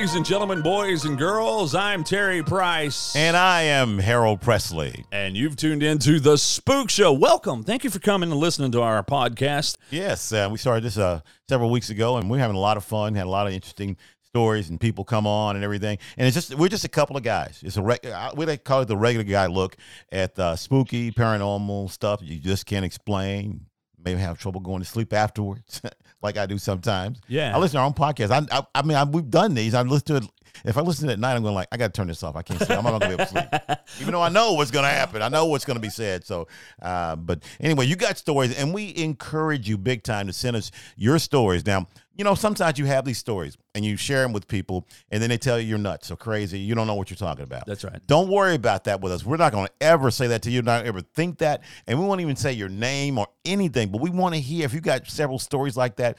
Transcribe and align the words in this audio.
ladies 0.00 0.14
and 0.14 0.24
gentlemen, 0.24 0.62
boys 0.62 1.04
and 1.04 1.18
girls. 1.18 1.74
I'm 1.74 2.02
Terry 2.04 2.42
Price. 2.42 3.14
And 3.14 3.36
I 3.36 3.64
am 3.64 3.98
Harold 3.98 4.40
Presley. 4.40 5.04
And 5.12 5.36
you've 5.36 5.56
tuned 5.56 5.82
into 5.82 6.18
The 6.18 6.38
Spook 6.38 6.88
Show. 6.88 7.12
Welcome. 7.12 7.64
Thank 7.64 7.84
you 7.84 7.90
for 7.90 7.98
coming 7.98 8.30
and 8.30 8.40
listening 8.40 8.72
to 8.72 8.80
our 8.80 9.04
podcast. 9.04 9.76
Yes, 9.90 10.32
uh, 10.32 10.48
we 10.50 10.56
started 10.56 10.84
this 10.84 10.96
uh, 10.96 11.20
several 11.50 11.68
weeks 11.68 11.90
ago, 11.90 12.16
and 12.16 12.30
we're 12.30 12.38
having 12.38 12.56
a 12.56 12.60
lot 12.60 12.78
of 12.78 12.84
fun, 12.84 13.14
had 13.14 13.26
a 13.26 13.28
lot 13.28 13.46
of 13.46 13.52
interesting 13.52 13.98
stories 14.22 14.70
and 14.70 14.80
people 14.80 15.04
come 15.04 15.26
on 15.26 15.54
and 15.54 15.62
everything. 15.66 15.98
And 16.16 16.26
it's 16.26 16.34
just 16.34 16.54
we're 16.54 16.68
just 16.70 16.86
a 16.86 16.88
couple 16.88 17.18
of 17.18 17.22
guys. 17.22 17.60
It's 17.62 17.76
a 17.76 17.82
reg- 17.82 18.06
uh, 18.06 18.32
we 18.34 18.46
like 18.46 18.64
call 18.64 18.80
it 18.80 18.88
the 18.88 18.96
regular 18.96 19.24
guy 19.24 19.48
look 19.48 19.76
at 20.10 20.38
uh, 20.38 20.56
spooky 20.56 21.12
paranormal 21.12 21.90
stuff 21.90 22.20
you 22.22 22.38
just 22.38 22.64
can't 22.64 22.86
explain. 22.86 23.66
Maybe 24.02 24.18
have 24.18 24.38
trouble 24.38 24.62
going 24.62 24.80
to 24.80 24.88
sleep 24.88 25.12
afterwards, 25.12 25.82
like 26.22 26.36
I 26.36 26.46
do 26.46 26.58
sometimes. 26.58 27.20
Yeah. 27.28 27.54
I 27.54 27.58
listen 27.58 27.76
to 27.76 27.80
our 27.80 27.86
own 27.86 27.94
podcast. 27.94 28.30
I, 28.30 28.58
I, 28.58 28.66
I 28.74 28.82
mean, 28.82 28.96
I, 28.96 29.04
we've 29.04 29.28
done 29.28 29.54
these. 29.54 29.74
I 29.74 29.82
listen 29.82 30.06
to 30.06 30.16
it. 30.16 30.24
If 30.64 30.76
I 30.76 30.82
listen 30.82 31.06
to 31.06 31.10
it 31.10 31.14
at 31.14 31.20
night, 31.20 31.36
I'm 31.36 31.42
going 31.42 31.54
like, 31.54 31.68
I 31.72 31.76
got 31.76 31.94
to 31.94 31.98
turn 31.98 32.08
this 32.08 32.22
off. 32.22 32.36
I 32.36 32.42
can't 32.42 32.58
sleep. 32.58 32.76
I'm 32.76 32.84
not 32.84 32.90
going 32.90 33.00
to 33.00 33.06
be 33.08 33.14
able 33.14 33.24
to 33.24 33.30
sleep, 33.30 33.78
even 34.00 34.12
though 34.12 34.20
I 34.20 34.28
know 34.28 34.52
what's 34.52 34.70
going 34.70 34.84
to 34.84 34.90
happen. 34.90 35.22
I 35.22 35.28
know 35.28 35.46
what's 35.46 35.64
going 35.64 35.76
to 35.76 35.80
be 35.80 35.88
said. 35.88 36.26
So, 36.26 36.48
uh, 36.82 37.16
but 37.16 37.42
anyway, 37.60 37.86
you 37.86 37.96
got 37.96 38.18
stories, 38.18 38.54
and 38.58 38.74
we 38.74 38.94
encourage 38.96 39.68
you 39.68 39.78
big 39.78 40.02
time 40.02 40.26
to 40.26 40.32
send 40.34 40.56
us 40.56 40.70
your 40.96 41.18
stories. 41.18 41.64
Now, 41.64 41.86
you 42.16 42.24
know, 42.24 42.34
sometimes 42.34 42.78
you 42.78 42.86
have 42.86 43.04
these 43.04 43.18
stories 43.18 43.56
and 43.74 43.84
you 43.84 43.96
share 43.96 44.22
them 44.22 44.32
with 44.32 44.48
people, 44.48 44.86
and 45.10 45.22
then 45.22 45.30
they 45.30 45.38
tell 45.38 45.58
you 45.58 45.66
you're 45.66 45.78
nuts 45.78 46.10
or 46.10 46.16
crazy. 46.16 46.58
You 46.58 46.74
don't 46.74 46.86
know 46.86 46.94
what 46.94 47.08
you're 47.08 47.16
talking 47.16 47.44
about. 47.44 47.66
That's 47.66 47.84
right. 47.84 48.00
Don't 48.06 48.28
worry 48.28 48.54
about 48.54 48.84
that 48.84 49.00
with 49.00 49.12
us. 49.12 49.24
We're 49.24 49.36
not 49.36 49.52
going 49.52 49.66
to 49.66 49.72
ever 49.80 50.10
say 50.10 50.26
that 50.26 50.42
to 50.42 50.50
you, 50.50 50.60
not 50.62 50.86
ever 50.86 51.00
think 51.00 51.38
that. 51.38 51.62
And 51.86 51.98
we 51.98 52.04
won't 52.04 52.20
even 52.20 52.36
say 52.36 52.52
your 52.52 52.68
name 52.68 53.16
or 53.16 53.28
anything, 53.44 53.90
but 53.90 54.00
we 54.00 54.10
want 54.10 54.34
to 54.34 54.40
hear 54.40 54.64
if 54.64 54.74
you 54.74 54.80
got 54.80 55.06
several 55.06 55.38
stories 55.38 55.76
like 55.76 55.96
that, 55.96 56.18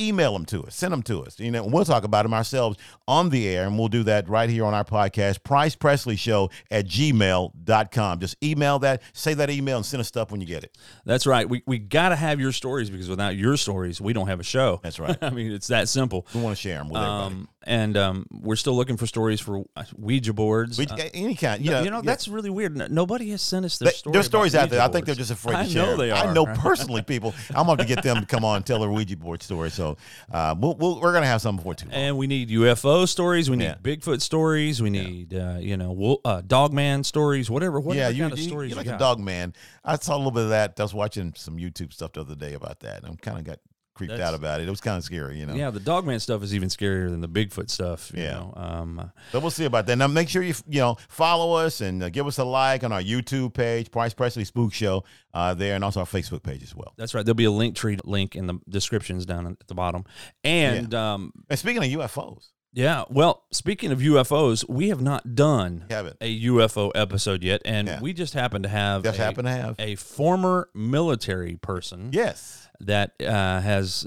email 0.00 0.32
them 0.32 0.44
to 0.46 0.62
us, 0.64 0.74
send 0.74 0.92
them 0.92 1.02
to 1.02 1.22
us. 1.22 1.38
You 1.40 1.50
know, 1.50 1.64
we'll 1.64 1.84
talk 1.84 2.04
about 2.04 2.22
them 2.22 2.32
ourselves 2.34 2.78
on 3.06 3.30
the 3.30 3.48
air, 3.48 3.66
and 3.66 3.78
we'll 3.78 3.88
do 3.88 4.02
that 4.04 4.28
right 4.28 4.48
here 4.48 4.64
on 4.64 4.74
our 4.74 4.84
podcast, 4.84 5.42
Price 5.42 5.74
Presley 5.74 6.16
Show 6.16 6.50
at 6.70 6.86
gmail.com. 6.86 8.20
Just 8.20 8.36
email 8.42 8.78
that, 8.80 9.02
say 9.12 9.34
that 9.34 9.50
email, 9.50 9.76
and 9.78 9.86
send 9.86 10.00
us 10.00 10.08
stuff 10.08 10.30
when 10.30 10.40
you 10.40 10.46
get 10.46 10.64
it. 10.64 10.76
That's 11.04 11.26
right. 11.26 11.48
We, 11.48 11.62
we 11.66 11.78
got 11.78 12.10
to 12.10 12.16
have 12.16 12.40
your 12.40 12.52
stories 12.52 12.90
because 12.90 13.08
without 13.08 13.36
your 13.36 13.56
stories, 13.56 14.00
we 14.00 14.12
don't 14.12 14.28
have 14.28 14.40
a 14.40 14.44
show. 14.44 14.80
That's 14.82 14.98
right. 15.00 15.16
I 15.22 15.30
mean, 15.30 15.52
it's 15.52 15.68
that 15.68 15.88
simple. 15.88 16.26
We 16.34 16.40
want 16.40 16.56
to 16.56 16.60
share 16.60 16.78
them 16.78 16.88
with 16.88 17.02
everybody. 17.02 17.34
Um, 17.34 17.48
And 17.68 17.98
um, 17.98 18.26
we're 18.30 18.56
still 18.56 18.74
looking 18.74 18.96
for 18.96 19.06
stories 19.06 19.42
for 19.42 19.62
uh, 19.76 19.84
Ouija 19.98 20.32
boards. 20.32 20.78
We, 20.78 20.86
Uh, 20.86 20.96
any 21.12 21.34
kind, 21.34 21.62
you 21.62 21.70
no, 21.70 21.76
know, 21.76 21.84
you 21.84 21.90
know 21.90 21.96
yeah. 21.98 22.02
that's 22.02 22.26
really 22.26 22.48
weird. 22.48 22.90
Nobody 22.90 23.28
has 23.30 23.42
sent 23.42 23.66
us 23.66 23.76
their 23.76 23.90
story 23.92 24.14
There's 24.14 24.24
stories 24.24 24.54
out 24.54 24.70
there. 24.70 24.80
I 24.80 24.88
think 24.88 25.04
they're 25.04 25.14
just 25.14 25.30
afraid 25.30 25.64
to 25.64 25.70
share. 25.70 25.82
I 25.82 25.86
know 25.86 25.96
they 25.98 26.10
are. 26.10 26.26
I 26.28 26.32
know 26.32 26.46
personally 26.46 27.02
people. 27.02 27.34
I'm 27.54 27.66
going 27.66 27.76
to 27.76 27.84
get 27.84 28.02
them 28.02 28.20
to 28.20 28.26
come 28.26 28.42
on 28.42 28.56
and 28.56 28.66
tell 28.66 28.78
their 28.80 28.90
Ouija 28.90 29.18
board 29.18 29.42
story. 29.42 29.70
So 29.70 29.98
uh, 30.32 30.54
we'll, 30.58 30.76
we'll, 30.76 30.94
we're 30.98 31.12
going 31.12 31.24
to 31.24 31.28
have 31.28 31.42
some 31.42 31.56
before 31.56 31.74
too 31.74 31.88
long. 31.88 31.94
And 31.94 32.16
we 32.16 32.26
need 32.26 32.48
UFO 32.48 33.06
stories. 33.06 33.50
We 33.50 33.56
need 33.56 33.64
Yeah. 33.64 33.74
Bigfoot 33.82 34.22
stories. 34.22 34.80
We 34.80 34.88
need, 34.88 35.34
uh, 35.34 35.56
you 35.60 35.76
know, 35.76 36.20
uh, 36.24 36.40
Dogman 36.40 37.04
stories. 37.04 37.50
Whatever, 37.50 37.80
whatever 37.80 38.00
yeah, 38.00 38.08
you, 38.08 38.22
kind 38.22 38.32
of 38.32 38.38
you, 38.38 38.48
stories 38.48 38.70
you 38.70 38.76
you 38.76 38.78
like 38.78 38.86
got. 38.86 38.94
a 38.94 38.98
dog 38.98 39.20
man. 39.20 39.52
I 39.84 39.96
saw 39.96 40.16
a 40.16 40.18
little 40.18 40.30
bit 40.30 40.44
of 40.44 40.50
that. 40.50 40.74
I 40.78 40.82
was 40.82 40.94
watching 40.94 41.34
some 41.36 41.58
YouTube 41.58 41.92
stuff 41.92 42.12
the 42.12 42.22
other 42.22 42.34
day 42.34 42.54
about 42.54 42.80
that. 42.80 42.98
and 42.98 43.06
I'm 43.06 43.16
kind 43.16 43.36
of 43.38 43.44
got 43.44 43.58
creeped 43.98 44.12
That's- 44.12 44.26
out 44.28 44.34
about 44.34 44.60
it. 44.60 44.66
It 44.66 44.70
was 44.70 44.80
kind 44.80 44.96
of 44.96 45.04
scary, 45.04 45.38
you 45.38 45.44
know. 45.46 45.54
Yeah, 45.54 45.70
the 45.70 45.80
Dogman 45.80 46.20
stuff 46.20 46.42
is 46.42 46.54
even 46.54 46.68
scarier 46.70 47.10
than 47.10 47.20
the 47.20 47.28
Bigfoot 47.28 47.68
stuff. 47.68 48.10
You 48.14 48.22
Yeah. 48.22 48.30
know? 48.34 48.52
um, 48.56 49.12
So 49.32 49.40
we'll 49.40 49.50
see 49.50 49.64
about 49.66 49.86
that. 49.86 49.96
Now 49.96 50.06
make 50.06 50.28
sure 50.28 50.42
you 50.42 50.54
you 50.68 50.80
know 50.80 50.96
follow 51.08 51.54
us 51.54 51.80
and 51.82 52.02
uh, 52.02 52.08
give 52.08 52.26
us 52.26 52.38
a 52.38 52.44
like 52.44 52.84
on 52.84 52.92
our 52.92 53.02
YouTube 53.02 53.52
page, 53.54 53.90
Price 53.90 54.14
Presley 54.14 54.44
Spook 54.44 54.72
Show, 54.72 55.04
uh, 55.34 55.52
there, 55.54 55.74
and 55.74 55.84
also 55.84 56.00
our 56.00 56.06
Facebook 56.06 56.42
page 56.42 56.62
as 56.62 56.74
well. 56.74 56.94
that's 56.96 57.12
right. 57.14 57.24
There'll 57.26 57.34
be 57.34 57.44
a 57.44 57.50
link 57.50 57.76
tree 57.76 57.98
link 58.04 58.34
in 58.36 58.46
the 58.46 58.58
descriptions 58.68 59.26
down 59.26 59.46
at 59.46 59.66
the 59.66 59.74
bottom. 59.74 60.04
And 60.44 60.94
um, 60.94 61.32
And 61.50 61.58
speaking 61.58 61.82
of 61.82 61.90
UFOs, 62.00 62.48
yeah, 62.72 63.04
well, 63.10 63.44
speaking 63.50 63.90
of 63.92 63.98
UFOs, 64.00 64.68
we 64.68 64.88
have 64.90 65.00
not 65.00 65.34
done 65.34 65.84
haven't 65.90 66.16
a 66.20 66.40
UFO 66.42 66.90
episode 66.94 67.42
yet, 67.42 67.62
and 67.64 67.88
Yeah. 67.88 68.00
we 68.00 68.12
just 68.12 68.34
happen 68.34 68.62
to 68.62 68.68
have 68.68 69.02
just 69.04 69.18
a, 69.18 69.22
happen 69.22 69.44
to 69.46 69.50
have 69.50 69.76
a 69.78 69.94
former 69.96 70.68
military 70.74 71.56
person 71.56 72.10
yes. 72.12 72.68
that 72.80 73.12
uh, 73.20 73.60
has 73.60 74.06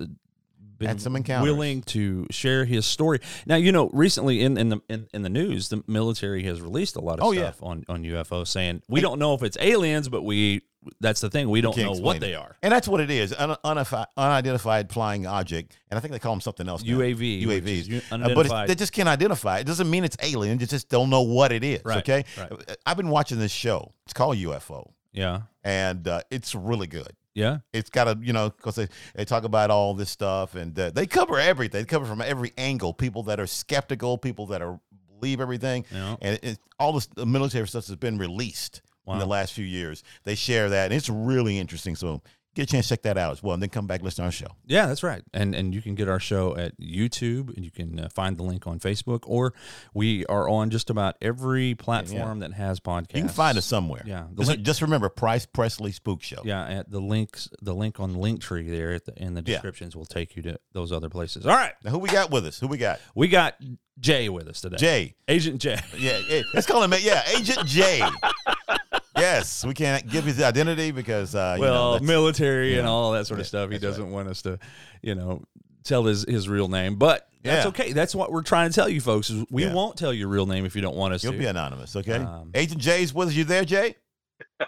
been 0.78 0.88
Had 0.88 1.02
some 1.02 1.16
encounters. 1.16 1.52
willing 1.52 1.82
to 1.84 2.26
share 2.32 2.66
his 2.66 2.86
story. 2.88 3.20
Now, 3.46 3.56
you 3.56 3.72
know, 3.72 3.90
recently 3.94 4.42
in, 4.42 4.58
in 4.58 4.70
the 4.70 4.80
in, 4.90 5.08
in 5.14 5.22
the 5.22 5.30
news, 5.30 5.70
the 5.70 5.84
military 5.88 6.44
has 6.44 6.60
released 6.62 6.96
a 6.96 7.02
lot 7.02 7.20
of 7.20 7.26
Oh, 7.26 7.32
yeah. 7.32 7.52
stuff 7.52 7.62
on 7.64 7.84
on 7.88 8.04
UFOs, 8.04 8.48
saying 8.48 8.82
we 8.90 9.00
don't 9.02 9.20
know 9.20 9.34
if 9.36 9.44
it's 9.44 9.58
aliens, 9.60 10.10
but 10.10 10.24
we 10.24 10.62
that's 11.00 11.22
the 11.22 11.30
thing 11.30 11.50
we 11.50 11.62
don't 11.62 11.78
know 11.78 11.92
what 11.94 12.18
it. 12.18 12.20
they 12.20 12.34
are. 12.36 12.56
And 12.64 12.72
that's 12.72 12.88
what 12.88 13.02
it 13.02 13.12
is, 13.12 13.34
un- 13.38 13.56
unifi- 13.64 14.06
unidentified 14.18 14.92
flying 14.92 15.28
object, 15.28 15.78
and 15.90 15.98
I 15.98 16.02
think 16.02 16.12
they 16.12 16.20
call 16.20 16.34
them 16.34 16.42
something 16.42 16.68
else. 16.68 16.84
now. 16.84 16.98
UAV, 16.98 17.44
UAVs, 17.44 18.02
Uh, 18.12 18.34
but 18.34 18.68
they 18.68 18.76
just 18.76 18.94
can't 18.94 19.10
identify. 19.10 19.60
It 19.60 19.66
doesn't 19.68 19.90
mean 19.90 20.04
it's 20.04 20.18
alien. 20.22 20.58
They 20.58 20.66
just 20.66 20.90
don't 20.90 21.10
know 21.10 21.22
what 21.22 21.52
it 21.52 21.64
is. 21.64 21.82
Right, 21.86 21.98
Okay, 22.00 22.26
right. 22.38 22.52
Uh, 22.52 22.74
I've 22.86 22.98
been 22.98 23.10
watching 23.10 23.38
this 23.40 23.52
show. 23.52 23.94
It's 24.06 24.14
called 24.14 24.38
UFO, 24.38 24.92
Yeah, 25.14 25.42
and 25.64 26.08
uh, 26.08 26.22
it's 26.32 26.56
really 26.56 26.88
good. 26.88 27.12
yeah, 27.36 27.60
It's 27.74 27.90
got 27.90 28.08
a 28.08 28.18
you 28.22 28.34
know 28.34 28.50
because 28.50 28.76
they, 28.76 28.88
they 29.16 29.26
talk 29.26 29.44
about 29.44 29.70
all 29.70 29.94
this 29.94 30.10
stuff 30.10 30.56
and 30.56 30.78
uh, 30.80 30.90
they 30.90 31.06
cover 31.06 31.38
everything. 31.40 31.82
They 31.82 31.86
cover 31.86 32.06
from 32.06 32.22
every 32.22 32.54
angle. 32.58 32.94
People 32.94 33.24
that 33.24 33.40
are 33.40 33.48
skeptical, 33.48 34.18
people 34.18 34.48
that 34.48 34.62
are 34.62 34.80
believe 35.20 35.40
everything, 35.40 35.86
yeah. 35.92 36.16
and 36.22 36.40
it, 36.42 36.58
all 36.80 36.94
this 36.94 37.06
the 37.06 37.26
military 37.28 37.68
stuff 37.68 37.86
has 37.86 37.96
been 37.96 38.18
released 38.18 38.82
in 39.14 39.20
the 39.20 39.26
last 39.26 39.54
few 39.54 39.66
years. 39.66 40.04
They 40.24 40.36
share 40.36 40.70
that, 40.70 40.86
and 40.86 40.94
it's 40.94 41.10
really 41.10 41.58
interesting. 41.60 41.96
So 41.96 42.22
get 42.54 42.64
a 42.64 42.66
chance 42.66 42.88
to 42.90 42.96
check 42.96 43.04
that 43.04 43.18
out 43.18 43.32
as 43.32 43.42
well, 43.42 43.54
and 43.54 43.64
then 43.64 43.70
come 43.70 43.88
back 43.88 44.00
and 44.02 44.04
listen 44.06 44.24
to 44.24 44.26
our 44.26 44.32
show. 44.32 44.48
Yeah, 44.66 44.86
that's 44.88 45.04
right. 45.04 45.24
And 45.34 45.56
and 45.56 45.74
you 45.74 45.82
can 45.82 45.96
get 45.96 46.10
our 46.10 46.20
show 46.20 46.56
at 46.58 46.78
YouTube, 46.80 47.56
and 47.56 47.64
you 47.64 47.72
can 47.72 47.98
uh, 48.00 48.10
find 48.10 48.36
the 48.36 48.44
link 48.44 48.68
on 48.68 48.78
Facebook, 48.80 49.22
or 49.24 49.54
we 49.94 50.26
are 50.26 50.50
on 50.50 50.70
just 50.70 50.90
about 50.90 51.16
every 51.22 51.76
platform 51.76 52.40
that 52.40 52.52
has 52.54 52.80
podcasts. 52.82 53.16
You 53.16 53.22
can 53.22 53.30
find 53.30 53.58
us 53.58 53.66
somewhere. 53.66 54.04
Yeah, 54.06 54.26
Just, 54.38 54.50
link- 54.50 54.62
just 54.64 54.82
remember 54.82 55.08
Price 55.08 55.46
Presley 55.46 55.94
Spook 55.94 56.22
Show. 56.24 56.42
Yeah, 56.44 56.68
at 56.68 56.90
the 56.92 57.00
links, 57.00 57.48
the 57.62 57.74
link 57.74 58.02
on 58.02 58.16
Linktree 58.16 58.70
there 58.70 58.94
at 58.96 59.06
the, 59.06 59.14
in 59.16 59.34
the 59.34 59.42
Yeah. 59.46 59.54
descriptions 59.56 59.96
will 59.96 60.06
take 60.06 60.36
you 60.36 60.42
to 60.44 60.60
those 60.74 60.92
other 60.92 61.10
places. 61.10 61.46
All 61.46 61.56
right, 61.56 61.74
Now, 61.86 61.92
who 61.92 62.00
we 62.00 62.10
got 62.10 62.32
with 62.32 62.46
us? 62.46 62.60
Who 62.60 62.68
we 62.68 62.78
got? 62.78 63.00
we 63.16 63.30
got 63.30 63.56
Jay 64.00 64.28
with 64.28 64.48
us 64.50 64.60
today. 64.60 64.76
Jay. 64.78 65.16
Agent 65.30 65.62
Jay. 65.62 65.80
Yeah, 65.98 66.20
yeah. 66.28 66.42
let's 66.54 66.68
call 66.68 66.84
him. 66.84 66.94
Yeah, 67.02 67.22
Agent 67.38 67.66
Jay. 67.66 68.02
yes, 69.22 69.64
we 69.66 69.74
can't 69.74 70.08
give 70.10 70.26
his 70.26 70.42
identity 70.42 70.92
because 70.92 71.34
uh, 71.36 71.56
you 71.58 71.64
know, 71.66 71.72
well, 71.92 72.00
military 72.02 72.78
and 72.78 72.88
all 72.88 73.12
that 73.14 73.28
sort 73.28 73.40
of 73.40 73.46
yeah, 73.46 73.48
stuff. 73.48 73.72
He 73.72 73.78
doesn't 73.78 74.12
want 74.12 74.28
us 74.28 74.42
to, 74.44 74.60
you 75.02 75.16
know, 75.16 75.44
tell 75.84 76.04
his 76.06 76.24
his 76.28 76.50
real 76.50 76.68
name, 76.68 76.96
but 76.96 77.28
that's 77.44 77.66
Yeah. 77.66 77.70
okay. 77.70 77.92
That's 77.94 78.14
what 78.14 78.32
we're 78.32 78.44
trying 78.44 78.70
to 78.70 78.76
tell 78.76 78.90
you, 78.90 79.02
folks. 79.02 79.30
Is 79.30 79.46
we 79.50 79.64
Yeah. 79.64 79.74
won't 79.74 79.98
tell 79.98 80.14
your 80.14 80.28
real 80.28 80.46
name 80.46 80.66
if 80.66 80.76
you 80.76 80.82
don't 80.82 80.96
want 80.96 81.14
us 81.14 81.24
you'll 81.24 81.34
to. 81.34 81.40
be 81.40 81.46
anonymous. 81.48 81.96
Okay. 81.96 82.18
Um, 82.18 82.52
Agent 82.54 82.82
Jay's 82.82 83.14
with 83.14 83.30
us. 83.30 83.34
You 83.34 83.44
there, 83.46 83.66
Jay? 83.66 83.96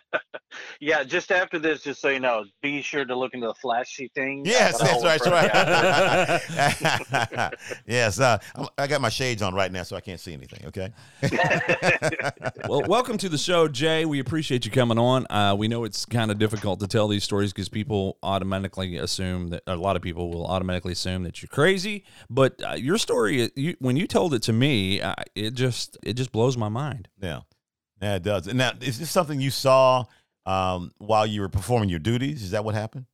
Yeah, 0.79 1.03
just 1.03 1.31
after 1.31 1.57
this, 1.57 1.81
just 1.81 1.99
so 1.99 2.09
you 2.09 2.19
know, 2.19 2.43
be 2.61 2.83
sure 2.83 3.05
to 3.05 3.15
look 3.15 3.33
into 3.33 3.47
the 3.47 3.55
flashy 3.55 4.11
thing. 4.13 4.43
Yes, 4.45 4.79
I 4.79 4.85
got 4.87 5.01
that's 5.01 5.27
right. 5.27 5.51
That's 5.51 7.11
right. 7.11 7.53
yes, 7.87 8.19
uh, 8.19 8.37
I'm- 8.55 8.67
I 8.77 8.85
got 8.85 9.01
my 9.01 9.09
shades 9.09 9.41
on 9.41 9.55
right 9.55 9.71
now, 9.71 9.81
so 9.81 9.95
I 9.95 10.01
can't 10.01 10.19
see 10.19 10.31
anything. 10.33 10.63
Okay. 10.67 10.91
well, 12.67 12.83
welcome 12.87 13.17
to 13.17 13.29
the 13.29 13.37
show, 13.37 13.67
Jay. 13.67 14.05
We 14.05 14.19
appreciate 14.19 14.63
you 14.65 14.71
coming 14.71 14.99
on. 14.99 15.25
Uh, 15.29 15.55
we 15.57 15.67
know 15.67 15.85
it's 15.85 16.05
kind 16.05 16.29
of 16.29 16.37
difficult 16.37 16.79
to 16.81 16.87
tell 16.87 17.07
these 17.07 17.23
stories 17.23 17.51
because 17.51 17.69
people 17.69 18.17
automatically 18.21 18.97
assume 18.97 19.49
that 19.49 19.63
a 19.65 19.75
lot 19.75 19.95
of 19.95 20.01
people 20.03 20.29
will 20.29 20.45
automatically 20.45 20.91
assume 20.93 21.23
that 21.23 21.41
you're 21.41 21.49
crazy. 21.49 22.03
But 22.29 22.61
uh, 22.63 22.73
your 22.73 22.97
story, 22.99 23.49
you, 23.55 23.75
when 23.79 23.97
you 23.97 24.05
told 24.05 24.33
it 24.35 24.43
to 24.43 24.53
me, 24.53 25.01
uh, 25.01 25.15
it 25.35 25.55
just 25.55 25.97
it 26.03 26.13
just 26.13 26.31
blows 26.31 26.57
my 26.57 26.69
mind. 26.69 27.07
yeah. 27.21 27.41
Yeah, 28.03 28.15
it 28.15 28.23
does. 28.23 28.47
And 28.47 28.57
now, 28.57 28.71
is 28.81 28.99
this 28.99 29.09
something 29.09 29.39
you 29.39 29.49
saw 29.49 30.03
um, 30.45 30.91
while 30.97 31.25
you 31.25 31.39
were 31.41 31.47
performing 31.49 31.87
your 31.89 31.99
duties? 31.99 32.43
Is 32.43 32.51
that 32.51 32.65
what 32.65 32.75
happened? 32.75 33.05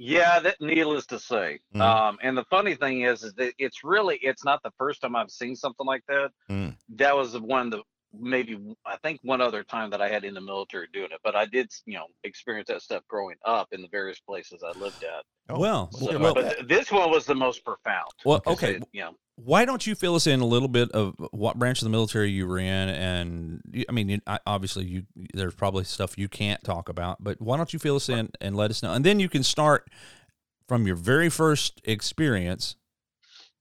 Yeah, 0.00 0.38
that 0.38 0.60
needless 0.60 1.06
to 1.06 1.18
say. 1.18 1.58
Mhm. 1.74 1.80
Um, 1.80 2.18
and 2.22 2.38
the 2.38 2.44
funny 2.44 2.76
thing 2.76 3.00
is, 3.00 3.24
is 3.24 3.34
that 3.34 3.52
it's 3.58 3.82
really 3.82 4.16
it's 4.22 4.44
not 4.44 4.62
the 4.62 4.70
first 4.78 5.00
time 5.00 5.16
I've 5.16 5.30
seen 5.32 5.56
something 5.56 5.84
like 5.84 6.04
that. 6.06 6.30
Mm. 6.48 6.76
That 6.90 7.16
was 7.16 7.32
the 7.32 7.40
one 7.40 7.66
of 7.66 7.70
the 7.72 7.82
maybe 8.16 8.56
I 8.86 8.96
think 8.98 9.18
one 9.24 9.40
other 9.40 9.64
time 9.64 9.90
that 9.90 10.00
I 10.00 10.08
had 10.08 10.22
in 10.24 10.34
the 10.34 10.40
military 10.40 10.86
doing 10.92 11.08
it, 11.10 11.18
but 11.24 11.34
I 11.34 11.46
did 11.46 11.72
you 11.84 11.94
know 11.94 12.06
experience 12.22 12.68
that 12.68 12.82
stuff 12.82 13.02
growing 13.08 13.34
up 13.44 13.66
in 13.72 13.82
the 13.82 13.88
various 13.88 14.20
places 14.20 14.62
I 14.62 14.70
lived 14.78 15.02
at. 15.02 15.24
Oh, 15.48 15.58
well, 15.58 15.90
So, 15.90 16.14
about 16.14 16.36
but 16.36 16.42
th- 16.54 16.68
this 16.68 16.92
one 16.92 17.10
was 17.10 17.26
the 17.26 17.34
most 17.34 17.64
profound. 17.64 18.12
well, 18.24 18.40
okay. 18.46 18.74
it, 18.76 18.84
you 18.92 19.00
know, 19.00 19.14
Why 19.44 19.64
don't 19.64 19.86
you 19.86 19.94
fill 19.94 20.16
us 20.16 20.26
in 20.26 20.40
a 20.40 20.44
little 20.44 20.66
bit 20.68 20.90
of 20.90 21.14
what 21.30 21.58
branch 21.58 21.78
of 21.80 21.84
the 21.84 21.90
military 21.90 22.28
you 22.30 22.46
were 22.46 22.58
in? 22.58 22.66
And 22.88 23.62
I 23.88 23.92
mean, 23.92 24.20
obviously, 24.46 24.84
you 24.84 25.04
there's 25.32 25.54
probably 25.54 25.84
stuff 25.84 26.18
you 26.18 26.28
can't 26.28 26.62
talk 26.64 26.88
about, 26.88 27.22
but 27.22 27.40
why 27.40 27.56
don't 27.56 27.72
you 27.72 27.78
fill 27.78 27.96
us 27.96 28.08
in 28.08 28.30
and 28.40 28.56
let 28.56 28.70
us 28.70 28.82
know? 28.82 28.92
And 28.94 29.04
then 29.04 29.20
you 29.20 29.28
can 29.28 29.44
start 29.44 29.88
from 30.66 30.86
your 30.88 30.96
very 30.96 31.28
first 31.30 31.80
experience 31.84 32.74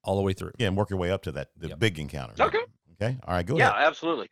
all 0.04 0.16
the 0.16 0.24
way 0.24 0.34
through. 0.34 0.52
Yeah, 0.58 0.68
and 0.68 0.76
work 0.78 0.90
your 0.90 0.98
way 1.00 1.12
up 1.12 1.22
to 1.24 1.32
that 1.34 1.50
the 1.56 1.70
Yep. 1.70 1.80
big 1.80 2.00
encounter. 2.00 2.44
Okay. 2.44 2.60
Okay. 3.00 3.18
All 3.28 3.36
right. 3.36 3.46
Go 3.46 3.56
yeah, 3.58 3.70
ahead. 3.70 3.86
absolutely. 3.86 4.30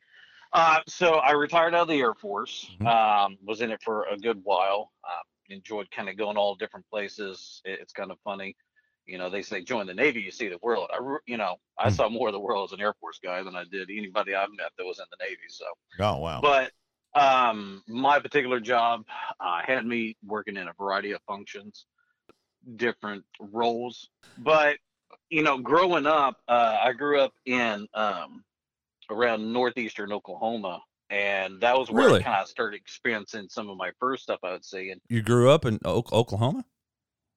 Uh, 0.51 0.80
so 0.88 1.15
I 1.15 1.33
retired 1.33 1.75
out 1.75 1.83
of 1.83 1.88
the 1.89 2.00
Air 2.00 2.15
Force. 2.15 2.71
Mhm. 2.80 2.88
Um, 2.88 3.38
was 3.44 3.62
in 3.62 3.69
it 3.71 3.81
for 3.83 4.06
a 4.06 4.18
good 4.18 4.39
while. 4.44 4.91
Uh, 5.03 5.21
enjoyed 5.50 5.91
kind 5.91 6.09
of 6.09 6.18
going 6.18 6.38
all 6.38 6.56
different 6.56 6.88
places. 6.89 7.62
It- 7.65 7.80
it's 7.81 7.94
kind 7.94 8.09
of 8.12 8.18
funny. 8.24 8.56
You 9.06 9.18
know, 9.18 9.30
they 9.30 9.42
say 9.44 9.62
join 9.62 9.86
the 9.88 9.94
Navy, 9.94 10.22
you 10.22 10.31
see 10.31 10.48
the 10.48 10.57
world. 10.62 10.90
I, 10.94 11.00
you 11.28 11.38
know, 11.38 11.57
I 11.78 11.90
Hmm. 11.90 11.96
saw 11.96 12.10
more 12.10 12.30
of 12.30 12.34
the 12.34 12.40
world 12.40 12.69
as 12.69 12.74
an 12.74 12.81
Air 12.81 12.94
Force 13.00 13.19
guy 13.24 13.44
than 13.44 13.56
I 13.56 13.63
did 13.66 13.90
anybody 13.90 14.34
I've 14.34 14.50
met 14.50 14.72
that 14.78 14.86
was 14.86 15.00
in 15.00 15.06
the 15.12 15.24
Navy. 15.24 15.48
So, 15.50 15.66
Oh 16.00 16.18
wow. 16.19 16.40
but 16.42 16.72
um, 17.13 17.84
my 17.88 18.19
particular 18.19 18.60
job 18.60 19.06
uh, 19.40 19.62
had 19.66 19.86
me 19.86 20.18
working 20.25 20.57
in 20.57 20.68
a 20.68 20.74
variety 20.74 21.12
of 21.12 21.22
functions, 21.28 21.86
different 22.75 23.24
roles. 23.40 24.10
But 24.38 24.78
you 25.30 25.44
know, 25.44 25.58
growing 25.58 26.06
up, 26.08 26.38
uh, 26.48 26.78
I 26.84 26.94
grew 26.94 27.19
up 27.22 27.34
in 27.46 27.88
um, 27.94 28.44
around 29.10 29.51
northeastern 29.54 30.12
Oklahoma, 30.12 30.81
and 31.10 31.62
that 31.62 31.78
was 31.78 31.90
where 31.92 32.08
Really? 32.08 32.19
I 32.19 32.24
kind 32.24 32.42
of 32.42 32.48
started 32.48 32.78
experiencing 32.78 33.48
some 33.50 33.69
of 33.69 33.78
my 33.78 33.92
first 34.00 34.24
stuff. 34.24 34.40
I 34.44 34.51
would 34.51 34.66
say, 34.66 34.90
and 34.90 35.00
You 35.10 35.22
grew 35.22 35.50
up 35.50 35.66
in 35.66 35.80
o- 35.86 36.04
Oklahoma? 36.12 36.66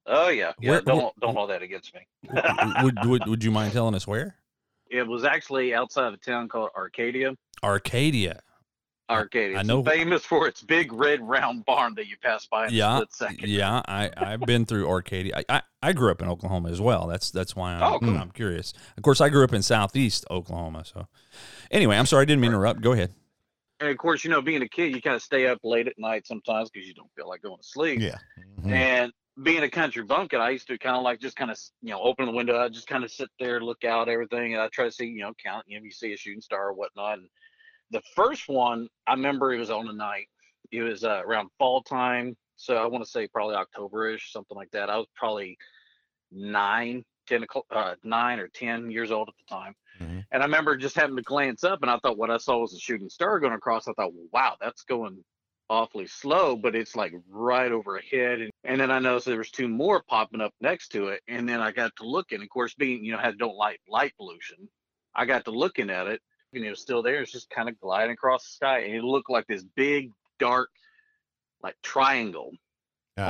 Oh 0.08 0.28
yeah, 0.28 0.52
yeah, 0.60 0.70
Where- 0.72 0.80
don't 0.82 1.20
don't 1.20 1.34
hold 1.36 1.50
that 1.50 1.62
against 1.62 1.94
me. 1.94 2.00
would, 2.82 2.98
would 3.04 3.26
would 3.26 3.44
you 3.44 3.50
mind 3.50 3.72
telling 3.72 3.94
us 3.94 4.06
where? 4.06 4.34
It 4.90 5.06
was 5.06 5.24
actually 5.24 5.74
outside 5.74 6.06
of 6.08 6.14
a 6.14 6.16
town 6.16 6.48
called 6.48 6.70
Arcadia. 6.74 7.34
Arcadia. 7.62 8.40
Arcadia. 9.10 9.56
I 9.58 9.62
know- 9.62 9.82
famous 9.82 10.24
for 10.24 10.46
its 10.48 10.62
big 10.62 10.92
red 10.92 11.20
round 11.26 11.64
barn 11.64 11.94
that 11.96 12.06
you 12.08 12.16
pass 12.22 12.46
by 12.46 12.66
in 12.68 12.74
Yeah, 12.74 12.92
a 12.92 12.96
split 12.96 13.12
second. 13.14 13.48
Yeah, 13.48 13.82
I 13.88 14.10
I've 14.16 14.40
been 14.40 14.64
through 14.66 14.88
Arcadia. 14.88 15.36
I, 15.36 15.44
I, 15.56 15.62
I 15.82 15.92
grew 15.92 16.10
up 16.10 16.20
in 16.22 16.28
Oklahoma 16.28 16.70
as 16.70 16.80
well. 16.80 17.06
That's 17.06 17.30
that's 17.30 17.54
why 17.56 17.72
I'm, 17.74 17.82
Oh, 17.82 17.98
cool. 17.98 18.16
I'm 18.16 18.30
curious. 18.30 18.72
Of 18.96 19.02
course, 19.02 19.20
I 19.20 19.28
grew 19.30 19.44
up 19.44 19.52
in 19.54 19.62
southeast 19.62 20.24
Oklahoma. 20.30 20.84
So, 20.84 21.06
anyway, 21.70 21.96
I'm 21.96 22.06
sorry 22.06 22.22
I 22.22 22.24
didn't 22.26 22.40
mean 22.42 22.50
to 22.50 22.56
interrupt. 22.56 22.80
Go 22.82 22.92
ahead. 22.92 23.12
And 23.80 23.88
of 23.90 23.96
course, 23.96 24.24
you 24.24 24.30
know, 24.30 24.42
being 24.42 24.60
a 24.62 24.68
kid, 24.68 24.94
you 24.94 25.00
kind 25.00 25.14
of 25.16 25.22
stay 25.22 25.46
up 25.46 25.58
late 25.62 25.86
at 25.86 25.98
night 25.98 26.26
sometimes 26.26 26.68
because 26.68 26.86
you 26.88 26.94
don't 26.94 27.10
feel 27.14 27.28
like 27.28 27.42
going 27.42 27.58
to 27.58 27.62
sleep. 27.66 28.00
yeah. 28.00 28.16
Mhm. 28.60 28.72
And 28.72 29.12
being 29.42 29.62
a 29.62 29.70
country 29.70 30.02
bumpkin, 30.02 30.40
I 30.40 30.50
used 30.50 30.66
to 30.68 30.78
kind 30.78 30.96
of 30.96 31.02
like 31.02 31.20
just 31.20 31.36
kind 31.36 31.50
of, 31.50 31.58
you 31.82 31.90
know, 31.90 32.00
open 32.00 32.26
the 32.26 32.32
window. 32.32 32.58
I 32.58 32.68
just 32.68 32.88
kind 32.88 33.04
of 33.04 33.10
sit 33.10 33.28
there, 33.38 33.60
look 33.60 33.84
out, 33.84 34.08
everything. 34.08 34.54
And 34.54 34.62
I 34.62 34.68
try 34.68 34.84
to 34.86 34.90
see, 34.90 35.06
you 35.06 35.20
know, 35.20 35.32
count, 35.42 35.64
you 35.68 35.78
know, 35.78 35.84
you 35.84 35.90
see 35.90 36.12
a 36.12 36.16
shooting 36.16 36.40
star 36.40 36.68
or 36.68 36.72
whatnot. 36.74 37.18
And 37.18 37.28
the 37.90 38.02
first 38.14 38.48
one, 38.48 38.88
I 39.06 39.12
remember 39.12 39.52
it 39.52 39.58
was 39.58 39.70
on 39.70 39.88
a 39.88 39.92
night. 39.92 40.28
It 40.72 40.82
was 40.82 41.04
uh, 41.04 41.22
around 41.24 41.50
fall 41.58 41.82
time. 41.82 42.36
So 42.56 42.76
I 42.76 42.86
want 42.86 43.04
to 43.04 43.10
say 43.10 43.28
probably 43.28 43.54
October-ish, 43.54 44.32
something 44.32 44.56
like 44.56 44.70
that. 44.72 44.90
I 44.90 44.96
was 44.96 45.06
probably 45.14 45.56
nine, 46.32 47.04
10, 47.28 47.44
o'clock- 47.44 47.66
uh, 47.70 47.94
nine 48.02 48.40
or 48.40 48.48
10 48.48 48.90
years 48.90 49.12
old 49.12 49.28
at 49.28 49.34
the 49.36 49.54
time. 49.54 49.74
Mhm. 50.00 50.24
And 50.32 50.42
I 50.42 50.46
remember 50.46 50.76
just 50.76 50.96
having 50.96 51.16
to 51.16 51.22
glance 51.22 51.64
up 51.64 51.80
and 51.82 51.90
I 51.90 51.98
thought 51.98 52.18
what 52.18 52.30
I 52.30 52.36
saw 52.36 52.58
was 52.58 52.74
a 52.74 52.78
shooting 52.78 53.08
star 53.08 53.38
going 53.40 53.52
across. 53.52 53.88
I 53.88 53.92
thought, 53.92 54.12
wow, 54.32 54.56
that's 54.60 54.82
going 54.82 55.24
awfully 55.70 56.06
slow, 56.06 56.56
but 56.56 56.74
it's 56.74 56.96
like 56.96 57.12
right 57.28 57.70
overhead. 57.70 58.40
And, 58.40 58.50
and 58.64 58.80
then 58.80 58.90
I 58.90 58.98
noticed 58.98 59.26
there 59.26 59.38
was 59.38 59.50
two 59.50 59.68
more 59.68 60.02
popping 60.02 60.40
up 60.40 60.52
next 60.60 60.88
to 60.88 61.08
it. 61.08 61.22
And 61.28 61.48
then 61.48 61.60
I 61.60 61.72
got 61.72 61.94
to 61.96 62.06
looking, 62.06 62.42
of 62.42 62.48
course, 62.48 62.74
being, 62.74 63.04
you 63.04 63.12
know, 63.12 63.18
had 63.18 63.38
don't 63.38 63.56
like 63.56 63.80
light 63.88 64.12
pollution. 64.16 64.68
I 65.14 65.26
got 65.26 65.44
to 65.46 65.50
looking 65.50 65.90
at 65.90 66.06
it 66.06 66.20
and 66.52 66.64
it 66.64 66.70
was 66.70 66.80
still 66.80 67.02
there. 67.02 67.20
It's 67.20 67.32
just 67.32 67.50
kind 67.50 67.68
of 67.68 67.78
gliding 67.80 68.12
across 68.12 68.44
the 68.44 68.52
sky. 68.52 68.78
And 68.80 68.94
it 68.94 69.04
looked 69.04 69.30
like 69.30 69.46
this 69.46 69.64
big, 69.76 70.12
dark, 70.38 70.70
like 71.62 71.76
triangle 71.82 72.52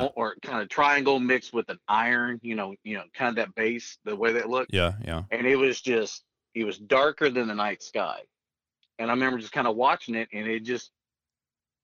or, 0.03 0.13
or 0.15 0.37
kind 0.43 0.63
of 0.63 0.69
triangle 0.69 1.19
mixed 1.19 1.53
with 1.53 1.69
an 1.71 1.79
iron, 1.89 2.39
you 2.43 2.55
know, 2.55 2.75
you 2.85 2.97
know, 2.97 3.05
kind 3.15 3.31
of 3.31 3.37
that 3.37 3.55
base, 3.55 3.99
the 4.05 4.15
way 4.15 4.33
that 4.35 4.49
looked 4.51 4.73
Yeah, 4.73 4.93
yeah. 5.05 5.23
and 5.31 5.47
it 5.47 5.57
was 5.57 5.81
just 5.81 6.25
it 6.55 6.65
was 6.65 6.79
darker 6.79 7.31
than 7.31 7.49
the 7.49 7.55
night 7.55 7.83
sky 7.83 8.21
and 8.99 9.11
i 9.11 9.15
remember 9.15 9.39
just 9.39 9.53
kind 9.53 9.67
of 9.67 9.77
watching 9.77 10.15
it 10.15 10.29
and 10.33 10.47
it 10.47 10.65
just 10.65 10.91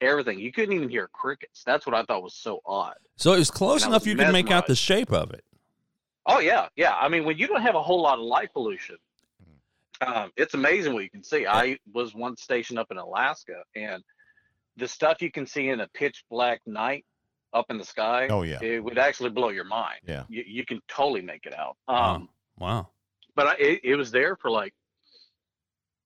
everything 0.00 0.38
you 0.38 0.52
couldn't 0.52 0.74
even 0.74 0.88
hear 0.88 1.08
crickets 1.12 1.62
that's 1.64 1.86
what 1.86 1.94
i 1.94 2.02
thought 2.04 2.22
was 2.22 2.34
so 2.34 2.60
odd 2.66 2.94
So 3.16 3.32
it 3.32 3.38
was 3.38 3.50
close 3.50 3.82
And 3.82 3.90
enough 3.92 4.02
was 4.02 4.06
you 4.08 4.16
could 4.16 4.32
make 4.32 4.50
out 4.50 4.66
the 4.66 4.74
shape 4.76 5.12
of 5.12 5.30
it. 5.32 5.44
oh 6.26 6.40
yeah 6.40 6.68
yeah 6.76 6.94
i 6.96 7.08
mean 7.08 7.24
when 7.24 7.38
you 7.38 7.46
don't 7.46 7.62
have 7.62 7.74
a 7.74 7.82
whole 7.82 8.02
lot 8.02 8.18
of 8.18 8.24
light 8.24 8.52
pollution 8.52 8.96
um, 10.00 10.32
it's 10.36 10.54
amazing 10.54 10.92
what 10.92 11.04
you 11.04 11.10
can 11.10 11.22
see 11.22 11.46
i 11.46 11.78
was 11.92 12.14
once 12.14 12.42
stationed 12.42 12.78
up 12.78 12.88
in 12.90 12.98
alaska 12.98 13.62
and 13.76 14.02
the 14.76 14.88
stuff 14.88 15.22
you 15.22 15.30
can 15.30 15.46
see 15.46 15.68
in 15.68 15.80
a 15.80 15.88
pitch 15.88 16.24
black 16.30 16.60
night 16.66 17.04
up 17.52 17.66
in 17.70 17.78
the 17.78 17.84
sky 17.84 18.26
Oh 18.28 18.42
yeah. 18.42 18.58
it 18.60 18.82
would 18.82 18.98
actually 18.98 19.30
blow 19.30 19.50
your 19.50 19.64
mind 19.64 20.00
Yeah. 20.06 20.24
you, 20.28 20.42
you 20.46 20.66
can 20.66 20.80
totally 20.88 21.22
make 21.22 21.46
it 21.46 21.56
out 21.56 21.76
Wow. 21.86 22.14
um, 22.16 22.28
Wow. 22.58 22.88
but 23.36 23.46
I, 23.46 23.54
it, 23.60 23.80
it 23.84 23.96
was 23.96 24.10
there 24.10 24.36
for 24.36 24.50
like 24.50 24.74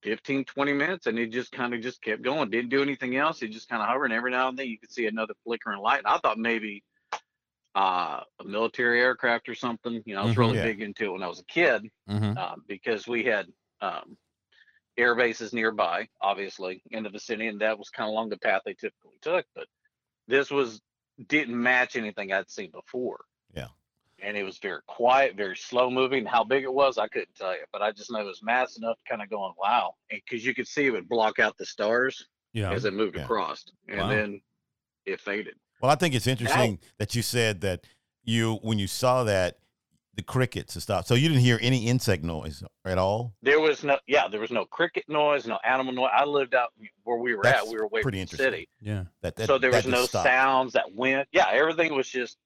15 0.03 0.45
20 0.45 0.73
minutes 0.73 1.07
and 1.07 1.19
it 1.19 1.31
just 1.31 1.51
kind 1.51 1.73
of 1.73 1.81
just 1.81 2.01
kept 2.01 2.21
going 2.21 2.49
didn't 2.49 2.69
do 2.69 2.81
anything 2.81 3.15
else 3.15 3.41
it 3.41 3.49
just 3.51 3.67
kind 3.67 3.81
of 3.81 3.87
hovered 3.87 4.05
and 4.05 4.13
every 4.13 4.31
now 4.31 4.47
and 4.47 4.57
then 4.57 4.67
you 4.67 4.79
could 4.79 4.91
see 4.91 5.07
another 5.07 5.33
flickering 5.43 5.79
light 5.81 5.99
and 5.99 6.07
i 6.07 6.17
thought 6.17 6.37
maybe 6.37 6.83
uh, 7.75 8.21
a 8.39 8.43
military 8.43 8.99
aircraft 8.99 9.47
or 9.47 9.55
something 9.55 10.01
you 10.05 10.15
know 10.15 10.21
i 10.21 10.23
was 10.23 10.33
Mhm. 10.33 10.37
really 10.37 10.57
Yeah. 10.57 10.63
big 10.63 10.81
into 10.81 11.05
it 11.05 11.11
when 11.11 11.23
i 11.23 11.27
was 11.27 11.39
a 11.39 11.45
kid 11.45 11.89
hmm 12.07 12.37
um, 12.37 12.63
because 12.67 13.07
we 13.07 13.23
had 13.23 13.47
um, 13.81 14.17
air 14.97 15.15
bases 15.15 15.53
nearby 15.53 16.07
obviously 16.21 16.81
in 16.91 17.03
the 17.03 17.09
vicinity 17.09 17.47
and 17.47 17.61
that 17.61 17.77
was 17.77 17.89
kind 17.89 18.07
of 18.07 18.11
along 18.13 18.29
the 18.29 18.37
path 18.37 18.61
they 18.65 18.73
typically 18.73 19.17
took 19.21 19.45
but 19.55 19.67
this 20.27 20.49
was 20.49 20.81
didn't 21.27 21.61
match 21.61 21.95
anything 21.95 22.31
i'd 22.33 22.49
seen 22.49 22.71
before 22.71 23.19
Yeah. 23.53 23.67
And 24.23 24.35
it 24.37 24.43
was 24.43 24.57
very 24.57 24.81
quiet, 24.87 25.35
very 25.35 25.55
slow 25.57 25.89
moving. 25.89 26.25
How 26.25 26.43
big 26.43 26.63
it 26.63 26.73
was, 26.73 26.97
I 26.97 27.07
couldn't 27.07 27.33
tell 27.35 27.53
you, 27.53 27.63
but 27.71 27.81
I 27.81 27.91
just 27.91 28.11
know 28.11 28.19
it 28.19 28.25
was 28.25 28.41
mass 28.43 28.77
enough, 28.77 28.97
kind 29.07 29.21
of 29.21 29.29
going, 29.29 29.53
wow, 29.57 29.95
because 30.09 30.45
you 30.45 30.53
could 30.53 30.67
see 30.67 30.85
it 30.87 30.91
would 30.91 31.09
block 31.09 31.39
out 31.39 31.57
the 31.57 31.65
stars 31.65 32.27
Yeah. 32.53 32.71
as 32.71 32.85
it 32.85 32.93
moved 32.93 33.15
Yeah. 33.15 33.23
across, 33.23 33.65
and 33.87 33.99
Wow. 33.99 34.09
then 34.09 34.41
it 35.05 35.19
faded. 35.21 35.55
Well, 35.81 35.91
I 35.91 35.95
think 35.95 36.13
it's 36.15 36.27
interesting 36.27 36.79
that 36.97 37.15
you 37.15 37.21
said 37.21 37.61
that 37.61 37.85
you 38.23 38.55
when 38.61 38.77
you 38.79 38.87
saw 38.87 39.23
that 39.23 39.57
the 40.15 40.23
crickets 40.23 40.75
and 40.75 40.83
stuff. 40.83 41.07
So 41.07 41.13
you 41.15 41.29
didn't 41.29 41.43
hear 41.43 41.57
any 41.61 41.87
insect 41.87 42.23
noise 42.25 42.61
at 42.83 42.97
all. 42.97 43.33
There 43.41 43.61
was 43.61 43.85
no, 43.85 43.97
yeah, 44.05 44.27
there 44.27 44.41
was 44.41 44.51
no 44.51 44.65
cricket 44.65 45.05
noise, 45.07 45.47
no 45.47 45.57
animal 45.63 45.93
noise. 45.93 46.09
I 46.13 46.25
lived 46.25 46.53
out 46.53 46.73
where 47.03 47.15
we 47.17 47.35
were 47.35 47.43
That's 47.43 47.61
at. 47.61 47.67
We 47.69 47.75
were 47.77 47.83
away 47.83 48.01
from 48.01 48.11
pretty 48.11 48.17
the 48.17 48.21
interesting. 48.23 48.51
city, 48.51 48.69
Yeah. 48.81 49.05
That, 49.21 49.37
that 49.37 49.47
so 49.47 49.57
there 49.57 49.71
was 49.71 49.85
no 49.85 50.03
stopped. 50.05 50.25
sounds 50.25 50.73
that 50.73 50.93
went. 50.93 51.29
Yeah, 51.31 51.47
everything 51.51 51.95
was 51.95 52.09
just 52.09 52.37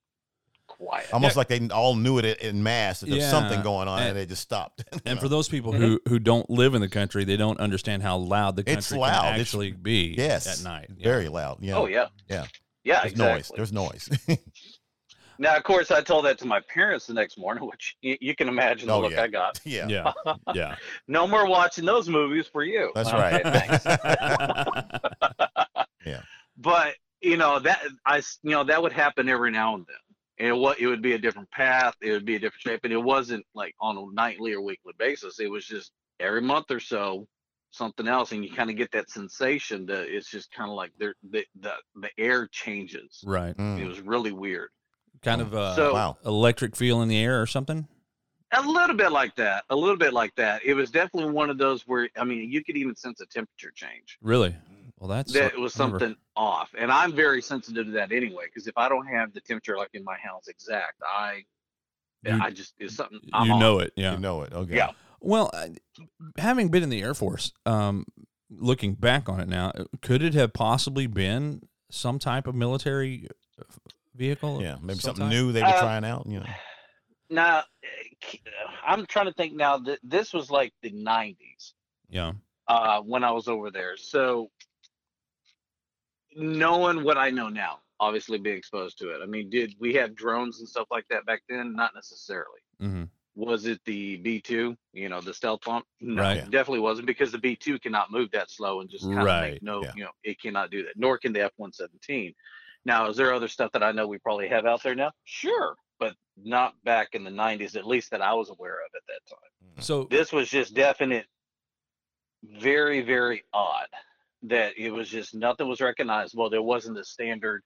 quiet. 0.76 1.12
Almost 1.12 1.36
like 1.36 1.48
they 1.48 1.66
all 1.68 1.94
knew 1.94 2.18
it 2.18 2.40
in 2.40 2.62
mass 2.62 3.00
that 3.00 3.06
there's 3.10 3.22
Yeah, 3.22 3.30
something 3.30 3.62
going 3.62 3.88
on 3.88 3.98
and, 4.00 4.08
and- 4.10 4.16
they 4.18 4.26
just 4.26 4.42
stopped. 4.42 4.84
And 5.06 5.16
know? 5.16 5.20
for 5.20 5.28
those 5.28 5.48
people 5.48 5.72
who 5.72 5.98
mm-hmm. 5.98 6.08
who 6.10 6.18
don't 6.18 6.48
live 6.50 6.74
in 6.74 6.80
the 6.80 6.88
country, 6.88 7.24
they 7.24 7.36
don't 7.36 7.58
understand 7.60 8.02
how 8.02 8.16
loud 8.16 8.56
the 8.56 8.62
country 8.64 8.78
It's 8.78 8.88
can 8.88 8.98
loud. 8.98 9.24
It's- 9.26 9.40
actually 9.40 9.72
be 9.72 10.14
yes, 10.16 10.46
at 10.46 10.64
night. 10.64 10.88
Yeah. 10.96 11.04
very 11.04 11.28
loud. 11.28 11.58
Yeah. 11.60 11.74
Oh 11.76 11.86
yeah, 11.86 12.06
Yeah. 12.28 12.46
yeah, 12.84 13.00
There's 13.02 13.12
exactly. 13.12 13.34
noise. 13.34 13.52
There's 13.56 13.72
noise. 13.72 14.08
Now, 15.36 15.56
of 15.56 15.64
course, 15.64 15.90
I 15.90 16.00
told 16.00 16.26
that 16.26 16.38
to 16.38 16.46
my 16.46 16.60
parents 16.72 17.06
the 17.08 17.12
next 17.14 17.36
morning, 17.38 17.66
which 17.68 17.96
you, 18.02 18.16
you 18.20 18.36
can 18.36 18.46
imagine 18.48 18.86
the 18.86 18.94
Oh, 18.94 19.00
look 19.00 19.10
yeah. 19.14 19.22
I 19.22 19.26
got. 19.26 19.58
yeah. 19.64 19.88
Yeah. 19.88 20.12
Yeah. 20.54 20.76
No 21.08 21.26
more 21.26 21.48
watching 21.48 21.84
those 21.84 22.08
movies 22.08 22.46
for 22.46 22.62
you. 22.62 22.92
That's 22.94 23.08
Okay, 23.08 23.42
right. 23.42 23.42
thanks. 23.42 23.84
but 26.56 26.94
you 27.20 27.36
know 27.36 27.58
that 27.58 27.82
I, 28.06 28.18
s- 28.18 28.38
you 28.44 28.50
know, 28.50 28.62
that 28.64 28.80
would 28.80 28.92
happen 28.92 29.28
every 29.28 29.50
now 29.50 29.74
and 29.74 29.84
then. 29.86 29.96
And 30.38 30.58
what 30.58 30.80
it 30.80 30.86
would 30.88 31.02
be 31.02 31.12
a 31.12 31.18
different 31.18 31.50
path, 31.52 31.94
it 32.02 32.10
would 32.12 32.24
be 32.24 32.34
a 32.36 32.38
different 32.38 32.62
shape, 32.62 32.80
and 32.84 32.92
it 32.92 33.02
wasn't 33.02 33.44
like 33.54 33.74
on 33.80 33.96
a 33.96 34.04
nightly 34.12 34.52
or 34.52 34.60
weekly 34.60 34.92
basis. 34.98 35.38
It 35.38 35.48
was 35.50 35.64
just 35.64 35.92
every 36.18 36.42
month 36.42 36.70
or 36.70 36.80
so, 36.80 37.28
something 37.70 38.08
else, 38.08 38.32
and 38.32 38.44
you 38.44 38.50
kind 38.52 38.68
of 38.70 38.76
get 38.76 38.90
that 38.92 39.08
sensation 39.10 39.86
that 39.86 40.08
it's 40.08 40.28
just 40.30 40.50
kind 40.52 40.68
of 40.70 40.76
like 40.76 40.90
there, 40.98 41.14
the 41.30 41.44
the 41.60 41.72
the 41.96 42.10
air 42.18 42.48
changes. 42.48 43.22
right. 43.24 43.50
It 43.50 43.56
Mm. 43.58 43.86
was 43.88 44.00
really 44.00 44.32
weird. 44.32 44.70
Kind 45.22 45.40
of 45.40 45.54
uh, 45.54 45.74
So- 45.76 45.94
Wow. 45.94 46.18
electric 46.24 46.74
feel 46.76 47.00
in 47.02 47.08
the 47.08 47.16
air 47.18 47.40
or 47.40 47.46
something. 47.46 47.86
A 48.52 48.60
little 48.62 48.94
bit 48.96 49.10
like 49.10 49.34
that. 49.36 49.64
A 49.70 49.74
little 49.76 49.96
bit 49.96 50.12
like 50.12 50.34
that. 50.36 50.64
It 50.64 50.74
was 50.74 50.90
definitely 50.90 51.32
one 51.32 51.50
of 51.50 51.58
those 51.58 51.86
where 51.88 52.08
I 52.16 52.24
mean, 52.24 52.50
you 52.52 52.62
could 52.64 52.76
even 52.76 52.94
sense 52.96 53.20
a 53.20 53.26
temperature 53.26 53.72
change. 53.74 54.18
Really? 54.20 54.54
Well, 54.98 55.08
that's 55.08 55.32
That 55.32 55.58
was 55.58 55.78
I 55.78 55.84
remember- 55.84 55.98
something 56.00 56.16
off, 56.36 56.70
and 56.78 56.90
I'm 56.90 57.12
very 57.12 57.42
sensitive 57.42 57.86
to 57.86 57.92
that 57.92 58.12
anyway. 58.12 58.44
Because 58.46 58.66
if 58.66 58.76
I 58.78 58.88
don't 58.88 59.06
have 59.06 59.32
the 59.32 59.40
temperature 59.40 59.76
like 59.76 59.90
in 59.94 60.04
my 60.04 60.16
house 60.16 60.48
exact, 60.48 61.02
I, 61.06 61.44
You- 62.24 62.38
I 62.42 62.50
just 62.50 62.74
it's 62.78 62.94
something. 62.94 63.20
I'm 63.32 63.46
you 63.46 63.52
off. 63.54 63.60
know 63.60 63.78
it. 63.80 63.92
Yeah. 63.96 64.12
You 64.14 64.20
know 64.20 64.42
it. 64.42 64.52
Okay. 64.52 64.76
Yeah. 64.76 64.90
Well, 65.20 65.50
having 66.38 66.68
been 66.68 66.82
in 66.82 66.90
the 66.90 67.02
Air 67.02 67.14
Force, 67.14 67.52
um, 67.66 68.04
looking 68.50 68.94
back 68.94 69.28
on 69.28 69.40
it 69.40 69.48
now, 69.48 69.72
could 70.02 70.22
it 70.22 70.34
have 70.34 70.52
possibly 70.52 71.06
been 71.06 71.62
some 71.90 72.18
type 72.18 72.46
of 72.46 72.54
military 72.54 73.26
uh, 73.58 73.64
vehicle? 74.14 74.62
Yeah. 74.62 74.76
Maybe 74.80 74.98
some 75.00 75.16
something 75.16 75.24
type? 75.24 75.32
new 75.32 75.52
they 75.52 75.62
were 75.62 75.68
Uh, 75.68 75.80
trying 75.80 76.04
out. 76.04 76.26
You 76.26 76.40
know. 76.40 76.46
Now, 77.30 77.64
k- 78.20 78.42
I'm 78.86 79.06
trying 79.06 79.26
to 79.26 79.32
think 79.32 79.54
now 79.54 79.78
that 79.78 79.98
this 80.04 80.32
was 80.34 80.50
like 80.50 80.72
the 80.82 80.90
90s 80.92 81.72
Yeah. 82.10 82.32
uh, 82.68 83.00
when 83.00 83.24
I 83.24 83.30
was 83.32 83.48
over 83.48 83.70
there. 83.70 83.96
So, 83.96 84.50
knowing 86.36 87.02
what 87.04 87.16
I 87.18 87.30
know 87.30 87.48
now, 87.48 87.80
obviously 88.00 88.38
being 88.38 88.56
exposed 88.56 88.98
to 88.98 89.10
it. 89.10 89.20
I 89.22 89.26
mean, 89.26 89.50
did 89.50 89.74
we 89.78 89.94
have 89.94 90.14
drones 90.14 90.58
and 90.60 90.68
stuff 90.68 90.86
like 90.90 91.06
that 91.10 91.26
back 91.26 91.42
then? 91.48 91.74
Not 91.74 91.92
necessarily. 91.94 92.60
hmm 92.80 93.04
Was 93.36 93.66
it 93.66 93.80
the 93.84 94.18
B2? 94.18 94.76
You 94.92 95.08
know, 95.08 95.20
the 95.20 95.34
stealth 95.34 95.62
pump? 95.62 95.84
No, 96.00 96.22
Right. 96.22 96.36
it 96.38 96.50
definitely 96.50 96.80
wasn't 96.80 97.06
because 97.06 97.32
the 97.32 97.38
B2 97.38 97.80
cannot 97.82 98.10
move 98.10 98.30
that 98.32 98.50
slow 98.50 98.80
and 98.80 98.90
just 98.90 99.04
kind 99.04 99.18
of 99.18 99.24
Right, 99.26 99.52
make 99.54 99.62
no, 99.62 99.82
yeah. 99.82 99.92
you 99.96 100.04
know, 100.04 100.10
it 100.22 100.40
cannot 100.40 100.70
do 100.70 100.82
that. 100.84 100.92
Nor 100.96 101.18
can 101.18 101.32
the 101.32 101.50
F117. 101.58 102.34
Now, 102.84 103.08
is 103.08 103.16
there 103.16 103.32
other 103.32 103.48
stuff 103.48 103.72
that 103.72 103.82
I 103.82 103.92
know 103.92 104.06
we 104.06 104.18
probably 104.18 104.48
have 104.48 104.66
out 104.66 104.82
there 104.82 104.94
now? 104.94 105.10
Sure, 105.24 105.74
but 105.98 106.14
not 106.36 106.74
back 106.84 107.08
in 107.14 107.24
the 107.24 107.30
90s, 107.30 107.76
at 107.76 107.86
least 107.86 108.10
that 108.10 108.20
I 108.20 108.34
was 108.34 108.50
aware 108.50 108.74
of 108.84 108.90
at 108.94 109.02
that 109.08 109.26
time. 109.28 109.82
So 109.82 110.04
This 110.10 110.32
was 110.32 110.48
just 110.50 110.74
definite, 110.74 111.26
very, 112.42 113.00
very 113.00 113.42
odd 113.52 113.86
that 114.44 114.78
it 114.78 114.90
was 114.90 115.08
just 115.08 115.34
nothing 115.34 115.68
was 115.68 115.80
recognizable. 115.80 116.50
There 116.50 116.62
wasn't 116.62 116.96
the 116.96 117.04
standard 117.04 117.62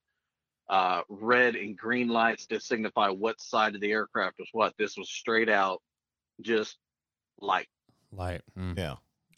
uh, 0.69 1.03
red 1.09 1.57
and 1.57 1.77
green 1.77 2.09
lights 2.09 2.47
to 2.47 2.61
signify 2.61 3.09
what 3.09 3.41
side 3.41 3.75
of 3.75 3.81
the 3.81 3.91
aircraft 3.91 4.39
was 4.39 4.49
what. 4.53 4.75
This 4.79 4.97
was 4.97 5.11
straight 5.11 5.49
out 5.49 5.81
just 6.41 6.77
light. 7.41 7.69
light. 8.13 8.43
mm, 8.57 8.77
Yeah. 8.77 8.97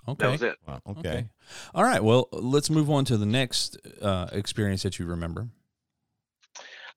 Okay. 0.08 0.24
That 0.24 0.32
was 0.32 0.42
it. 0.42 0.56
Wow. 0.66 0.80
Okay. 0.88 1.08
Okay. 1.08 1.28
All 1.74 1.84
right. 1.84 2.02
Well, 2.02 2.28
let's 2.32 2.70
move 2.70 2.90
on 2.90 3.04
to 3.06 3.16
the 3.16 3.26
next 3.26 3.76
uh, 4.00 4.28
experience 4.32 4.82
that 4.82 4.98
you 4.98 5.04
remember. 5.04 5.48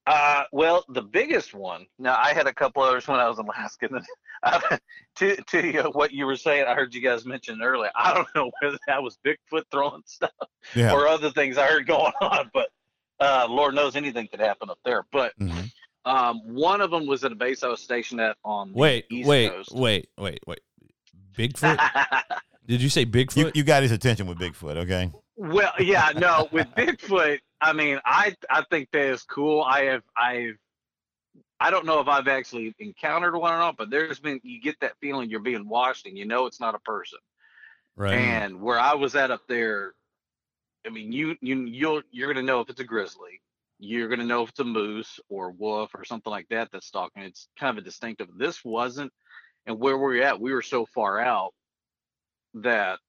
Uh, 0.08 0.44
well, 0.52 0.84
the 0.90 1.02
biggest 1.02 1.54
one. 1.54 1.86
Now, 2.00 2.18
I 2.18 2.34
had 2.34 2.48
a 2.48 2.54
couple 2.54 2.82
others 2.84 3.08
when 3.08 3.20
I 3.20 3.28
was 3.28 3.40
in 3.40 3.46
Alaska. 3.46 3.90
and, 4.44 4.64
Uh, 4.72 4.78
to 5.16 5.36
to 5.36 5.78
uh, 5.80 5.90
what 5.92 6.12
you 6.12 6.26
were 6.26 6.36
saying, 6.36 6.66
I 6.68 6.74
heard 6.74 6.94
you 6.94 7.02
guys 7.02 7.26
mention 7.26 7.62
earlier. 7.62 7.92
I 7.96 8.14
don't 8.14 8.28
know 8.36 8.52
whether 8.62 8.78
that 8.88 9.02
was 9.04 9.18
Bigfoot 9.26 9.64
throwing 9.72 10.02
stuff 10.06 10.32
Yeah. 10.76 10.92
or 10.94 11.08
other 11.08 11.30
things 11.32 11.58
I 11.58 11.68
heard 11.68 11.86
going 11.88 12.12
on, 12.22 12.50
but 12.54 12.70
uh, 13.20 13.46
Lord 13.50 13.76
knows 13.76 13.96
anything 13.96 14.28
could 14.28 14.40
happen 14.40 14.70
up 14.70 14.80
there. 14.84 15.06
But 15.12 15.34
Mhm. 15.40 15.72
um, 16.06 16.40
one 16.54 16.82
of 16.82 16.90
them 16.92 17.06
was 17.06 17.24
at 17.24 17.32
a 17.32 17.36
base 17.36 17.64
I 17.64 17.68
was 17.68 17.82
stationed 17.82 18.20
at 18.22 18.38
on 18.44 18.72
the 18.74 18.78
Wait, 18.78 19.06
East 19.12 19.28
wait, 19.30 19.50
Coast. 19.52 19.72
wait, 19.74 20.10
wait, 20.18 20.40
wait. 20.48 20.60
Bigfoot? 21.38 21.80
Did 22.68 22.82
you 22.82 22.90
say 22.90 23.02
You, 23.02 23.08
Bigfoot? 23.08 23.56
you 23.56 23.64
got 23.64 23.84
his 23.84 23.92
attention 23.92 24.26
with 24.28 24.40
Bigfoot, 24.40 24.78
okay? 24.78 25.12
Well, 25.36 25.72
yeah, 25.80 26.12
no, 26.16 26.48
with 26.52 26.68
Bigfoot, 26.76 27.40
I 27.62 27.74
mean, 27.74 28.00
I 28.06 28.36
I 28.50 28.64
think 28.70 28.90
that 28.94 29.06
is 29.06 29.24
cool. 29.24 29.62
I 29.64 29.86
have 29.86 30.04
I've 30.18 30.58
I 31.60 31.72
don't 31.72 31.86
know 31.86 32.00
if 32.00 32.08
I've 32.08 32.28
actually 32.28 32.76
encountered 32.80 33.36
one 33.36 33.54
or 33.54 33.58
not, 33.58 33.78
but 33.78 33.90
there's 33.90 34.20
been 34.20 34.40
you 34.44 34.60
get 34.62 34.80
that 34.82 34.94
feeling 35.00 35.30
you're 35.30 35.40
being 35.40 35.68
watched 35.68 36.06
and 36.06 36.18
you 36.18 36.26
know 36.26 36.46
it's 36.46 36.60
not 36.60 36.76
a 36.76 36.80
person. 36.80 37.20
right. 37.96 38.14
And 38.14 38.62
where 38.62 38.80
I 38.80 38.94
was 38.96 39.16
at 39.16 39.32
up 39.32 39.42
there, 39.48 39.94
I 40.86 40.90
mean, 40.90 41.12
you 41.12 41.36
you 41.42 41.64
you'll 41.66 42.02
you're 42.12 42.32
gonna 42.34 42.46
know 42.46 42.60
if 42.60 42.70
it's 42.70 42.80
a 42.82 42.84
grizzly, 42.84 43.42
you're 43.80 44.10
gonna 44.10 44.26
know 44.26 44.44
if 44.44 44.50
it's 44.50 44.60
a 44.60 44.64
moose 44.66 45.20
or 45.30 45.52
wolf 45.52 45.92
or 45.96 46.04
something 46.04 46.32
like 46.32 46.48
that 46.50 46.70
that's 46.72 46.88
stalking. 46.88 47.24
It's 47.24 47.48
kind 47.58 47.78
of 47.78 47.82
a 47.82 47.86
distinctive. 47.86 48.28
This 48.38 48.64
wasn't, 48.66 49.12
and 49.66 49.80
where 49.80 49.98
we're 49.98 50.22
at, 50.22 50.40
we 50.40 50.54
were 50.54 50.62
so 50.62 50.86
far 50.86 51.20
out 51.20 51.54
that 52.56 53.00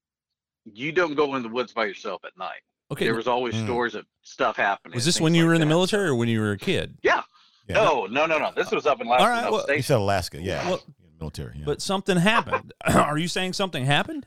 you 0.65 0.93
don't 0.93 1.15
go 1.15 1.35
in 1.35 1.43
the 1.43 1.49
woods 1.49 1.73
by 1.73 1.85
yourself 1.87 2.25
at 2.25 2.37
night. 2.39 2.61
okay. 2.91 3.05
There 3.07 3.15
was 3.15 3.27
always 3.29 3.55
Mm. 3.55 3.65
stories 3.65 3.95
of 3.95 4.07
stuff 4.23 4.57
happening. 4.57 4.95
was 4.95 5.05
this 5.05 5.21
when 5.21 5.35
you 5.35 5.43
like 5.43 5.49
were 5.49 5.55
in 5.55 5.61
the 5.61 5.67
military 5.67 6.09
or 6.09 6.15
when 6.15 6.29
you 6.29 6.41
were 6.41 6.53
a 6.53 6.59
kid? 6.59 6.97
Yeah. 7.03 7.23
Yeah. 7.69 7.77
No, 7.77 8.07
no, 8.07 8.27
no, 8.27 8.39
no. 8.39 8.53
This 8.55 8.71
was 8.71 8.87
up 8.87 9.01
in 9.01 9.07
Alaska. 9.07 9.25
All 9.25 9.31
right, 9.31 9.45
I 9.45 9.51
well- 9.51 9.67
You 9.77 9.83
said 9.83 9.97
Alaska, 9.99 10.41
yeah. 10.41 10.69
Well- 10.69 10.83
military. 11.21 11.57
Yeah. 11.59 11.65
But 11.65 11.81
something 11.81 12.17
happened. 12.17 12.73
Are 12.87 13.17
you 13.19 13.29
saying 13.29 13.55
something 13.55 13.85
happened? 13.85 14.27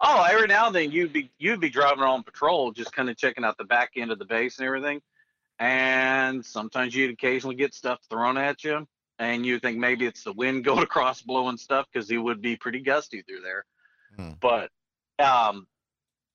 Oh, 0.00 0.26
every 0.28 0.48
now 0.48 0.66
and 0.66 0.74
then 0.74 0.90
you'd 0.90 1.12
be 1.12 1.30
you'd 1.38 1.60
be 1.60 1.70
driving 1.70 2.02
on 2.02 2.24
patrol, 2.24 2.72
just 2.72 2.92
kind 2.92 3.08
of 3.08 3.16
checking 3.16 3.44
out 3.44 3.56
the 3.58 3.64
back 3.64 3.92
end 3.96 4.10
of 4.10 4.18
the 4.18 4.24
base 4.24 4.58
and 4.58 4.66
everything. 4.66 5.00
And 5.60 6.44
sometimes 6.44 6.94
you'd 6.94 7.12
occasionally 7.12 7.54
get 7.54 7.74
stuff 7.74 8.00
thrown 8.10 8.36
at 8.36 8.64
you, 8.64 8.88
and 9.20 9.46
you 9.46 9.60
think 9.60 9.78
maybe 9.78 10.04
it's 10.04 10.24
the 10.24 10.32
wind 10.32 10.64
going 10.64 10.82
across 10.82 11.22
blowing 11.22 11.56
stuff 11.56 11.86
because 11.92 12.10
it 12.10 12.16
would 12.16 12.42
be 12.42 12.56
pretty 12.56 12.80
gusty 12.80 13.22
through 13.22 13.42
there. 13.42 13.64
Hmm. 14.16 14.32
But 14.40 14.70
um, 15.24 15.66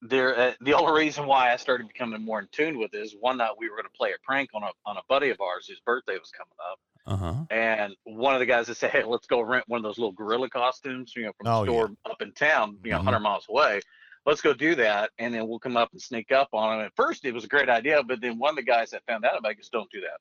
there, 0.02 0.38
uh, 0.38 0.54
the 0.62 0.74
only 0.78 0.94
reason 1.06 1.26
why 1.26 1.52
I 1.52 1.56
started 1.58 1.88
becoming 1.88 2.24
more 2.24 2.40
in 2.40 2.48
tune 2.52 2.78
with 2.78 2.94
it 2.94 3.02
is 3.02 3.16
one 3.20 3.38
night 3.38 3.52
we 3.58 3.70
were 3.70 3.76
going 3.76 3.86
to 3.86 3.98
play 3.98 4.12
a 4.12 4.16
prank 4.24 4.50
on 4.54 4.64
a 4.64 4.70
on 4.86 4.98
a 4.98 5.02
buddy 5.08 5.30
of 5.30 5.40
ours 5.42 5.68
whose 5.68 5.80
birthday 5.86 6.18
was 6.18 6.32
coming 6.32 6.54
up. 6.72 6.80
Uh 7.06 7.16
huh. 7.16 7.46
And 7.50 7.96
one 8.04 8.34
of 8.36 8.40
the 8.40 8.46
guys 8.46 8.68
that 8.68 8.76
said, 8.78 8.92
"Hey, 8.92 9.04
let's 9.04 9.28
go 9.28 9.42
rent 9.42 9.64
one 9.68 9.78
of 9.80 9.84
those 9.84 9.98
little 9.98 10.12
gorilla 10.12 10.50
costumes, 10.50 11.14
you 11.16 11.24
know, 11.24 11.32
from 11.38 11.46
the 11.46 11.52
Oh, 11.52 11.64
yeah. 11.64 11.70
store 11.72 11.92
up 12.06 12.22
in 12.22 12.32
town, 12.34 12.78
you 12.84 12.92
know, 12.92 12.98
Mhm. 12.98 13.06
100 13.06 13.20
miles 13.20 13.46
away. 13.50 13.82
Let's 14.26 14.42
go 14.42 14.54
do 14.54 14.76
that, 14.76 15.12
and 15.18 15.34
then 15.34 15.48
we'll 15.48 15.60
come 15.60 15.78
up 15.78 15.92
and 15.94 16.02
sneak 16.02 16.32
up 16.32 16.50
on 16.54 16.80
him." 16.80 16.86
At 16.86 16.96
first, 16.96 17.26
it 17.26 17.34
was 17.34 17.46
a 17.46 17.48
great 17.48 17.70
idea, 17.70 18.04
but 18.04 18.22
then 18.22 18.38
one 18.38 18.52
of 18.52 18.56
the 18.58 18.64
guys 18.64 18.92
that 18.92 19.04
found 19.08 19.26
out 19.26 19.38
about 19.38 19.52
it 19.54 19.56
goes, 19.56 19.70
"Don't 19.70 19.90
do 19.92 20.02
that." 20.02 20.20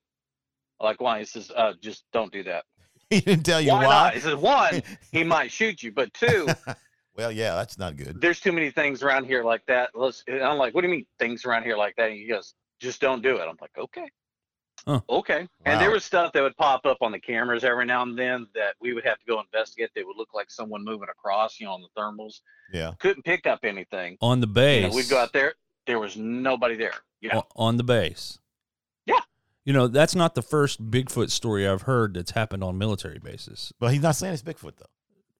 Like, 0.80 1.00
why? 1.00 1.18
He 1.18 1.24
says, 1.24 1.50
uh, 1.54 1.74
"Just 1.80 2.04
don't 2.12 2.32
do 2.32 2.42
that." 2.44 2.64
he 3.10 3.20
didn't 3.20 3.44
tell 3.44 3.60
you 3.60 3.72
why, 3.72 3.86
why. 3.86 4.10
He 4.14 4.20
says, 4.20 4.36
"One, 4.36 4.82
he 5.12 5.24
might 5.24 5.50
shoot 5.52 5.82
you, 5.82 5.92
but 5.92 6.14
two, 6.14 6.46
well, 7.18 7.30
yeah, 7.30 7.54
that's 7.56 7.76
not 7.78 7.96
good. 7.96 8.20
there's 8.20 8.40
too 8.40 8.52
many 8.52 8.70
things 8.70 9.02
around 9.02 9.24
here 9.26 9.44
like 9.44 9.66
that." 9.66 9.90
Let's. 9.94 10.24
I'm 10.28 10.56
like, 10.56 10.74
"What 10.74 10.80
do 10.80 10.88
you 10.88 10.94
mean 10.94 11.06
things 11.18 11.44
around 11.44 11.64
here 11.64 11.76
like 11.76 11.96
that?" 11.96 12.08
And 12.10 12.18
he 12.18 12.26
goes, 12.26 12.54
"Just 12.80 13.00
don't 13.02 13.22
do 13.22 13.36
it." 13.36 13.42
I'm 13.42 13.56
like, 13.60 13.76
"Okay." 13.76 14.08
Huh. 14.86 15.00
Okay. 15.10 15.46
And 15.66 15.80
there 15.80 15.90
was 15.90 16.04
stuff 16.04 16.32
that 16.32 16.42
would 16.42 16.56
pop 16.56 16.86
up 16.86 16.98
on 17.02 17.12
the 17.12 17.18
cameras 17.18 17.64
every 17.64 17.84
now 17.84 18.02
and 18.02 18.16
then 18.18 18.46
that 18.54 18.74
we 18.80 18.94
would 18.94 19.04
have 19.04 19.18
to 19.18 19.24
go 19.26 19.38
investigate. 19.40 19.90
They 19.94 20.04
would 20.04 20.16
look 20.16 20.32
like 20.32 20.50
someone 20.50 20.82
moving 20.84 21.08
across, 21.10 21.58
you 21.60 21.66
know, 21.66 21.72
on 21.72 21.82
the 21.82 21.88
thermals. 22.00 22.40
Yeah. 22.72 22.92
Couldn't 23.00 23.24
pick 23.24 23.46
up 23.46 23.64
anything. 23.64 24.16
On 24.22 24.40
the 24.40 24.46
You 24.46 24.52
base. 24.54 24.90
know, 24.90 24.96
we'd 24.96 25.10
go 25.10 25.18
out 25.18 25.32
there. 25.34 25.54
There 25.86 25.98
was 25.98 26.16
nobody 26.16 26.76
there. 26.76 26.94
Yeah. 27.20 27.38
o- 27.38 27.46
On 27.56 27.76
the 27.76 27.82
base. 27.84 28.38
Yeah. 29.04 29.18
You 29.64 29.72
know, 29.74 29.88
that's 29.88 30.14
not 30.14 30.34
the 30.36 30.42
first 30.42 30.90
Bigfoot 30.90 31.30
story 31.30 31.66
I've 31.68 31.82
heard 31.82 32.14
that's 32.14 32.30
happened 32.30 32.62
on 32.64 32.78
military 32.78 33.18
bases. 33.18 33.72
But 33.80 33.92
he's 33.92 34.00
not 34.02 34.14
saying 34.16 34.32
it's 34.32 34.42
Bigfoot 34.42 34.76
though. 34.78 34.86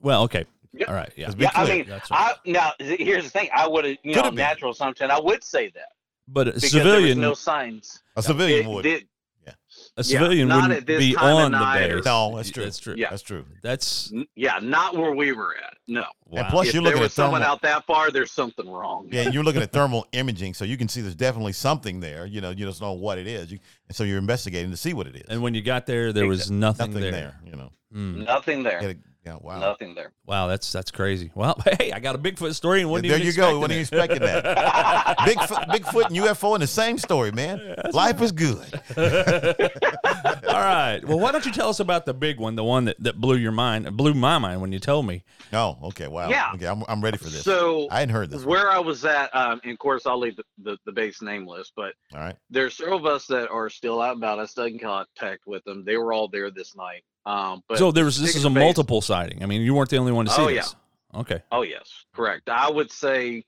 Well, 0.00 0.24
okay. 0.24 0.44
Yeah. 0.72 0.86
All 0.86 0.94
right. 0.94 1.12
Yeah. 1.16 1.26
It's 1.30 1.36
Yeah, 1.38 1.50
I 1.54 1.66
mean, 1.68 1.86
That's 1.88 2.08
I 2.10 2.34
now 2.44 2.72
here's 2.78 3.24
the 3.24 3.30
thing. 3.30 3.48
I 3.54 3.66
would 3.66 3.84
have, 3.84 3.96
you 4.02 4.12
Could 4.14 4.16
know, 4.16 4.22
have 4.24 4.34
been. 4.34 4.44
natural 4.44 4.72
assumption. 4.72 5.10
I 5.10 5.20
would 5.20 5.42
say 5.44 5.70
that 5.74 5.88
But 6.26 6.48
a 6.48 6.60
civilian, 6.60 7.20
there 7.20 7.30
was 7.30 7.30
no 7.30 7.34
signs. 7.34 8.02
A 8.16 8.22
civilian 8.22 8.66
It 8.66 8.68
would. 8.68 8.84
Yeah. 8.84 9.52
a 9.96 10.04
civilian 10.04 10.48
not 10.48 10.68
wouldn't 10.68 10.86
be 10.86 11.16
on 11.16 11.52
the 11.52 11.58
night 11.58 11.88
base. 11.88 12.04
No, 12.04 12.36
that's 12.36 12.50
true. 12.50 12.64
That's 12.64 12.78
true. 12.78 12.94
Yeah. 12.98 13.08
That's 13.10 13.22
true. 13.22 13.46
That's 13.62 14.12
yeah, 14.36 14.58
not 14.60 14.94
where 14.96 15.12
we 15.12 15.32
were 15.32 15.56
at. 15.56 15.74
No. 15.86 16.04
wow. 16.26 16.40
And 16.42 16.48
plus, 16.48 16.68
if 16.68 16.74
you're 16.74 16.82
there 16.82 16.90
looking 16.90 17.02
was 17.02 17.12
at 17.12 17.14
someone 17.14 17.42
out 17.42 17.62
that 17.62 17.86
far, 17.86 18.10
there's 18.10 18.30
something 18.30 18.68
wrong. 18.70 19.08
Yeah, 19.10 19.30
you're 19.30 19.42
looking 19.42 19.62
at 19.62 19.72
thermal 19.78 20.06
imaging, 20.12 20.52
so 20.52 20.66
you 20.66 20.76
can 20.76 20.86
see 20.88 21.00
there's 21.00 21.14
definitely 21.14 21.54
something 21.54 22.00
there. 22.00 22.26
You 22.26 22.42
know, 22.42 22.50
you 22.50 22.66
just 22.66 22.82
know 22.82 22.92
what 22.92 23.16
it 23.16 23.26
is. 23.26 23.50
You, 23.50 23.58
and 23.88 23.96
so 23.96 24.04
you're 24.04 24.18
investigating 24.18 24.70
to 24.70 24.76
see 24.76 24.92
what 24.92 25.06
it 25.06 25.16
is. 25.16 25.22
and 25.30 25.40
when 25.42 25.54
you 25.54 25.62
got 25.62 25.86
there, 25.86 26.12
there 26.12 26.26
was 26.26 26.50
nothing, 26.50 26.88
Nothing 26.90 27.02
there. 27.02 27.12
there. 27.12 27.40
You 27.46 27.52
know. 27.56 27.72
Mm. 27.94 28.26
Nothing 28.26 28.62
there. 28.64 28.96
Yeah, 29.28 29.34
yeah, 29.34 29.38
wow. 29.42 29.58
Nothing 29.60 29.94
there. 29.94 30.12
Wow, 30.26 30.46
that's 30.46 30.72
that's 30.72 30.90
crazy. 30.90 31.30
Well, 31.34 31.60
hey, 31.78 31.92
I 31.92 32.00
got 32.00 32.14
a 32.14 32.18
Bigfoot 32.18 32.54
story 32.54 32.80
and 32.80 32.90
wasn't 32.90 33.08
there 33.08 33.18
you 33.18 33.32
go. 33.32 33.60
expecting 33.60 33.60
Wasn't 33.60 33.72
it. 33.72 33.74
even 33.74 33.80
expecting 33.80 34.22
that. 34.22 35.18
Bigfoot, 35.18 35.66
Bigfoot 35.68 36.06
and 36.06 36.16
UFO 36.16 36.54
in 36.54 36.60
the 36.60 36.66
same 36.66 36.98
story, 36.98 37.30
man. 37.32 37.74
Life 37.92 38.20
is 38.22 38.32
good. 38.32 38.80
All 38.96 40.54
right. 40.54 41.00
Well, 41.04 41.18
why 41.18 41.32
don't 41.32 41.44
you 41.46 41.52
tell 41.52 41.68
us 41.68 41.80
about 41.80 42.06
the 42.06 42.14
big 42.14 42.38
one, 42.38 42.56
the 42.56 42.64
one 42.64 42.86
that, 42.86 42.96
that 43.02 43.20
blew 43.20 43.36
your 43.36 43.52
mind, 43.52 43.96
blew 43.96 44.14
my 44.14 44.38
mind 44.38 44.60
when 44.60 44.72
you 44.72 44.78
told 44.78 45.06
me. 45.06 45.24
Oh, 45.52 45.78
okay. 45.84 46.08
Wow. 46.08 46.28
Yeah. 46.30 46.52
Okay, 46.54 46.66
I'm, 46.66 46.82
I'm 46.88 47.02
ready 47.02 47.18
for 47.18 47.24
this. 47.24 47.42
So 47.44 47.88
I 47.90 48.00
hadn't 48.00 48.14
heard 48.14 48.30
this. 48.30 48.40
one. 48.40 48.48
where 48.50 48.70
I 48.70 48.78
was 48.78 49.04
at, 49.04 49.34
um, 49.34 49.60
and 49.62 49.72
of 49.72 49.78
course 49.78 50.06
I'll 50.06 50.18
leave 50.18 50.36
the, 50.36 50.44
the, 50.62 50.78
the 50.86 50.92
base 50.92 51.22
nameless, 51.22 51.72
but 51.74 51.94
All 52.14 52.20
right. 52.20 52.36
there's 52.50 52.76
several 52.76 52.98
of 52.98 53.06
us 53.06 53.26
that 53.26 53.48
are 53.50 53.68
still 53.70 54.00
out 54.00 54.16
about. 54.16 54.38
I 54.38 54.46
still 54.46 54.64
in 54.64 54.78
contact 54.78 55.46
with 55.46 55.64
them. 55.64 55.84
They 55.84 55.96
were 55.96 56.12
all 56.12 56.28
there 56.28 56.50
this 56.50 56.74
night. 56.76 57.02
Um, 57.28 57.62
but 57.68 57.76
so 57.78 57.92
there 57.92 58.04
was 58.06 58.18
this 58.18 58.34
is 58.36 58.44
a 58.44 58.50
base- 58.50 58.62
multiple 58.62 59.02
sighting. 59.02 59.42
I 59.42 59.46
mean, 59.46 59.60
you 59.60 59.74
weren't 59.74 59.90
the 59.90 59.98
only 59.98 60.12
one 60.12 60.24
to 60.24 60.30
see 60.30 60.36
this. 60.38 60.46
Oh, 60.46 60.48
yeah. 60.48 60.60
this. 60.62 60.76
Okay. 61.14 61.42
Oh 61.52 61.62
yes, 61.62 62.04
correct. 62.14 62.48
I 62.48 62.70
would 62.70 62.90
say, 62.90 63.44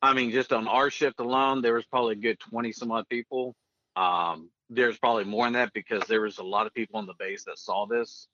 I 0.00 0.14
mean, 0.14 0.30
just 0.30 0.52
on 0.52 0.66
our 0.68 0.90
shift 0.90 1.20
alone, 1.20 1.60
there 1.62 1.74
was 1.74 1.84
probably 1.84 2.12
a 2.14 2.18
good 2.18 2.38
twenty 2.40 2.72
some 2.72 2.90
odd 2.90 3.08
people. 3.08 3.54
Um, 3.96 4.50
there's 4.70 4.96
probably 4.98 5.24
more 5.24 5.44
than 5.46 5.54
that 5.54 5.72
because 5.74 6.02
there 6.08 6.20
was 6.22 6.38
a 6.38 6.42
lot 6.44 6.66
of 6.66 6.72
people 6.74 6.98
on 6.98 7.06
the 7.06 7.14
base 7.18 7.44
that 7.44 7.58
saw 7.58 7.86
this. 7.86 8.28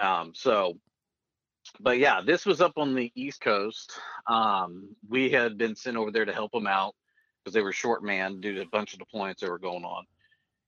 Um, 0.00 0.32
so, 0.34 0.78
but 1.80 1.98
yeah, 1.98 2.20
this 2.24 2.44
was 2.44 2.60
up 2.60 2.72
on 2.76 2.94
the 2.94 3.10
East 3.14 3.40
Coast. 3.40 3.92
Um, 4.28 4.88
we 5.08 5.30
had 5.30 5.56
been 5.56 5.74
sent 5.76 5.96
over 5.96 6.10
there 6.10 6.24
to 6.24 6.32
help 6.32 6.52
them 6.52 6.66
out 6.66 6.94
because 7.42 7.54
they 7.54 7.62
were 7.62 7.72
short 7.72 8.02
manned 8.02 8.42
due 8.42 8.54
to 8.54 8.62
a 8.62 8.66
bunch 8.66 8.92
of 8.92 9.00
deployments 9.00 9.38
that 9.38 9.50
were 9.50 9.58
going 9.58 9.84
on. 9.84 10.04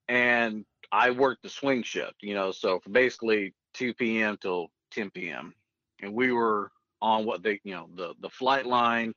And 0.09 0.65
I 0.91 1.11
worked 1.11 1.43
the 1.43 1.51
swing 1.51 1.83
shift, 1.83 2.23
you 2.23 2.35
know, 2.35 2.51
so 2.51 2.81
from 2.81 2.93
basically 2.93 3.55
2 3.75 3.95
p.m. 3.95 4.39
till 4.41 4.69
10 4.93 5.11
p.m. 5.11 5.55
And 6.01 6.15
we 6.15 6.33
were 6.33 6.71
on 7.03 7.27
what 7.27 7.43
they, 7.43 7.61
you 7.65 7.75
know, 7.75 7.89
the 7.95 8.15
the 8.21 8.31
flight 8.31 8.67
line 8.67 9.15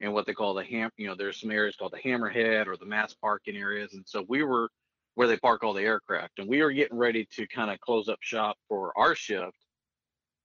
and 0.00 0.12
what 0.12 0.26
they 0.26 0.34
call 0.34 0.54
the 0.54 0.64
ham, 0.64 0.90
you 0.96 1.06
know, 1.06 1.14
there's 1.14 1.40
some 1.40 1.50
areas 1.50 1.76
called 1.76 1.92
the 1.92 2.08
hammerhead 2.08 2.66
or 2.66 2.76
the 2.76 2.84
mass 2.84 3.14
parking 3.14 3.56
areas. 3.56 3.94
And 3.94 4.04
so 4.06 4.24
we 4.28 4.42
were 4.42 4.68
where 5.14 5.28
they 5.28 5.36
park 5.36 5.62
all 5.62 5.72
the 5.72 5.82
aircraft. 5.82 6.38
And 6.38 6.48
we 6.48 6.62
were 6.62 6.72
getting 6.72 6.98
ready 6.98 7.26
to 7.36 7.46
kind 7.46 7.70
of 7.70 7.80
close 7.80 8.08
up 8.08 8.18
shop 8.20 8.56
for 8.68 8.92
our 8.98 9.14
shift. 9.14 9.56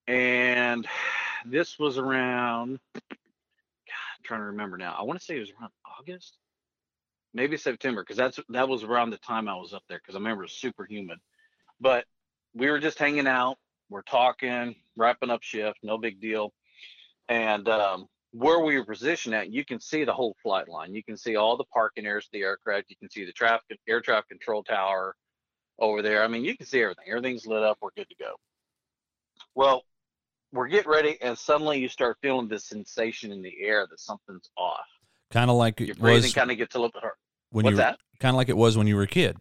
And 0.07 0.87
this 1.45 1.79
was 1.79 1.97
around, 1.97 2.79
God, 2.93 3.03
I'm 4.17 4.23
trying 4.23 4.41
to 4.41 4.45
remember 4.45 4.77
now. 4.77 4.95
I 4.97 5.03
want 5.03 5.19
to 5.19 5.25
say 5.25 5.37
it 5.37 5.39
was 5.39 5.51
around 5.59 5.71
August, 5.99 6.37
maybe 7.33 7.57
September, 7.57 8.01
because 8.01 8.17
that's 8.17 8.39
that 8.49 8.67
was 8.67 8.83
around 8.83 9.11
the 9.11 9.17
time 9.17 9.47
I 9.47 9.55
was 9.55 9.73
up 9.73 9.83
there 9.89 9.99
because 9.99 10.15
I 10.15 10.19
remember 10.19 10.43
it 10.43 10.45
was 10.45 10.53
super 10.53 10.85
humid. 10.85 11.19
But 11.79 12.05
we 12.53 12.69
were 12.69 12.79
just 12.79 12.99
hanging 12.99 13.27
out, 13.27 13.57
we're 13.89 14.01
talking, 14.01 14.75
wrapping 14.95 15.29
up 15.29 15.43
shift, 15.43 15.79
no 15.83 15.97
big 15.97 16.19
deal. 16.19 16.51
And 17.29 17.67
um, 17.69 18.07
where 18.31 18.59
we 18.59 18.77
were 18.77 18.85
positioned 18.85 19.35
at, 19.35 19.51
you 19.51 19.63
can 19.63 19.79
see 19.79 20.03
the 20.03 20.13
whole 20.13 20.35
flight 20.43 20.67
line. 20.67 20.93
You 20.93 21.03
can 21.03 21.15
see 21.15 21.35
all 21.35 21.57
the 21.57 21.65
parking 21.65 22.05
areas 22.05 22.25
of 22.25 22.31
the 22.33 22.41
aircraft. 22.41 22.89
You 22.89 22.95
can 22.97 23.09
see 23.09 23.25
the 23.25 23.31
traffic 23.31 23.79
air 23.87 24.01
traffic 24.01 24.29
control 24.29 24.63
tower, 24.63 25.15
over 25.79 26.01
there. 26.01 26.23
I 26.23 26.27
mean, 26.27 26.43
you 26.43 26.55
can 26.55 26.65
see 26.65 26.81
everything. 26.81 27.05
Everything's 27.07 27.47
lit 27.47 27.63
up. 27.63 27.77
We're 27.81 27.89
good 27.95 28.09
to 28.09 28.15
go. 28.19 28.35
Well, 29.55 29.83
we're 30.51 30.67
getting 30.67 30.91
ready, 30.91 31.17
and 31.21 31.37
suddenly 31.37 31.79
you 31.79 31.89
start 31.89 32.17
feeling 32.21 32.47
this 32.47 32.65
sensation 32.65 33.31
in 33.31 33.41
the 33.41 33.53
air 33.61 33.87
that 33.89 33.99
something's 33.99 34.49
off. 34.57 34.85
Kind 35.31 35.49
of 35.49 35.57
like 35.57 35.79
Your 35.79 35.91
it 35.91 35.99
breathing 35.99 36.23
was 36.23 36.33
kind 36.33 36.51
of 36.51 36.57
gets 36.57 36.75
a 36.75 36.79
little 36.79 36.91
bit 36.91 37.01
hard. 37.03 37.13
when 37.51 37.65
What's 37.65 37.73
you 37.73 37.77
that? 37.77 37.99
kind 38.19 38.33
of 38.33 38.37
like 38.37 38.49
it 38.49 38.57
was 38.57 38.77
when 38.77 38.87
you 38.87 38.95
were 38.95 39.03
a 39.03 39.07
kid. 39.07 39.37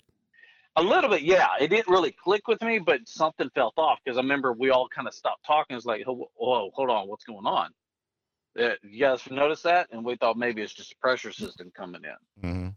A 0.77 0.83
little 0.83 1.11
bit, 1.11 1.23
yeah. 1.23 1.49
It 1.59 1.69
didn't 1.69 1.89
really 1.89 2.13
click 2.13 2.47
with 2.47 2.63
me, 2.63 2.79
but 2.79 3.01
something 3.07 3.51
felt 3.55 3.75
off 3.79 3.99
because 4.05 4.17
I 4.17 4.21
remember 4.21 4.53
we 4.53 4.71
all 4.71 4.87
kind 4.89 5.09
of 5.09 5.15
stopped 5.15 5.45
talking. 5.45 5.77
It's 5.77 5.87
like, 5.87 6.05
whoa, 6.07 6.31
whoa, 6.37 6.71
hold 6.75 6.91
on, 6.91 7.09
what's 7.09 7.25
going 7.25 7.47
on? 7.47 7.71
Uh, 8.59 8.71
you 8.83 9.01
guys 9.01 9.29
notice 9.31 9.63
that? 9.63 9.89
And 9.93 10.05
we 10.05 10.17
thought 10.17 10.37
maybe 10.37 10.63
it's 10.63 10.73
just 10.75 10.93
a 10.93 10.97
pressure 10.99 11.33
system 11.33 11.73
coming 11.75 12.03
in. 12.05 12.49
hmm 12.51 12.69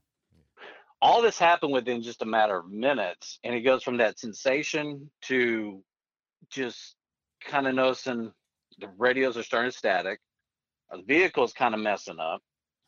All 1.02 1.22
this 1.22 1.38
happened 1.38 1.74
within 1.74 2.02
just 2.02 2.22
a 2.22 2.26
matter 2.26 2.58
of 2.58 2.72
minutes, 2.72 3.40
and 3.44 3.54
it 3.54 3.62
goes 3.62 3.84
from 3.84 3.98
that 3.98 4.20
sensation 4.20 5.10
to 5.24 5.84
just 6.50 6.96
kind 7.44 7.68
of 7.68 7.76
noticing 7.76 8.32
the 8.80 8.90
radios 8.98 9.38
are 9.38 9.44
starting 9.44 9.72
static. 9.72 10.20
The 10.92 11.04
vehicle's 11.04 11.54
kind 11.54 11.74
of 11.76 11.82
messing 11.82 12.20
up. 12.20 12.42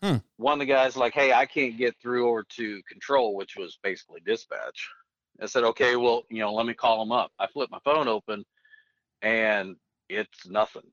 Hmm. 0.04 0.18
One 0.36 0.54
of 0.54 0.60
the 0.60 0.66
guys 0.66 0.98
like, 0.98 1.14
"Hey, 1.14 1.32
I 1.32 1.46
can't 1.46 1.78
get 1.78 1.96
through 2.02 2.28
over 2.28 2.44
to 2.44 2.84
control," 2.84 3.36
which 3.36 3.56
was 3.56 3.80
basically 3.82 4.20
dispatch. 4.20 4.90
I 5.42 5.46
said, 5.46 5.64
"Okay, 5.64 5.96
well, 5.96 6.24
you 6.30 6.40
know, 6.40 6.54
let 6.54 6.66
me 6.66 6.74
call 6.74 7.00
them 7.00 7.14
up." 7.14 7.32
I 7.40 7.48
flip 7.48 7.72
my 7.72 7.80
phone 7.86 8.10
open, 8.10 8.44
and 9.22 9.78
it's 10.10 10.46
nothing. 10.46 10.92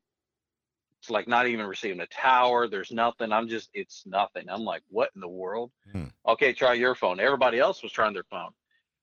It's 1.01 1.11
like 1.11 1.27
not 1.27 1.49
even 1.49 1.67
receiving 1.67 2.01
a 2.01 2.07
tower. 2.07 2.69
There's 2.69 2.93
nothing. 2.93 3.33
I'm 3.33 3.49
just, 3.49 3.71
it's 3.75 4.05
nothing. 4.07 4.49
I'm 4.49 4.65
like, 4.65 4.83
what 4.91 5.11
in 5.17 5.21
the 5.21 5.29
world? 5.29 5.73
Hmm. 5.91 6.05
Okay, 6.29 6.53
try 6.53 6.75
your 6.75 6.95
phone. 6.95 7.19
Everybody 7.19 7.59
else 7.59 7.83
was 7.83 7.91
trying 7.91 8.13
their 8.13 8.25
phone. 8.31 8.51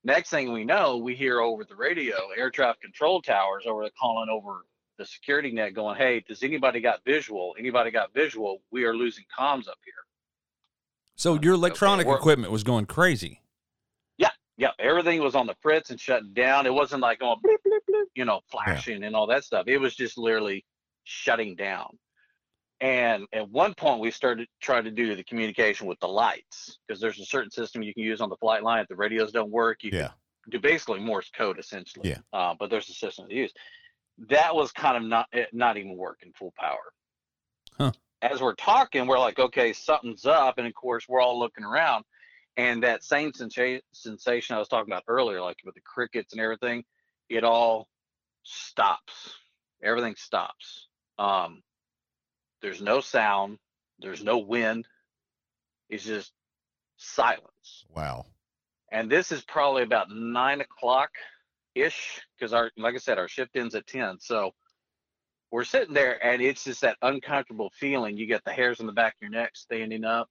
Next 0.04 0.30
thing 0.30 0.52
we 0.52 0.64
know, 0.64 0.96
we 0.96 1.14
hear 1.14 1.40
over 1.40 1.64
the 1.64 1.76
radio 1.76 2.14
air 2.36 2.50
traffic 2.50 2.80
control 2.80 3.20
towers 3.20 3.64
over 3.66 3.86
calling 4.00 4.30
over 4.30 4.64
the 4.98 5.06
security 5.06 5.50
net 5.52 5.74
going, 5.74 5.96
Hey, 5.96 6.24
does 6.28 6.42
anybody 6.42 6.80
got 6.80 7.04
visual? 7.04 7.54
Anybody 7.58 7.90
got 7.90 8.12
visual? 8.12 8.60
We 8.70 8.84
are 8.84 8.94
losing 8.94 9.24
comms 9.36 9.68
up 9.68 9.78
here. 9.84 9.94
So 11.16 11.34
Uh, 11.34 11.38
your 11.42 11.54
electronic 11.54 12.06
we're- 12.06 12.18
equipment 12.18 12.52
was 12.52 12.62
going 12.64 12.86
crazy. 12.86 13.40
Yeah, 14.18 14.30
yeah. 14.56 14.72
everything 14.78 15.20
was 15.22 15.34
on 15.34 15.46
the 15.46 15.54
fritz 15.62 15.90
and 15.90 16.00
shutting 16.00 16.32
down. 16.32 16.66
It 16.66 16.74
wasn't 16.74 17.02
like 17.02 17.20
going 17.20 17.38
bleep, 17.44 17.58
bleep, 17.66 17.80
bleep, 17.88 18.04
you 18.14 18.24
know, 18.24 18.40
flashing 18.50 19.04
and 19.04 19.14
all 19.16 19.26
that 19.28 19.44
stuff. 19.44 19.66
It 19.68 19.78
was 19.78 19.94
just 19.96 20.18
literally 20.18 20.64
shutting 21.04 21.54
down. 21.56 21.96
And 22.80 23.26
at 23.32 23.48
one 23.50 23.74
point, 23.74 24.00
we 24.00 24.10
started 24.12 24.46
trying 24.60 24.84
to 24.84 24.92
do 24.92 25.16
the 25.16 25.24
communication 25.24 25.88
with 25.88 25.98
the 25.98 26.06
lights 26.06 26.78
because 26.86 27.00
there's 27.00 27.18
a 27.18 27.24
certain 27.24 27.50
system 27.50 27.82
you 27.82 27.92
can 27.92 28.04
use 28.04 28.20
on 28.20 28.28
the 28.28 28.36
flight 28.36 28.62
line. 28.62 28.80
If 28.82 28.88
the 28.88 28.94
radios 28.94 29.32
don't 29.32 29.50
work, 29.50 29.82
you 29.82 29.90
Yeah. 29.92 30.12
can 30.44 30.50
do 30.50 30.60
basically 30.60 31.00
Morse 31.00 31.28
code 31.30 31.58
essentially. 31.58 32.10
Yeah. 32.10 32.18
Uh, 32.32 32.54
but 32.56 32.70
there's 32.70 32.88
a 32.88 32.92
system 32.94 33.28
to 33.28 33.34
use. 33.34 33.52
That 34.28 34.54
was 34.54 34.72
kind 34.72 34.96
of 34.96 35.02
not 35.04 35.26
eh, 35.32 35.44
not 35.52 35.76
even 35.76 35.96
working 35.96 36.32
full 36.34 36.52
power. 36.58 36.92
Huh. 37.76 37.92
As 38.20 38.40
we're 38.40 38.54
talking, 38.56 39.06
we're 39.06 39.18
like, 39.18 39.38
okay, 39.38 39.72
something's 39.72 40.26
up, 40.26 40.58
and 40.58 40.66
of 40.66 40.74
course, 40.74 41.08
we're 41.08 41.20
all 41.20 41.38
looking 41.38 41.64
around, 41.64 42.04
and 42.56 42.82
that 42.82 43.04
same 43.04 43.30
sensa- 43.32 43.80
sensation 43.92 44.56
I 44.56 44.58
was 44.58 44.66
talking 44.68 44.92
about 44.92 45.04
earlier, 45.06 45.40
like 45.40 45.58
with 45.64 45.76
the 45.76 45.80
crickets 45.82 46.32
and 46.32 46.40
everything, 46.42 46.84
it 47.28 47.44
all 47.44 47.88
stops. 48.42 49.34
Everything 49.84 50.16
stops. 50.16 50.88
Um, 51.18 51.62
there's 52.60 52.82
no 52.82 53.00
sound. 53.00 53.58
There's 54.00 54.24
no 54.24 54.38
wind. 54.38 54.86
It's 55.88 56.04
just 56.04 56.32
silence 56.96 57.84
Wow. 57.94 58.26
and 58.90 59.08
this 59.08 59.30
is 59.30 59.42
probably 59.42 59.84
about 59.84 60.10
nine 60.10 60.60
o'clock 60.60 61.10
ish 61.82 62.20
because 62.36 62.52
our 62.52 62.70
like 62.76 62.94
i 62.94 62.98
said 62.98 63.18
our 63.18 63.28
shift 63.28 63.56
ends 63.56 63.74
at 63.74 63.86
10 63.86 64.18
so 64.20 64.52
we're 65.50 65.64
sitting 65.64 65.94
there 65.94 66.24
and 66.24 66.42
it's 66.42 66.64
just 66.64 66.82
that 66.82 66.96
uncomfortable 67.02 67.72
feeling. 67.78 68.16
You 68.16 68.26
get 68.26 68.44
the 68.44 68.52
hairs 68.52 68.80
on 68.80 68.86
the 68.86 68.92
back 68.92 69.14
of 69.14 69.22
your 69.22 69.30
neck 69.30 69.52
standing 69.54 70.04
up 70.04 70.28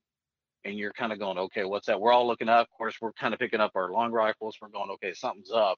and 0.64 0.78
you're 0.78 0.94
kind 0.94 1.12
of 1.12 1.20
going 1.20 1.38
okay 1.38 1.64
what's 1.64 1.88
that? 1.88 2.00
We're 2.00 2.12
all 2.12 2.28
looking 2.28 2.50
up. 2.50 2.68
Of 2.68 2.78
course 2.78 2.96
we're 3.02 3.14
kind 3.14 3.34
of 3.34 3.40
picking 3.40 3.60
up 3.60 3.72
our 3.76 3.92
long 3.92 4.12
rifles. 4.12 4.58
We're 4.62 4.70
going 4.70 4.92
okay 4.92 5.14
something's 5.14 5.52
up. 5.52 5.78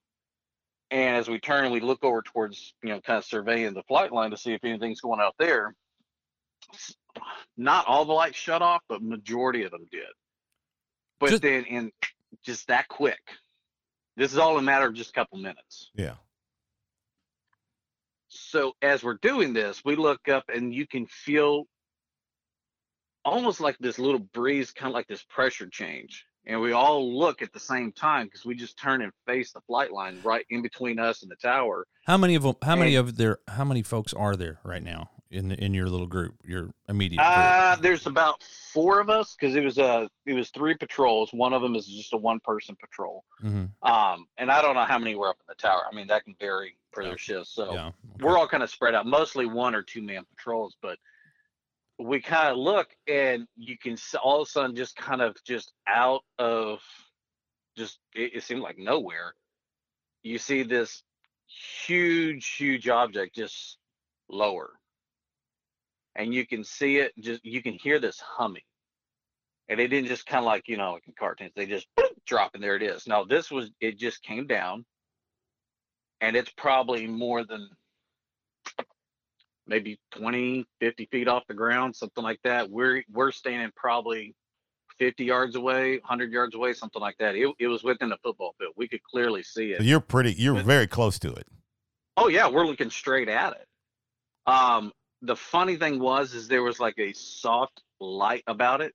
And 0.92 1.18
as 1.18 1.30
we 1.30 1.40
turn 1.40 1.72
we 1.72 1.80
look 1.80 2.04
over 2.04 2.22
towards 2.22 2.74
you 2.84 2.90
know 2.90 3.02
kind 3.02 3.18
of 3.18 3.26
surveying 3.26 3.74
the 3.74 3.84
flight 3.84 4.12
line 4.12 4.32
to 4.32 4.38
see 4.38 4.54
if 4.54 4.64
anything's 4.64 5.02
going 5.02 5.22
out 5.22 5.36
there 5.40 5.74
not 7.58 7.86
all 7.88 8.06
the 8.06 8.14
lights 8.14 8.38
shut 8.38 8.62
off 8.62 8.82
but 8.90 9.02
majority 9.02 9.64
of 9.64 9.72
them 9.72 9.88
did. 9.92 10.02
But 11.20 11.30
Just- 11.30 11.42
then 11.42 11.66
in 11.66 11.92
just 12.44 12.68
that 12.68 12.88
quick. 12.88 13.20
This 14.20 14.34
is 14.34 14.38
all 14.38 14.58
a 14.58 14.62
matter 14.62 14.86
of 14.86 14.96
just 14.96 15.12
a 15.12 15.14
couple 15.14 15.38
minutes. 15.38 15.92
Yeah. 15.96 16.16
So 18.28 18.74
as 18.82 19.02
we're 19.02 19.18
doing 19.22 19.54
this, 19.54 19.82
we 19.86 19.96
look 19.96 20.28
up 20.28 20.44
and 20.54 20.74
you 20.76 20.86
can 20.86 21.06
feel 21.08 21.64
almost 23.24 23.62
like 23.62 23.78
this 23.80 23.98
little 23.98 24.20
breeze, 24.20 24.72
kind 24.72 24.90
of 24.92 24.94
like 24.94 25.08
this 25.08 25.24
pressure 25.24 25.70
change. 25.70 26.26
And 26.46 26.60
we 26.60 26.74
all 26.74 27.18
look 27.18 27.42
at 27.42 27.54
the 27.54 27.62
same 27.62 27.94
time 27.94 28.26
because 28.26 28.44
we 28.46 28.56
just 28.56 28.78
turn 28.78 29.02
and 29.02 29.14
face 29.26 29.54
the 29.54 29.62
flight 29.62 29.94
line 29.94 30.20
right 30.22 30.46
in 30.50 30.62
between 30.62 31.00
us 31.00 31.22
and 31.22 31.32
the 31.32 31.38
tower. 31.38 31.88
How 32.06 32.18
many 32.18 32.36
of 32.36 32.44
them? 32.44 32.56
How 32.62 32.76
many 32.76 32.96
And- 32.98 33.08
of 33.08 33.16
there? 33.16 33.40
How 33.48 33.64
many 33.64 33.84
folks 33.84 34.12
are 34.14 34.36
there 34.36 34.60
right 34.66 34.84
now 34.84 35.12
in 35.32 35.52
in 35.52 35.74
your 35.74 35.88
little 35.88 36.08
group? 36.08 36.36
Your 36.44 36.70
immediate 36.88 37.18
group? 37.20 37.30
Uh, 37.30 37.76
there's 37.78 38.06
about 38.08 38.42
four 38.74 39.00
of 39.00 39.10
us 39.10 39.36
because 39.40 39.56
it 39.56 39.64
was 39.64 39.78
uh 39.78 40.08
it 40.26 40.34
was 40.34 40.50
three 40.50 40.76
patrols. 40.76 41.32
One 41.34 41.54
of 41.54 41.62
them 41.62 41.76
is 41.76 41.86
just 41.86 42.14
a 42.14 42.18
one 42.18 42.40
person 42.40 42.76
patrol. 42.80 43.24
Mhm. 43.44 43.70
Um, 43.82 44.28
and 44.38 44.52
I 44.52 44.62
don't 44.62 44.76
know 44.76 44.86
how 44.86 44.98
many 45.00 45.16
were 45.16 45.30
up 45.30 45.38
in 45.40 45.46
the 45.48 45.56
tower. 45.56 45.84
I 45.92 45.96
mean 45.96 46.08
that 46.08 46.24
can 46.26 46.36
vary 46.40 46.78
per 46.92 47.04
their 47.04 47.18
shifts. 47.18 47.52
So 47.52 47.74
Yeah. 47.74 47.88
okay. 47.88 47.96
we're 48.22 48.38
all 48.38 48.48
kind 48.48 48.64
of 48.64 48.70
spread 48.70 48.96
out, 48.96 49.06
mostly 49.06 49.46
one 49.46 49.76
or 49.76 49.84
two 49.84 50.02
man 50.02 50.26
patrols, 50.36 50.76
but 50.82 50.98
we 52.00 52.22
kind 52.22 52.48
of 52.50 52.58
look 52.58 52.96
and 53.08 53.46
you 53.58 53.78
can 53.78 53.98
all 54.24 54.42
of 54.42 54.48
a 54.48 54.52
sudden 54.52 54.76
just 54.76 54.96
kind 54.96 55.22
of 55.22 55.36
just 55.44 55.74
out 55.88 56.22
of 56.38 56.82
just 57.78 58.00
it, 58.16 58.36
it 58.36 58.44
seemed 58.44 58.62
like 58.62 58.78
nowhere. 58.78 59.36
You 60.24 60.38
see 60.38 60.64
this 60.64 61.04
huge, 61.86 62.48
huge 62.56 62.88
object 62.90 63.36
just 63.36 63.78
lower, 64.30 64.79
and 66.20 66.32
you 66.34 66.46
can 66.46 66.64
see 66.64 66.98
it. 66.98 67.14
Just 67.20 67.44
you 67.44 67.64
can 67.64 67.74
hear 67.74 67.98
this 67.98 68.20
humming, 68.20 68.62
and 69.70 69.80
it 69.80 69.88
didn't 69.88 70.10
just 70.10 70.26
kind 70.28 70.40
of 70.40 70.46
like 70.46 70.68
you 70.68 70.78
know 70.78 70.94
like 70.94 71.08
in 71.08 71.14
cartoons. 71.18 71.52
They 71.56 71.66
just 71.66 71.88
drop 72.28 72.52
and 72.54 72.62
there 72.64 72.76
it 72.76 72.84
is. 72.84 73.08
Now 73.08 73.24
this 73.24 73.50
was 73.50 73.72
it 73.82 73.98
just 73.98 74.22
came 74.22 74.46
down, 74.46 74.86
and 76.22 76.36
it's 76.36 76.52
probably 76.58 77.08
more 77.08 77.44
than 77.44 77.68
maybe 79.68 80.00
20 80.16 80.66
50 80.80 81.08
feet 81.12 81.28
off 81.28 81.44
the 81.48 81.54
ground 81.54 81.96
something 81.96 82.24
like 82.24 82.40
that 82.44 82.68
we're 82.72 83.04
we're 83.14 83.32
standing 83.32 83.70
probably 83.76 84.34
50 84.98 85.26
yards 85.26 85.56
away 85.56 85.98
100 86.00 86.32
yards 86.32 86.56
away 86.56 86.74
something 86.74 87.00
like 87.00 87.16
that 87.20 87.36
it, 87.36 87.54
it 87.60 87.68
was 87.68 87.84
within 87.84 88.12
a 88.12 88.18
football 88.24 88.56
field 88.58 88.74
we 88.76 88.88
could 88.88 89.04
clearly 89.04 89.44
see 89.44 89.74
So 89.76 89.82
it 89.84 89.86
you're 89.86 90.00
pretty. 90.00 90.34
You're 90.34 90.56
But- 90.56 90.66
very 90.66 90.88
close 90.88 91.20
to 91.20 91.32
it. 91.34 91.46
oh 92.18 92.30
yeah 92.30 92.48
we're 92.50 92.66
looking 92.66 92.90
straight 92.90 93.30
at 93.30 93.54
it 93.54 93.68
um 94.52 94.92
the 95.22 95.36
funny 95.36 95.76
thing 95.76 96.00
was 96.00 96.34
is 96.34 96.48
there 96.48 96.64
was 96.64 96.80
like 96.80 96.98
a 96.98 97.14
soft 97.14 97.82
light 98.00 98.44
about 98.48 98.82
it. 98.82 98.94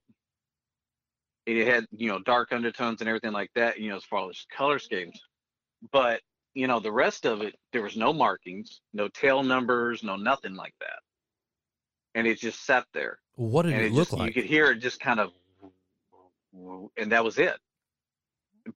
It 1.45 1.67
had 1.67 1.85
you 1.95 2.09
know 2.09 2.19
dark 2.19 2.51
undertones 2.51 3.01
and 3.01 3.07
everything 3.07 3.31
like 3.31 3.51
that 3.55 3.79
you 3.79 3.89
know 3.89 3.97
as 3.97 4.03
far 4.03 4.29
as 4.29 4.45
color 4.55 4.79
schemes. 4.79 5.19
But 5.91 6.21
you 6.53 6.67
know 6.67 6.79
the 6.79 6.91
rest 6.91 7.25
of 7.25 7.41
it 7.41 7.55
there 7.73 7.83
was 7.83 7.97
no 7.97 8.13
markings 8.13 8.81
no 8.93 9.07
tail 9.09 9.43
numbers 9.43 10.03
no 10.03 10.15
nothing 10.15 10.55
like 10.55 10.73
that. 10.79 10.99
And 12.15 12.25
it 12.25 12.39
just 12.39 12.65
sat 12.65 12.85
there. 12.93 13.19
What 13.35 13.63
did 13.63 13.73
and 13.73 13.81
it, 13.81 13.87
it 13.87 13.91
look 13.91 14.07
just, 14.07 14.17
like? 14.17 14.27
you 14.27 14.41
could 14.41 14.49
hear 14.49 14.71
it 14.71 14.77
just 14.77 14.99
kind 14.99 15.19
of 15.19 15.31
and 16.97 17.11
that 17.11 17.23
was 17.23 17.37
it. 17.37 17.57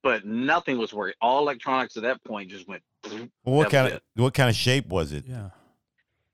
But 0.03 0.23
nothing 0.25 0.77
was 0.77 0.93
working. 0.93 1.15
All 1.19 1.39
electronics 1.39 1.97
at 1.97 2.03
that 2.03 2.23
point 2.23 2.51
just 2.51 2.67
went 2.67 2.83
Well, 3.03 3.25
what 3.43 3.71
kind 3.71 3.85
was 3.85 3.93
of 3.93 4.01
what 4.15 4.33
kind 4.35 4.49
of 4.49 4.55
shape 4.55 4.87
was 4.87 5.11
it? 5.11 5.25
yeah. 5.25 5.49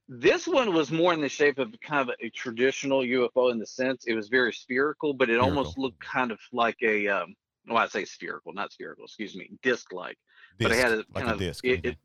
This 0.08 0.48
one 0.48 0.74
was 0.74 0.92
more 0.92 1.14
in 1.14 1.22
the 1.22 1.30
shape 1.30 1.58
of 1.58 1.74
kind 1.82 2.08
of 2.10 2.16
a 2.22 2.30
traditional 2.30 3.00
ufo 3.02 3.52
in 3.52 3.58
the 3.60 3.66
sense 3.66 4.06
it 4.06 4.14
was 4.14 4.28
very 4.28 4.54
spherical 4.54 5.14
but 5.14 5.30
it 5.30 5.40
almost 5.40 5.78
looked 5.78 6.00
kind 6.00 6.32
of 6.32 6.40
like 6.54 6.78
a 6.84 7.08
um 7.08 7.34
well 7.68 7.78
i 7.78 7.88
say 7.88 8.06
spherical 8.06 8.54
not 8.54 8.72
spherical 8.72 9.06
excuse 9.06 9.36
me 9.36 9.50
disc 9.64 9.92
like 9.92 10.18
but 10.60 10.72
it 10.72 10.78
had 10.78 10.92
a 10.92 10.98
like 10.98 11.06
kind 11.16 11.30
a 11.30 11.34
of 11.34 11.40
disc. 11.40 11.66
It, 11.66 11.86
it, 11.86 11.98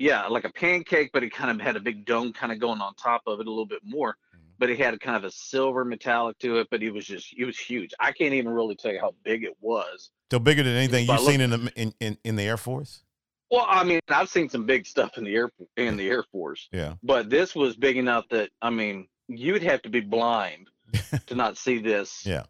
yeah, 0.00 0.26
like 0.26 0.44
a 0.44 0.52
pancake, 0.52 1.10
but 1.12 1.22
it 1.22 1.32
kind 1.32 1.48
of 1.52 1.64
had 1.64 1.76
a 1.76 1.80
big 1.80 2.04
dome 2.04 2.32
kind 2.32 2.50
of 2.50 2.58
going 2.58 2.80
on 2.80 2.94
top 2.96 3.22
of 3.28 3.38
it 3.38 3.46
a 3.46 3.48
little 3.50 3.64
bit 3.64 3.78
more. 3.84 4.16
Mhm. 4.34 4.40
But 4.58 4.70
it 4.70 4.78
had 4.80 4.92
a 4.92 4.98
kind 4.98 5.16
of 5.16 5.22
a 5.22 5.30
silver 5.30 5.84
metallic 5.84 6.36
to 6.40 6.58
it, 6.58 6.66
but 6.68 6.82
it 6.82 6.90
was 6.90 7.06
just 7.06 7.32
it 7.38 7.44
was 7.44 7.56
huge. 7.56 7.92
I 8.00 8.10
can't 8.10 8.34
even 8.34 8.50
really 8.50 8.74
tell 8.74 8.92
you 8.92 8.98
how 9.00 9.14
big 9.22 9.44
it 9.44 9.56
was. 9.60 10.10
so 10.32 10.40
bigger 10.40 10.64
than 10.64 10.74
anything 10.74 11.06
you've 11.06 11.20
seen 11.20 11.40
in 11.40 11.50
the 11.50 11.72
in, 11.76 11.94
in 12.00 12.18
in 12.24 12.34
the 12.34 12.42
Air 12.42 12.56
Force. 12.56 13.03
Well, 13.54 13.66
I 13.68 13.84
mean, 13.84 14.00
I've 14.08 14.28
seen 14.28 14.48
some 14.48 14.66
big 14.66 14.86
stuff 14.86 15.16
in 15.18 15.24
the 15.24 15.34
air 15.34 15.50
in 15.76 15.96
the 15.96 16.08
Air 16.08 16.24
Force, 16.32 16.68
Yeah. 16.72 16.94
but 17.02 17.30
this 17.30 17.54
was 17.54 17.76
big 17.76 17.96
enough 17.96 18.24
that 18.30 18.50
I 18.60 18.70
mean, 18.70 19.06
you'd 19.28 19.62
have 19.62 19.82
to 19.82 19.88
be 19.90 20.00
blind 20.00 20.68
to 21.26 21.34
not 21.34 21.56
see 21.56 21.78
this. 21.78 22.24
Yeah. 22.26 22.44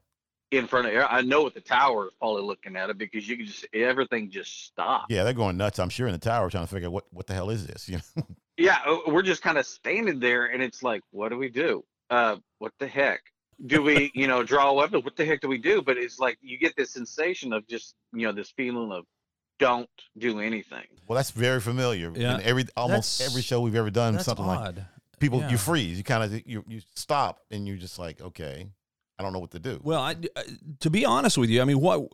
in 0.51 0.67
front 0.69 0.87
of 0.87 0.93
air, 0.95 1.07
I 1.11 1.21
know 1.23 1.43
what 1.43 1.55
the 1.55 1.61
tower 1.61 2.07
is 2.07 2.13
probably 2.21 2.43
looking 2.43 2.77
at 2.77 2.89
it 2.91 2.97
because 2.99 3.29
you 3.29 3.37
can 3.37 3.47
just 3.47 3.67
everything 3.75 4.31
just 4.31 4.67
stopped. 4.67 5.11
Yeah, 5.11 5.25
they're 5.25 5.33
going 5.33 5.57
nuts. 5.57 5.79
I'm 5.79 5.89
sure 5.91 6.07
in 6.07 6.13
the 6.13 6.19
tower 6.19 6.49
trying 6.49 6.65
to 6.67 6.73
figure 6.73 6.89
out 6.89 6.93
what 6.93 7.05
what 7.13 7.27
the 7.27 7.35
hell 7.35 7.51
is 7.51 7.67
this. 7.67 7.89
You 7.89 7.99
know. 8.17 8.23
Yeah, 8.57 8.79
uh, 8.87 8.99
we're 9.09 9.23
just 9.23 9.43
kind 9.43 9.59
of 9.59 9.67
standing 9.67 10.21
there, 10.21 10.47
and 10.47 10.63
it's 10.63 10.81
like, 10.85 11.03
what 11.11 11.31
do 11.31 11.37
we 11.37 11.49
do? 11.49 11.83
Uh, 12.09 12.37
what 12.61 12.71
the 12.79 12.87
heck? 12.87 13.21
Do 13.67 13.83
we, 13.83 14.13
you 14.15 14.29
know, 14.29 14.45
draw 14.45 14.71
a 14.71 14.75
weapon? 14.75 15.01
What 15.03 15.17
the 15.17 15.25
heck 15.25 15.41
do 15.41 15.49
we 15.49 15.59
do? 15.59 15.83
But 15.83 15.97
it's 15.99 16.21
like 16.21 16.39
you 16.41 16.57
get 16.57 16.77
this 16.77 16.93
sensation 16.93 17.53
of 17.53 17.67
just, 17.67 17.97
you 18.13 18.25
know, 18.25 18.31
this 18.33 18.53
feeling 18.57 18.93
of 18.93 19.07
don't 19.59 19.89
do 20.19 20.41
anything. 20.41 20.85
Well, 21.07 21.17
that's 21.17 21.31
very 21.31 21.61
familiar. 21.61 22.13
Yeah. 22.15 22.37
In 22.37 22.43
every 22.43 22.65
almost 22.77 23.19
That's- 23.19 23.33
every 23.33 23.43
show 23.43 23.61
we've 23.61 23.75
ever 23.75 23.91
done, 23.91 24.15
That's 24.15 24.25
something 24.27 24.47
like 24.47 24.59
odd. 24.59 24.87
people 25.21 25.41
Yeah. 25.41 25.51
you 25.51 25.59
freeze. 25.59 25.97
You 25.99 26.05
kind 26.05 26.23
of 26.25 26.47
you 26.47 26.65
you 26.67 26.81
stop 26.95 27.41
and 27.51 27.67
you're 27.69 27.77
just 27.77 27.99
like 27.99 28.21
okay, 28.21 28.69
I 29.19 29.23
don't 29.23 29.33
know 29.33 29.39
what 29.39 29.53
to 29.53 29.59
do. 29.59 29.81
Well, 29.83 30.01
I, 30.01 30.17
uh, 30.35 30.43
to 30.81 30.91
be 30.91 31.05
honest 31.05 31.39
with 31.39 31.49
you, 31.51 31.63
I 31.63 31.65
mean, 31.65 31.79
what, 31.81 32.09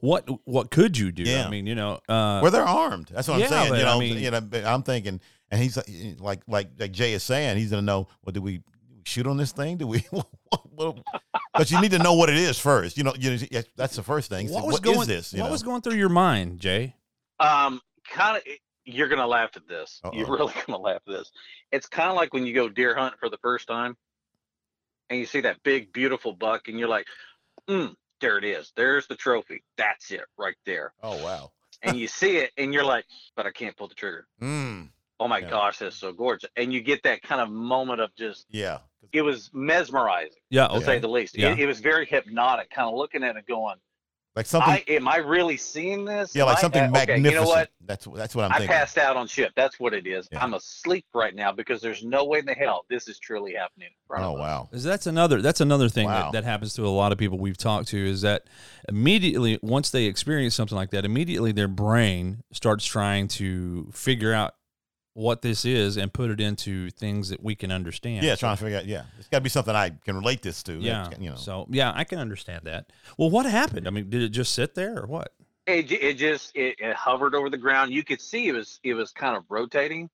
what, 0.00 0.28
what 0.46 0.70
could 0.70 0.98
you 0.98 1.10
do? 1.10 1.22
Yeah. 1.22 1.46
I 1.46 1.50
mean, 1.50 1.66
you 1.66 1.74
know, 1.74 1.94
uh, 2.06 2.40
Well, 2.42 2.50
they're 2.50 2.62
armed. 2.68 3.08
That's 3.14 3.28
what 3.28 3.38
yeah, 3.38 3.46
I'm 3.46 3.50
saying. 3.50 3.70
but 3.70 3.78
You 3.80 3.86
I 3.86 3.88
know, 3.94 3.98
mean- 3.98 4.18
you 4.18 4.30
know. 4.30 4.40
I'm 4.66 4.82
thinking, 4.82 5.20
and 5.50 5.62
he's 5.62 5.76
like, 5.78 5.88
like, 6.20 6.42
like, 6.46 6.68
like 6.78 6.92
Jay 6.92 7.14
is 7.14 7.22
saying, 7.22 7.56
he's 7.56 7.70
gonna 7.70 7.80
know. 7.82 8.08
Well, 8.24 8.32
do 8.34 8.42
we 8.42 8.60
shoot 9.04 9.26
on 9.26 9.38
this 9.38 9.52
thing? 9.52 9.78
Do 9.78 9.86
we? 9.86 10.04
Because 11.54 11.70
you 11.70 11.80
need 11.80 11.92
to 11.92 11.98
know 11.98 12.14
what 12.14 12.28
it 12.28 12.36
is 12.36 12.58
first. 12.58 12.98
You 12.98 13.04
know, 13.04 13.14
you 13.18 13.38
know, 13.38 13.62
that's 13.76 13.96
the 13.96 14.02
first 14.02 14.28
thing. 14.28 14.50
what 14.50 14.60
So 14.62 14.66
was 14.66 14.72
what 14.74 14.82
going? 14.82 15.00
is 15.02 15.06
this? 15.06 15.32
You 15.32 15.40
what 15.40 15.46
know? 15.46 15.52
was 15.52 15.62
going 15.62 15.80
through 15.82 15.94
your 15.94 16.08
mind, 16.08 16.58
Jay? 16.60 16.96
Um, 17.40 17.80
kind 18.10 18.36
of. 18.36 18.42
You're 18.86 19.08
gonna 19.08 19.26
laugh 19.26 19.50
at 19.56 19.66
this. 19.66 20.00
You're 20.12 20.26
really 20.38 20.52
gonna 20.66 20.78
laugh 20.78 21.00
at 21.06 21.12
this. 21.12 21.30
It's 21.72 21.86
kind 21.86 22.10
of 22.10 22.16
like 22.16 22.34
when 22.34 22.44
you 22.44 22.54
go 22.54 22.68
deer 22.68 22.94
hunt 22.94 23.14
for 23.18 23.30
the 23.30 23.38
first 23.38 23.66
time, 23.66 23.96
and 25.08 25.18
you 25.18 25.24
see 25.26 25.40
that 25.42 25.62
big, 25.62 25.92
beautiful 25.92 26.32
buck, 26.34 26.68
and 26.68 26.78
you're 26.78 26.88
like, 26.88 27.06
mm, 27.68 27.94
"There 28.20 28.36
it 28.36 28.44
is. 28.44 28.72
There's 28.76 29.06
the 29.06 29.16
trophy. 29.16 29.62
That's 29.78 30.10
it 30.10 30.24
right 30.36 30.56
there." 30.66 30.92
oh 31.02 31.22
wow. 31.24 31.52
And 31.82 31.96
you 31.98 32.08
see 32.08 32.36
it, 32.38 32.50
and 32.58 32.74
you're 32.74 32.84
like, 32.84 33.04
"But 33.36 33.46
I 33.46 33.52
can't 33.52 33.74
pull 33.76 33.88
the 33.88 33.94
trigger." 33.94 34.26
Mm, 34.42 34.90
Oh 35.20 35.28
my 35.28 35.38
Yeah. 35.38 35.50
gosh, 35.50 35.78
that's 35.78 35.96
so 35.96 36.12
gorgeous. 36.12 36.50
And 36.56 36.72
you 36.72 36.80
get 36.80 37.02
that 37.04 37.22
kind 37.22 37.40
of 37.40 37.50
moment 37.50 38.00
of 38.00 38.14
just. 38.16 38.46
yeah. 38.50 38.78
It 39.12 39.22
was 39.22 39.50
mesmerizing, 39.52 40.38
Yeah. 40.50 40.66
to 40.68 40.74
Okay. 40.76 40.84
say 40.84 40.98
the 40.98 41.08
least. 41.08 41.36
Yeah. 41.38 41.52
It, 41.52 41.60
it 41.60 41.66
was 41.66 41.78
very 41.80 42.06
hypnotic, 42.06 42.70
kind 42.70 42.88
of 42.88 42.94
looking 42.96 43.22
at 43.22 43.36
it, 43.36 43.46
going, 43.46 43.76
Like 44.34 44.46
something. 44.46 44.72
I, 44.72 44.82
am 44.88 45.06
I 45.06 45.18
really 45.18 45.56
seeing 45.58 46.04
this? 46.06 46.34
yeah, 46.34 46.42
Am 46.42 46.48
like 46.48 46.58
I- 46.58 46.60
something 46.62 46.82
uh, 46.82 46.86
okay, 46.86 46.92
magnificent. 46.92 47.24
You 47.34 47.40
know 47.40 47.46
what? 47.46 47.68
That's 47.82 48.06
that's 48.16 48.34
what 48.34 48.46
I'm 48.46 48.52
I 48.52 48.58
thinking. 48.58 48.74
passed 48.74 48.96
out 48.98 49.16
on 49.16 49.26
ship. 49.28 49.52
That's 49.54 49.78
what 49.78 49.92
it 49.94 50.06
is. 50.06 50.26
Yeah. 50.32 50.42
I'm 50.42 50.54
asleep 50.54 51.04
right 51.14 51.34
now 51.34 51.52
because 51.52 51.80
there's 51.82 52.02
no 52.02 52.24
way 52.24 52.38
in 52.40 52.46
the 52.46 52.54
hell 52.54 52.86
this 52.88 53.06
is 53.06 53.18
truly 53.20 53.52
happening 53.54 53.88
in 53.88 53.94
front 54.08 54.24
Oh 54.24 54.32
of 54.32 54.38
wow. 54.40 54.68
Is 54.72 54.82
that's 54.82 55.06
another 55.06 55.40
that's 55.42 55.60
another 55.60 55.88
thing 55.90 56.06
Wow. 56.06 56.32
that, 56.32 56.42
that 56.42 56.44
happens 56.44 56.72
to 56.74 56.86
a 56.86 56.88
lot 56.88 57.12
of 57.12 57.18
people 57.18 57.38
we've 57.38 57.58
talked 57.58 57.88
to 57.88 57.98
is 58.04 58.22
that 58.22 58.46
immediately 58.88 59.58
once 59.62 59.90
they 59.90 60.04
experience 60.06 60.54
something 60.54 60.76
like 60.76 60.90
that, 60.90 61.04
immediately 61.04 61.52
their 61.52 61.68
brain 61.68 62.42
starts 62.52 62.84
trying 62.86 63.28
to 63.28 63.88
figure 63.92 64.32
out 64.32 64.54
what 65.14 65.42
this 65.42 65.64
is 65.64 65.96
and 65.96 66.12
put 66.12 66.30
it 66.30 66.40
into 66.40 66.90
things 66.90 67.28
that 67.28 67.42
we 67.42 67.54
can 67.54 67.70
understand. 67.70 68.24
Yeah, 68.24 68.34
trying 68.34 68.56
to 68.56 68.62
figure 68.62 68.78
out. 68.78 68.86
Yeah, 68.86 69.04
it's 69.18 69.28
got 69.28 69.38
to 69.38 69.42
be 69.42 69.48
something 69.48 69.74
I 69.74 69.90
can 69.90 70.16
relate 70.16 70.42
this 70.42 70.62
to. 70.64 70.74
yeah. 70.74 71.08
You 71.18 71.30
know. 71.30 71.36
So 71.36 71.66
yeah, 71.70 71.92
I 71.94 72.04
can 72.04 72.18
understand 72.18 72.62
that. 72.64 72.92
Well, 73.16 73.30
what 73.30 73.46
happened? 73.46 73.86
I 73.86 73.90
mean, 73.90 74.10
did 74.10 74.22
it 74.22 74.30
just 74.30 74.52
sit 74.52 74.74
there 74.74 74.98
or 74.98 75.06
what? 75.06 75.32
It, 75.66 75.90
it 75.90 76.18
just 76.18 76.54
it, 76.54 76.76
it 76.78 76.94
hovered 76.94 77.34
over 77.34 77.48
the 77.48 77.56
ground. 77.56 77.92
You 77.92 78.04
could 78.04 78.20
see 78.20 78.48
it 78.48 78.52
was 78.52 78.80
it 78.82 78.94
was 78.94 79.12
kind 79.12 79.36
of 79.36 79.44
rotating, 79.48 80.10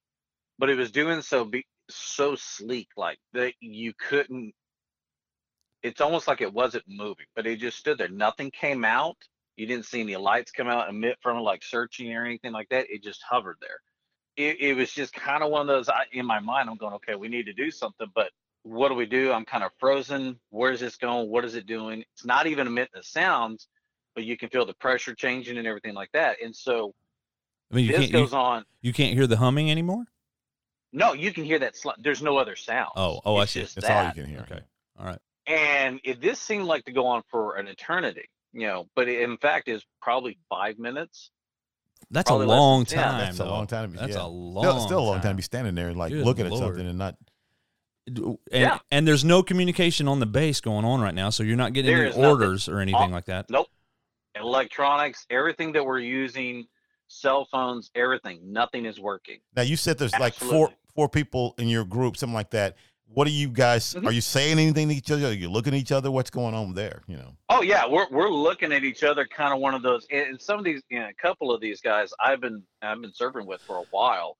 but 0.58 0.70
it 0.70 0.76
was 0.76 0.92
doing 0.92 1.22
so 1.22 1.44
be 1.44 1.66
so 1.88 2.36
sleek 2.36 2.88
like 2.96 3.18
that 3.32 3.54
you 3.60 3.92
couldn't. 3.98 4.54
It's 5.82 6.02
almost 6.02 6.28
like 6.28 6.42
it 6.42 6.52
wasn't 6.52 6.84
moving, 6.86 7.24
but 7.34 7.46
it 7.46 7.58
just 7.58 7.78
stood 7.78 7.96
there. 7.96 8.08
Nothing 8.08 8.50
came 8.50 8.84
out. 8.84 9.16
You 9.56 9.66
didn't 9.66 9.86
see 9.86 10.00
any 10.02 10.16
lights 10.16 10.52
come 10.52 10.68
out, 10.68 10.88
emit 10.88 11.16
from 11.22 11.38
it, 11.38 11.40
like 11.40 11.62
searching 11.64 12.14
or 12.14 12.24
anything 12.24 12.52
like 12.52 12.68
that. 12.68 12.86
It 12.90 13.02
just 13.02 13.22
hovered 13.28 13.56
there. 13.60 13.80
It, 14.36 14.60
it 14.60 14.76
was 14.76 14.92
just 14.92 15.12
kind 15.12 15.42
of 15.42 15.50
one 15.50 15.62
of 15.62 15.66
those. 15.66 15.88
I, 15.88 16.04
in 16.12 16.26
my 16.26 16.40
mind, 16.40 16.68
I'm 16.70 16.76
going, 16.76 16.94
okay, 16.94 17.14
we 17.14 17.28
need 17.28 17.46
to 17.46 17.52
do 17.52 17.70
something, 17.70 18.06
but 18.14 18.30
what 18.62 18.88
do 18.88 18.94
we 18.94 19.06
do? 19.06 19.32
I'm 19.32 19.44
kind 19.44 19.64
of 19.64 19.70
frozen. 19.78 20.38
Where's 20.50 20.80
this 20.80 20.96
going? 20.96 21.28
What 21.30 21.44
is 21.44 21.54
it 21.54 21.66
doing? 21.66 22.04
It's 22.12 22.24
not 22.24 22.46
even 22.46 22.66
emitting 22.66 22.92
the 22.94 23.02
sounds 23.02 23.68
but 24.14 24.24
you 24.24 24.36
can 24.36 24.48
feel 24.48 24.66
the 24.66 24.74
pressure 24.74 25.14
changing 25.14 25.58
and 25.58 25.66
everything 25.66 25.94
like 25.94 26.10
that. 26.12 26.36
And 26.42 26.54
so 26.54 26.94
I 27.70 27.76
mean, 27.76 27.86
you 27.86 27.92
this 27.92 28.00
can't 28.00 28.12
goes 28.12 28.32
you, 28.32 28.38
on. 28.38 28.64
you 28.82 28.92
can't 28.92 29.14
hear 29.14 29.26
the 29.26 29.36
humming 29.36 29.70
anymore. 29.70 30.04
No, 30.92 31.12
you 31.12 31.32
can 31.32 31.44
hear 31.44 31.58
that. 31.60 31.76
Sl- 31.76 31.90
there's 31.98 32.22
no 32.22 32.36
other 32.36 32.56
sound. 32.56 32.90
Oh, 32.96 33.20
oh, 33.24 33.36
I 33.36 33.44
see. 33.44 33.60
That's 33.60 33.88
all 33.88 34.06
you 34.06 34.12
can 34.12 34.26
hear. 34.26 34.40
Okay, 34.40 34.60
all 34.98 35.06
right. 35.06 35.18
And 35.46 36.00
it, 36.04 36.20
this 36.20 36.40
seemed 36.40 36.64
like 36.64 36.84
to 36.84 36.92
go 36.92 37.06
on 37.06 37.22
for 37.30 37.56
an 37.56 37.68
eternity, 37.68 38.28
you 38.52 38.66
know, 38.66 38.86
but 38.94 39.08
it, 39.08 39.22
in 39.22 39.36
fact 39.38 39.68
is 39.68 39.84
probably 40.02 40.38
five 40.48 40.78
minutes. 40.78 41.30
That's 42.10 42.28
Probably 42.28 42.46
a 42.46 42.48
long 42.48 42.84
10. 42.84 42.98
time. 43.02 43.18
That's 43.20 43.38
a 43.40 43.44
long 43.44 43.66
time. 43.66 43.92
That's 43.94 44.14
yeah. 44.16 44.24
a 44.24 44.26
long. 44.26 44.64
Still, 44.64 44.80
still 44.80 44.98
a 45.00 45.06
long 45.06 45.20
time 45.20 45.32
to 45.32 45.36
be 45.36 45.42
standing 45.42 45.74
there 45.74 45.88
and 45.88 45.96
like 45.96 46.10
Good 46.12 46.24
looking 46.24 46.46
at 46.46 46.52
something 46.52 46.86
and 46.86 46.98
not. 46.98 47.16
And, 48.08 48.38
Yeah. 48.50 48.78
and 48.90 49.06
there's 49.06 49.24
no 49.24 49.42
communication 49.42 50.08
on 50.08 50.18
the 50.18 50.26
base 50.26 50.60
going 50.60 50.84
on 50.84 51.00
right 51.00 51.14
now, 51.14 51.30
so 51.30 51.42
you're 51.44 51.56
not 51.56 51.72
getting 51.72 51.90
There 51.90 52.00
any 52.00 52.10
is 52.10 52.16
nothing. 52.16 52.30
orders 52.30 52.68
or 52.68 52.80
anything 52.80 53.00
All- 53.02 53.08
like 53.10 53.26
that. 53.26 53.48
Nope. 53.50 53.68
Electronics, 54.34 55.26
everything 55.30 55.72
that 55.72 55.84
we're 55.84 55.98
using, 56.00 56.66
cell 57.08 57.46
phones, 57.50 57.90
everything, 57.94 58.40
nothing 58.52 58.86
is 58.86 58.98
working. 58.98 59.38
Now 59.54 59.62
you 59.62 59.76
said 59.76 59.98
there's 59.98 60.18
like 60.18 60.34
four 60.34 60.72
four 60.94 61.08
people 61.08 61.54
in 61.58 61.68
your 61.68 61.84
group, 61.84 62.16
something 62.16 62.34
like 62.34 62.50
that. 62.50 62.76
What 63.12 63.26
are 63.26 63.30
you 63.30 63.48
guys? 63.48 63.94
Mhm. 63.94 64.06
Are 64.06 64.12
you 64.12 64.20
saying 64.20 64.58
anything 64.58 64.88
to 64.88 64.94
each 64.94 65.10
other? 65.10 65.26
Are 65.26 65.32
you 65.32 65.50
looking 65.50 65.74
at 65.74 65.80
each 65.80 65.90
other? 65.90 66.10
What's 66.12 66.30
going 66.30 66.54
on 66.54 66.74
there? 66.74 67.02
You 67.08 67.16
know. 67.16 67.36
Oh 67.48 67.60
yeah, 67.62 67.84
we're 67.86 68.08
we're 68.10 68.28
looking 68.30 68.72
at 68.72 68.84
each 68.84 69.02
other, 69.02 69.26
kind 69.26 69.52
of 69.52 69.58
one 69.60 69.74
of 69.74 69.82
those. 69.82 70.06
And 70.12 70.40
some 70.40 70.58
of 70.60 70.64
these, 70.64 70.80
you 70.90 71.00
know, 71.00 71.08
a 71.08 71.14
couple 71.14 71.52
of 71.52 71.60
these 71.60 71.80
guys, 71.80 72.12
I've 72.20 72.40
been 72.40 72.62
I've 72.82 73.00
been 73.00 73.12
serving 73.12 73.46
with 73.46 73.60
for 73.62 73.78
a 73.78 73.84
while, 73.90 74.36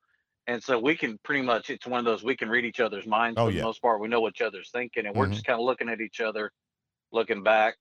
and 0.47 0.63
so 0.63 0.79
we 0.79 0.97
can 0.97 1.19
pretty 1.25 1.43
much. 1.43 1.69
It's 1.71 1.87
one 1.87 1.99
of 1.99 2.05
those 2.05 2.23
we 2.23 2.37
can 2.37 2.49
read 2.49 2.65
each 2.65 2.79
other's 2.81 3.07
minds 3.07 3.39
Oh, 3.41 3.47
for 3.47 3.51
yeah. 3.51 3.59
the 3.59 3.65
most 3.65 3.83
part. 3.83 4.01
We 4.01 4.07
know 4.09 4.21
what 4.21 4.35
each 4.37 4.43
other's 4.43 4.71
thinking, 4.71 5.07
and 5.07 5.17
we're 5.17 5.27
Mhm. 5.27 5.33
just 5.33 5.45
kind 5.45 5.59
of 5.59 5.67
looking 5.67 5.89
at 5.89 6.01
each 6.01 6.21
other, 6.21 6.53
looking 7.11 7.43
back. 7.43 7.75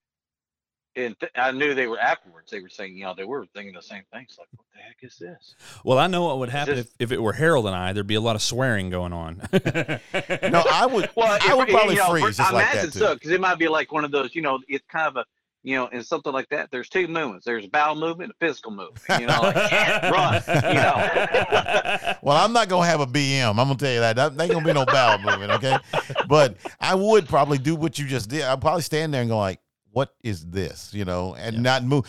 And 0.96 1.18
th- 1.20 1.32
I 1.36 1.52
knew 1.52 1.76
they 1.76 1.88
were 1.88 2.00
afterwards. 2.00 2.50
They 2.52 2.60
were 2.62 2.68
saying, 2.70 2.98
you 2.98 3.04
know, 3.04 3.14
they 3.16 3.24
were 3.24 3.46
thinking 3.54 3.74
the 3.76 3.82
same 3.82 4.04
things. 4.12 4.36
Like, 4.40 4.48
what 4.56 4.66
the 4.76 4.82
heck 4.82 4.98
is 5.02 5.18
this? 5.18 5.56
Well, 5.84 5.98
I 6.00 6.08
know 6.08 6.26
what 6.26 6.40
would 6.40 6.50
happen 6.50 6.76
this- 6.76 6.88
if, 6.88 6.94
if 7.00 7.12
it 7.12 7.22
were 7.22 7.34
Harold 7.34 7.68
and 7.68 7.76
I. 7.76 7.94
There'd 7.94 8.08
be 8.08 8.16
a 8.16 8.22
lot 8.22 8.36
of 8.36 8.42
swearing 8.42 8.90
going 8.90 9.14
on. 9.14 9.42
No, 9.54 10.64
I 10.72 10.86
would. 10.92 11.10
Well, 11.16 11.38
I 11.42 11.54
would 11.56 11.70
if- 11.70 11.74
probably 11.76 11.94
you 11.96 12.00
know, 12.02 12.10
freeze 12.10 12.38
just 12.38 12.40
I 12.40 12.54
like 12.54 12.64
imagine 12.72 12.86
that 12.90 12.94
too. 12.94 13.00
so, 13.00 13.14
because 13.14 13.32
it 13.32 13.40
might 13.40 13.60
be 13.60 13.68
like 13.68 13.92
one 13.92 14.04
of 14.04 14.12
those. 14.12 14.34
You 14.36 14.42
know, 14.42 14.60
it's 14.68 14.86
kind 14.92 15.08
of 15.08 15.16
a. 15.18 15.26
You 15.62 15.76
know, 15.76 15.90
and 15.92 16.06
something 16.06 16.32
like 16.32 16.48
that. 16.50 16.72
There's 16.72 16.88
two 16.88 17.06
movements. 17.10 17.46
There's 17.46 17.66
a 17.66 17.68
bowel 17.68 17.96
movement, 17.96 18.32
and 18.32 18.34
a 18.42 18.48
physical 18.48 18.72
movement. 18.72 19.04
You 19.22 19.28
know, 19.28 19.42
like 19.42 19.56
"Yeah, 19.72 20.10
run. 20.10 20.42
You 20.48 20.80
know. 20.80 22.14
Well, 22.22 22.38
I'm 22.38 22.54
not 22.54 22.70
gonna 22.70 22.86
have 22.88 23.02
a 23.02 23.06
BM. 23.06 23.50
I'm 23.50 23.56
gonna 23.58 23.76
tell 23.76 23.92
you 23.92 24.00
that. 24.00 24.16
That 24.16 24.40
ain't 24.42 24.52
gonna 24.54 24.66
be 24.66 24.72
no 24.74 24.86
bowel 24.86 25.18
movement, 25.20 25.52
okay? 25.52 25.78
But 26.30 26.56
I 26.80 26.96
would 26.96 27.28
probably 27.28 27.58
do 27.58 27.76
what 27.76 28.00
you 28.00 28.06
just 28.08 28.30
did. 28.30 28.44
I'd 28.44 28.62
probably 28.62 28.82
stand 28.84 29.14
there 29.14 29.20
and 29.22 29.30
go 29.30 29.38
like, 29.38 29.60
"What 29.92 30.14
is 30.24 30.46
this?" 30.46 30.92
You 30.94 31.06
know, 31.06 31.36
and 31.36 31.56
Yeah. 31.58 31.62
not 31.62 31.84
move. 31.84 32.06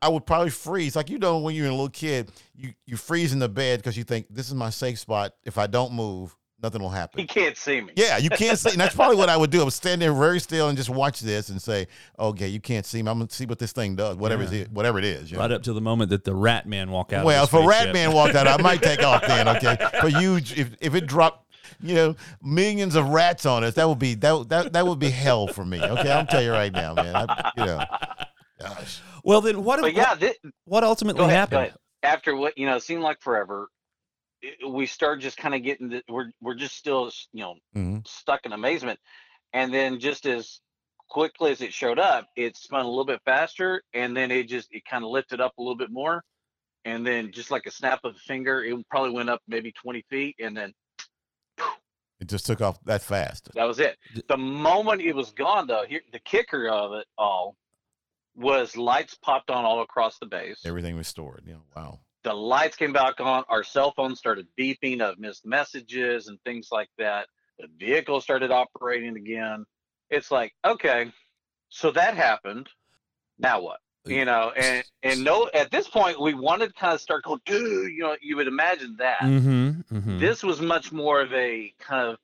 I 0.00 0.08
would 0.08 0.26
probably 0.26 0.50
freeze, 0.50 0.96
like 0.96 1.08
you 1.10 1.18
know, 1.18 1.38
when 1.38 1.54
you're 1.54 1.68
a 1.68 1.70
little 1.70 1.88
kid, 1.88 2.30
you 2.56 2.74
you 2.86 2.96
freeze 2.96 3.32
in 3.32 3.38
the 3.38 3.48
bed 3.48 3.78
because 3.78 3.96
you 3.96 4.02
think 4.04 4.26
this 4.30 4.48
is 4.48 4.54
my 4.54 4.70
safe 4.70 4.98
spot. 4.98 5.34
If 5.44 5.58
I 5.58 5.68
don't 5.68 5.92
move, 5.92 6.34
nothing 6.60 6.82
will 6.82 6.90
happen. 6.90 7.20
He 7.20 7.26
can't 7.26 7.56
see 7.56 7.80
me. 7.80 7.92
Yeah, 7.94 8.16
you 8.18 8.28
can't 8.28 8.58
see. 8.58 8.70
And 8.70 8.80
that's 8.80 8.96
probably 8.96 9.16
what 9.16 9.28
I 9.28 9.36
would 9.36 9.50
do. 9.50 9.60
I 9.60 9.64
would 9.64 9.72
stand 9.72 10.02
there 10.02 10.12
very 10.12 10.40
still 10.40 10.68
and 10.68 10.76
just 10.76 10.90
watch 10.90 11.20
this 11.20 11.50
and 11.50 11.62
say, 11.62 11.86
"Okay, 12.18 12.48
you 12.48 12.58
can't 12.60 12.84
see 12.84 13.00
me. 13.00 13.08
I'm 13.10 13.18
gonna 13.18 13.30
see 13.30 13.46
what 13.46 13.60
this 13.60 13.70
thing 13.70 13.94
does. 13.94 14.16
Whatever 14.16 14.42
Yeah. 14.42 14.62
it, 14.62 14.72
whatever 14.72 14.98
it 14.98 15.04
is." 15.04 15.30
you 15.30 15.36
know? 15.36 15.42
right 15.44 15.52
up 15.52 15.62
to 15.64 15.72
the 15.72 15.80
moment 15.80 16.10
that 16.10 16.24
the 16.24 16.34
Rat 16.34 16.66
Man 16.66 16.90
walk 16.90 17.12
out. 17.12 17.24
Well, 17.24 17.44
of 17.44 17.48
if 17.48 17.52
the 17.52 17.58
a 17.58 17.66
rat 17.68 17.92
man 17.92 18.12
walked 18.12 18.34
out, 18.34 18.48
I 18.48 18.60
might 18.60 18.82
take 18.82 19.04
off 19.04 19.24
then. 19.24 19.46
Okay, 19.48 19.76
but 20.02 20.20
you, 20.20 20.36
if 20.38 20.74
if 20.80 20.96
it 20.96 21.06
dropped, 21.06 21.46
you 21.80 21.94
know, 21.94 22.16
millions 22.42 22.94
of 22.94 23.08
rats 23.08 23.46
on 23.46 23.64
us, 23.64 23.74
that 23.74 23.88
would 23.88 23.98
be 23.98 24.14
that 24.14 24.48
that 24.48 24.72
that 24.72 24.86
would 24.86 24.98
be 24.98 25.10
hell 25.10 25.46
for 25.46 25.64
me. 25.64 25.80
Okay, 25.82 26.10
I'm 26.12 26.26
telling 26.26 26.46
you 26.46 26.52
right 26.52 26.72
now, 26.72 26.94
man. 26.94 27.14
I, 27.16 27.52
you 27.56 27.64
know, 27.66 27.84
gosh. 28.60 29.00
Well, 29.24 29.40
then 29.40 29.62
what? 29.64 29.80
But 29.80 29.94
yeah, 29.94 30.14
thi- 30.14 30.36
what 30.64 30.84
ultimately 30.84 31.24
ahead, 31.24 31.50
happened? 31.50 31.72
After 32.02 32.34
what 32.36 32.56
you 32.58 32.66
know, 32.66 32.78
seemed 32.78 33.02
like 33.02 33.20
forever. 33.20 33.68
it- 34.42 34.68
we 34.68 34.86
start 34.86 35.20
just 35.20 35.36
kind 35.36 35.54
of 35.54 35.62
getting 35.62 35.88
the, 35.88 36.02
we're 36.08 36.30
we're 36.40 36.54
just 36.54 36.76
still 36.76 37.10
you 37.32 37.42
know 37.42 37.54
Mhm. 37.76 38.06
stuck 38.06 38.44
in 38.44 38.52
amazement, 38.52 38.98
and 39.52 39.72
then 39.72 40.00
just 40.00 40.26
as 40.26 40.60
quickly 41.08 41.50
as 41.52 41.60
it 41.60 41.72
showed 41.74 41.98
up, 41.98 42.26
it 42.36 42.56
spun 42.56 42.84
a 42.84 42.88
little 42.88 43.04
bit 43.04 43.20
faster, 43.24 43.82
and 43.94 44.16
then 44.16 44.30
it 44.30 44.48
just 44.48 44.68
it 44.72 44.82
kind 44.84 45.04
of 45.04 45.10
lifted 45.10 45.40
up 45.40 45.52
a 45.58 45.62
little 45.62 45.76
bit 45.76 45.90
more, 45.92 46.24
and 46.84 47.06
then 47.06 47.30
just 47.30 47.50
like 47.52 47.66
a 47.66 47.70
snap 47.70 48.00
of 48.04 48.16
a 48.16 48.18
finger, 48.20 48.64
it 48.64 48.74
probably 48.88 49.10
went 49.10 49.28
up 49.30 49.40
maybe 49.46 49.70
20 49.72 50.02
feet, 50.10 50.34
and 50.40 50.56
then 50.56 50.72
It 52.22 52.28
just 52.28 52.46
took 52.46 52.60
off 52.60 52.78
that 52.84 53.02
fast. 53.02 53.50
that 53.54 53.64
was 53.64 53.80
it. 53.80 53.98
The 54.28 54.36
moment 54.36 55.02
it 55.02 55.12
was 55.12 55.32
gone, 55.32 55.66
though, 55.66 55.82
here 55.88 56.02
the 56.12 56.20
kicker 56.20 56.68
of 56.68 56.92
it 56.92 57.06
all 57.18 57.56
was 58.36 58.76
lights 58.76 59.16
popped 59.16 59.50
on 59.50 59.64
all 59.64 59.82
across 59.82 60.20
the 60.20 60.26
base. 60.26 60.60
Everything 60.64 60.96
was 60.96 61.08
stored. 61.08 61.42
You 61.44 61.54
know, 61.54 61.62
wow. 61.74 61.98
the 62.22 62.32
lights 62.32 62.76
came 62.76 62.92
back 62.92 63.20
on. 63.20 63.42
Our 63.48 63.64
cell 63.64 63.92
phones 63.96 64.20
started 64.20 64.46
beeping 64.56 65.00
of 65.00 65.18
missed 65.18 65.44
messages 65.44 66.28
and 66.28 66.38
things 66.44 66.68
like 66.70 66.90
that. 66.96 67.26
The 67.58 67.66
vehicle 67.76 68.20
started 68.20 68.52
operating 68.52 69.16
again. 69.16 69.64
It's 70.08 70.30
like, 70.30 70.52
okay, 70.64 71.10
So 71.70 71.90
that 71.90 72.14
happened. 72.16 72.68
Now 73.36 73.62
what? 73.62 73.80
You 74.04 74.24
know, 74.24 74.50
and 74.56 74.84
and 75.04 75.22
no, 75.22 75.48
at 75.54 75.70
this 75.70 75.88
point 75.88 76.20
we 76.20 76.34
wanted 76.34 76.68
to 76.68 76.72
kind 76.74 76.92
of 76.94 77.00
start 77.00 77.22
going, 77.24 77.40
dude. 77.46 77.92
You 77.92 78.02
know, 78.02 78.16
you 78.20 78.36
would 78.36 78.48
imagine 78.48 78.96
that. 78.98 79.20
Mm-hmm, 79.20 79.96
mm-hmm. 79.96 80.18
This 80.18 80.42
was 80.42 80.60
much 80.60 80.90
more 80.90 81.20
of 81.20 81.32
a 81.32 81.72
kind 81.78 82.08
of 82.08 82.18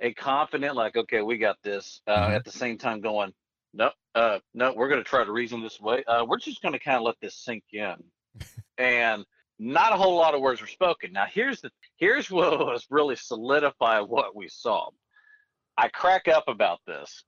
a 0.00 0.12
confident, 0.12 0.76
like, 0.76 0.94
okay, 0.94 1.22
we 1.22 1.38
got 1.38 1.56
this. 1.62 2.02
Uh, 2.06 2.28
Mhm. 2.28 2.36
At 2.36 2.44
the 2.44 2.52
same 2.52 2.76
time, 2.76 3.00
going, 3.00 3.32
no, 3.72 3.90
uh, 4.14 4.40
no, 4.52 4.74
we're 4.74 4.88
going 4.88 5.02
to 5.02 5.08
try 5.08 5.24
to 5.24 5.32
reason 5.32 5.62
this 5.62 5.80
way. 5.80 6.04
Uh, 6.04 6.24
we're 6.28 6.38
just 6.38 6.60
going 6.60 6.74
to 6.74 6.78
kind 6.78 6.98
of 6.98 7.02
let 7.02 7.16
this 7.22 7.34
sink 7.34 7.64
in, 7.72 7.94
and 8.76 9.24
not 9.58 9.94
a 9.94 9.96
whole 9.96 10.16
lot 10.16 10.34
of 10.34 10.42
words 10.42 10.60
were 10.60 10.66
spoken. 10.66 11.12
Now, 11.12 11.24
here's 11.24 11.62
the 11.62 11.70
here's 11.96 12.30
what 12.30 12.58
was 12.58 12.86
really 12.90 13.16
solidify 13.16 14.00
what 14.00 14.36
we 14.36 14.48
saw. 14.48 14.90
I 15.78 15.88
crack 15.88 16.28
up 16.28 16.44
about 16.48 16.80
this 16.86 17.24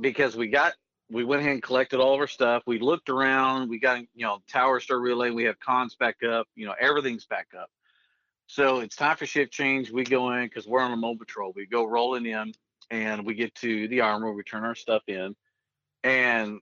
because 0.00 0.34
we 0.34 0.48
got 0.48 0.72
we 1.10 1.24
went 1.24 1.40
ahead 1.40 1.52
and 1.52 1.62
collected 1.62 2.00
all 2.00 2.14
of 2.14 2.20
our 2.20 2.26
stuff. 2.26 2.62
We 2.66 2.78
looked 2.78 3.08
around. 3.08 3.68
We 3.68 3.78
got 3.78 4.00
you 4.14 4.26
know 4.26 4.38
tower 4.50 4.80
star 4.80 4.98
relay. 4.98 5.30
We 5.30 5.44
have 5.44 5.58
comms 5.58 5.96
back 5.98 6.16
up. 6.22 6.46
You 6.54 6.66
know 6.66 6.74
everything's 6.80 7.26
back 7.26 7.48
up. 7.58 7.70
So 8.46 8.80
it's 8.80 8.96
time 8.96 9.16
for 9.16 9.26
shift 9.26 9.52
change. 9.52 9.90
We 9.90 10.04
go 10.04 10.32
in 10.32 10.44
because 10.44 10.66
we're 10.66 10.80
on 10.80 10.92
a 10.92 10.96
mobile 10.96 11.18
patrol. 11.18 11.52
We 11.54 11.66
go 11.66 11.84
rolling 11.84 12.26
in 12.26 12.52
and 12.90 13.26
we 13.26 13.34
get 13.34 13.54
to 13.56 13.88
the 13.88 14.00
armor. 14.00 14.32
We 14.32 14.42
turn 14.42 14.64
our 14.64 14.74
stuff 14.74 15.02
in, 15.08 15.34
and 16.04 16.60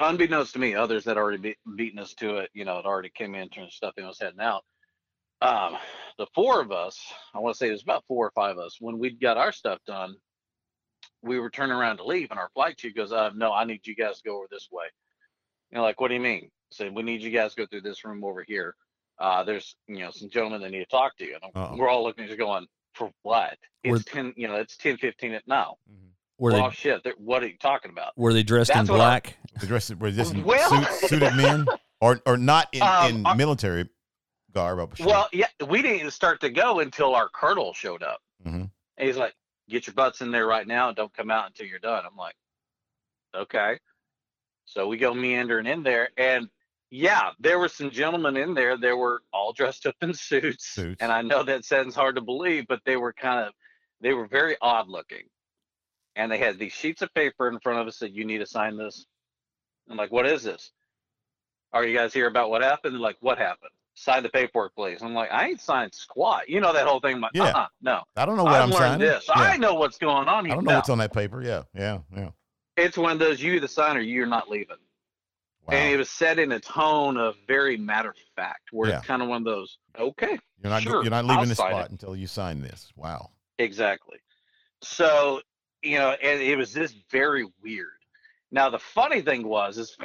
unbeknownst 0.00 0.54
to 0.54 0.58
me, 0.58 0.74
others 0.74 1.04
that 1.04 1.16
already 1.16 1.38
be, 1.38 1.56
beaten 1.76 1.98
us 1.98 2.14
to 2.14 2.38
it, 2.38 2.50
you 2.54 2.64
know, 2.64 2.78
it 2.78 2.86
already 2.86 3.10
came 3.10 3.34
in, 3.34 3.48
turned 3.48 3.70
stuff 3.70 3.94
in, 3.96 4.06
was 4.06 4.18
heading 4.20 4.40
out. 4.40 4.64
Um, 5.40 5.76
the 6.18 6.26
four 6.34 6.60
of 6.60 6.72
us, 6.72 6.98
I 7.34 7.38
want 7.38 7.54
to 7.54 7.58
say 7.58 7.70
was 7.70 7.82
about 7.82 8.04
four 8.08 8.26
or 8.26 8.32
five 8.34 8.56
of 8.56 8.64
us, 8.64 8.76
when 8.80 8.98
we'd 8.98 9.20
got 9.20 9.36
our 9.36 9.52
stuff 9.52 9.78
done, 9.86 10.16
we 11.22 11.38
were 11.38 11.50
turning 11.50 11.76
around 11.76 11.98
to 11.98 12.04
leave, 12.04 12.30
and 12.30 12.38
our 12.40 12.48
flight 12.54 12.76
chief 12.76 12.94
goes, 12.94 13.12
uh, 13.12 13.30
"No, 13.34 13.52
I 13.52 13.64
need 13.64 13.86
you 13.86 13.94
guys 13.94 14.18
to 14.20 14.28
go 14.28 14.36
over 14.36 14.46
this 14.50 14.68
way." 14.70 14.86
You 15.70 15.78
know, 15.78 15.82
like, 15.82 16.00
what 16.00 16.08
do 16.08 16.14
you 16.14 16.20
mean? 16.20 16.44
I 16.44 16.48
said, 16.70 16.94
"We 16.94 17.02
need 17.02 17.20
you 17.22 17.30
guys 17.30 17.54
to 17.54 17.62
go 17.62 17.66
through 17.66 17.82
this 17.82 18.04
room 18.04 18.24
over 18.24 18.42
here. 18.46 18.74
Uh, 19.18 19.44
there's, 19.44 19.76
you 19.86 20.00
know, 20.00 20.10
some 20.10 20.28
gentlemen 20.28 20.60
that 20.62 20.70
need 20.70 20.80
to 20.80 20.86
talk 20.86 21.16
to 21.18 21.24
you." 21.24 21.34
And 21.42 21.44
Uh-oh. 21.54 21.76
we're 21.76 21.88
all 21.88 22.02
looking 22.02 22.24
at 22.24 22.28
each 22.30 22.32
other 22.34 22.38
going, 22.38 22.66
"For 22.94 23.10
what?" 23.22 23.58
Were- 23.84 23.96
It's 23.96 24.04
ten, 24.04 24.32
you 24.36 24.48
know, 24.48 24.54
it's 24.56 24.76
ten 24.76 24.96
fifteen 24.96 25.32
at 25.34 25.46
now. 25.46 25.76
were 26.38 26.50
well, 26.52 26.68
they 26.70 26.74
shit, 26.74 27.06
what 27.18 27.42
are 27.44 27.46
you 27.46 27.56
talking 27.58 27.90
about? 27.92 28.12
were 28.16 28.32
they 28.32 28.42
dressed 28.42 28.70
in 28.70 28.78
That's 28.78 28.90
what 28.90 29.00
I- 29.00 29.20
black? 29.20 29.36
The 29.60 29.66
dress 29.68 29.88
were 29.94 30.10
this 30.10 30.30
in 30.32 30.42
Well- 30.42 30.68
suit, 30.84 31.08
suited 31.08 31.34
men 31.36 31.66
or 32.00 32.20
or 32.26 32.36
not 32.36 32.68
in, 32.72 32.82
Um, 32.82 33.10
in 33.10 33.26
uh, 33.26 33.34
military 33.36 33.88
garb. 34.52 34.96
Sure. 34.96 35.06
Well, 35.06 35.28
yeah, 35.32 35.46
we 35.68 35.80
didn't 35.82 36.10
start 36.10 36.40
to 36.40 36.50
go 36.50 36.80
until 36.80 37.14
our 37.14 37.28
colonel 37.28 37.72
showed 37.72 38.02
up. 38.02 38.20
Mhm. 38.44 38.68
And 38.96 39.06
he's 39.08 39.16
like, 39.16 39.34
"Get 39.68 39.86
your 39.86 39.94
butts 39.94 40.20
in 40.20 40.30
there 40.30 40.46
right 40.46 40.66
now, 40.66 40.88
and 40.88 40.96
don't 40.96 41.12
come 41.14 41.30
out 41.30 41.46
until 41.46 41.66
you're 41.66 41.78
done." 41.78 42.04
I'm 42.06 42.16
like, 42.16 42.36
"Okay." 43.34 43.78
So 44.66 44.88
we 44.88 44.96
go 44.96 45.14
meandering 45.14 45.66
in 45.66 45.82
there, 45.82 46.10
and 46.16 46.48
yeah, 46.90 47.32
there 47.40 47.58
were 47.58 47.68
some 47.68 47.90
gentlemen 47.90 48.36
in 48.36 48.54
there. 48.54 48.76
They 48.76 48.92
were 48.92 49.22
all 49.32 49.52
dressed 49.52 49.86
up 49.86 49.96
in 50.00 50.14
suits, 50.14 50.66
Suits. 50.66 51.00
and 51.00 51.12
I 51.12 51.22
know 51.22 51.42
that 51.42 51.64
sounds 51.64 51.94
hard 51.94 52.16
to 52.16 52.22
believe, 52.22 52.66
but 52.68 52.80
they 52.84 52.96
were 52.96 53.12
kind 53.12 53.46
of, 53.46 53.54
they 54.00 54.14
were 54.14 54.26
very 54.26 54.56
odd 54.60 54.88
looking, 54.88 55.28
and 56.16 56.30
they 56.30 56.38
had 56.38 56.58
these 56.58 56.72
sheets 56.72 57.02
of 57.02 57.12
paper 57.14 57.48
in 57.48 57.58
front 57.60 57.80
of 57.80 57.86
us 57.88 57.98
that 57.98 58.12
you 58.12 58.24
need 58.24 58.38
to 58.38 58.46
sign 58.46 58.76
this. 58.76 59.06
I'm 59.90 59.96
like, 59.96 60.12
"What 60.12 60.26
is 60.26 60.42
this?" 60.42 60.72
Are 61.72 61.84
you 61.84 61.96
guys 61.96 62.14
here 62.14 62.28
about 62.28 62.50
what 62.50 62.62
happened? 62.62 62.94
They're 62.94 63.00
like, 63.00 63.18
"What 63.20 63.38
happened?" 63.38 63.72
Sign 63.96 64.22
the 64.24 64.28
paperwork, 64.28 64.74
please. 64.74 65.02
I'm 65.02 65.14
like, 65.14 65.30
I 65.30 65.46
ain't 65.48 65.60
signed 65.60 65.94
squat. 65.94 66.48
You 66.48 66.60
know 66.60 66.72
that 66.72 66.86
whole 66.86 66.98
thing. 67.00 67.16
I'm 67.16 67.20
like, 67.20 67.30
Yeah. 67.34 67.44
uh-uh, 67.44 67.66
no. 67.80 68.02
I 68.16 68.26
don't 68.26 68.36
know 68.36 68.42
what 68.44 68.54
I'm 68.54 68.70
learned 68.70 68.74
signing. 68.76 68.98
this. 69.00 69.24
Yeah. 69.28 69.34
I 69.42 69.56
know 69.56 69.74
what's 69.74 69.98
going 69.98 70.28
on 70.28 70.46
I 70.46 70.54
don't 70.54 70.64
know 70.64 70.70
No. 70.72 70.76
what's 70.78 70.88
on 70.88 70.98
that 70.98 71.12
paper. 71.12 71.42
Yeah, 71.42 71.62
yeah, 71.74 71.98
yeah. 72.14 72.30
It's 72.76 72.98
one 72.98 73.12
of 73.12 73.18
those 73.20 73.40
you 73.40 73.60
the 73.60 73.68
signer, 73.68 74.00
you're 74.00 74.26
not 74.26 74.48
leaving. 74.50 74.76
Wow. 75.66 75.76
And 75.76 75.94
it 75.94 75.96
was 75.96 76.10
said 76.10 76.38
in 76.40 76.50
a 76.52 76.58
tone 76.60 77.16
of 77.16 77.36
very 77.46 77.76
matter 77.76 78.10
of 78.10 78.16
fact, 78.34 78.70
where 78.72 78.90
Yeah. 78.90 78.98
it's 78.98 79.06
kind 79.06 79.22
of 79.22 79.28
one 79.28 79.38
of 79.38 79.44
those, 79.44 79.78
okay, 79.98 80.38
you're 80.62 80.70
not 80.70 80.82
sure, 80.82 81.02
you're 81.02 81.10
not 81.10 81.24
leaving 81.24 81.48
this 81.48 81.58
spot 81.58 81.86
it. 81.86 81.90
until 81.92 82.16
you 82.16 82.26
sign 82.26 82.60
this. 82.62 82.92
Wow. 82.96 83.30
exactly. 83.58 84.18
So, 84.82 85.40
you 85.82 85.98
know, 85.98 86.10
and 86.10 86.42
it 86.42 86.56
was 86.56 86.72
just 86.74 86.96
very 87.10 87.46
weird. 87.62 87.88
Now, 88.50 88.68
the 88.70 88.78
funny 88.78 89.22
thing 89.22 89.46
was, 89.46 89.78
is 89.78 89.96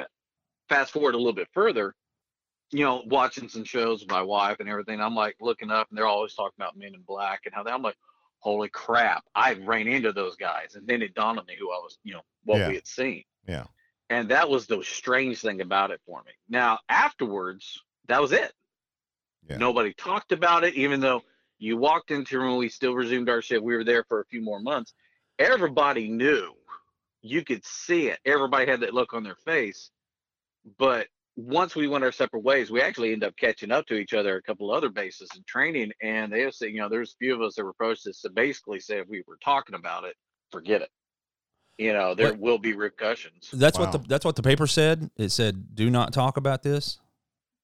fast 0.68 0.92
forward 0.92 1.14
a 1.14 1.18
little 1.18 1.32
bit 1.32 1.48
further, 1.52 1.94
you 2.72 2.84
know, 2.84 3.02
watching 3.06 3.48
some 3.48 3.64
shows 3.64 4.00
with 4.00 4.10
my 4.10 4.22
wife 4.22 4.58
and 4.60 4.68
everything. 4.68 5.00
I'm 5.00 5.14
like 5.14 5.36
looking 5.40 5.70
up, 5.70 5.88
and 5.90 5.98
they're 5.98 6.06
always 6.06 6.34
talking 6.34 6.54
about 6.56 6.76
Men 6.76 6.94
in 6.94 7.02
Black 7.02 7.42
and 7.46 7.54
how 7.54 7.62
they. 7.62 7.70
I'm 7.70 7.82
like, 7.82 7.96
holy 8.38 8.68
crap! 8.68 9.24
I 9.34 9.54
ran 9.54 9.88
into 9.88 10.12
those 10.12 10.36
guys, 10.36 10.74
and 10.74 10.86
then 10.86 11.02
it 11.02 11.14
dawned 11.14 11.38
on 11.38 11.46
me 11.46 11.56
who 11.58 11.70
I 11.70 11.78
was, 11.78 11.98
you 12.04 12.12
know, 12.12 12.22
what 12.44 12.58
Yeah. 12.58 12.68
we 12.68 12.74
had 12.74 12.86
seen. 12.86 13.24
Yeah. 13.46 13.64
And 14.08 14.28
that 14.30 14.48
was 14.48 14.66
the 14.66 14.82
strange 14.82 15.40
thing 15.40 15.60
about 15.60 15.90
it 15.92 16.00
for 16.04 16.22
me. 16.26 16.32
Now, 16.48 16.80
afterwards, 16.88 17.80
that 18.08 18.20
was 18.20 18.32
it. 18.32 18.52
Yeah. 19.48 19.56
Nobody 19.56 19.92
talked 19.94 20.32
about 20.32 20.64
it, 20.64 20.74
even 20.74 21.00
though 21.00 21.22
you 21.58 21.76
walked 21.76 22.10
into 22.10 22.40
when 22.40 22.56
we 22.56 22.68
still 22.68 22.94
resumed 22.94 23.28
our 23.28 23.40
shift. 23.40 23.62
We 23.62 23.76
were 23.76 23.84
there 23.84 24.04
for 24.04 24.20
a 24.20 24.24
few 24.26 24.42
more 24.42 24.60
months. 24.60 24.94
Everybody 25.38 26.08
knew. 26.08 26.52
You 27.22 27.44
could 27.44 27.64
see 27.64 28.08
it. 28.08 28.18
Everybody 28.24 28.66
had 28.66 28.80
that 28.80 28.94
look 28.94 29.14
on 29.14 29.22
their 29.22 29.36
face. 29.36 29.90
But 30.78 31.06
once 31.36 31.74
we 31.74 31.88
went 31.88 32.04
our 32.04 32.12
separate 32.12 32.42
ways, 32.42 32.70
we 32.70 32.80
actually 32.82 33.12
ended 33.12 33.28
up 33.28 33.36
catching 33.36 33.70
up 33.70 33.86
to 33.86 33.94
each 33.94 34.12
other 34.12 34.34
at 34.34 34.38
a 34.38 34.42
couple 34.42 34.70
other 34.70 34.88
bases 34.90 35.28
in 35.36 35.42
training. 35.44 35.90
And 36.02 36.32
they 36.32 36.42
have 36.42 36.54
said, 36.54 36.70
you 36.70 36.80
know, 36.80 36.88
there's 36.88 37.12
a 37.12 37.16
few 37.16 37.34
of 37.34 37.40
us 37.40 37.54
that 37.54 37.64
were 37.64 37.70
approached 37.70 38.06
us 38.06 38.20
to 38.22 38.30
basically 38.30 38.80
say 38.80 38.98
if 38.98 39.08
we 39.08 39.22
were 39.26 39.38
talking 39.42 39.74
about 39.74 40.04
it, 40.04 40.16
forget 40.50 40.82
it. 40.82 40.90
You 41.78 41.94
know, 41.94 42.14
there 42.14 42.30
What- 42.32 42.38
will 42.40 42.58
be 42.58 42.74
repercussions. 42.74 43.50
That's 43.52 43.78
what 43.78 43.92
the 43.92 43.98
that's 43.98 44.24
what 44.24 44.36
the 44.36 44.42
paper 44.42 44.66
said. 44.66 45.10
It 45.16 45.30
said, 45.30 45.74
"Do 45.74 45.88
not 45.88 46.12
talk 46.12 46.36
about 46.36 46.62
this." 46.62 46.98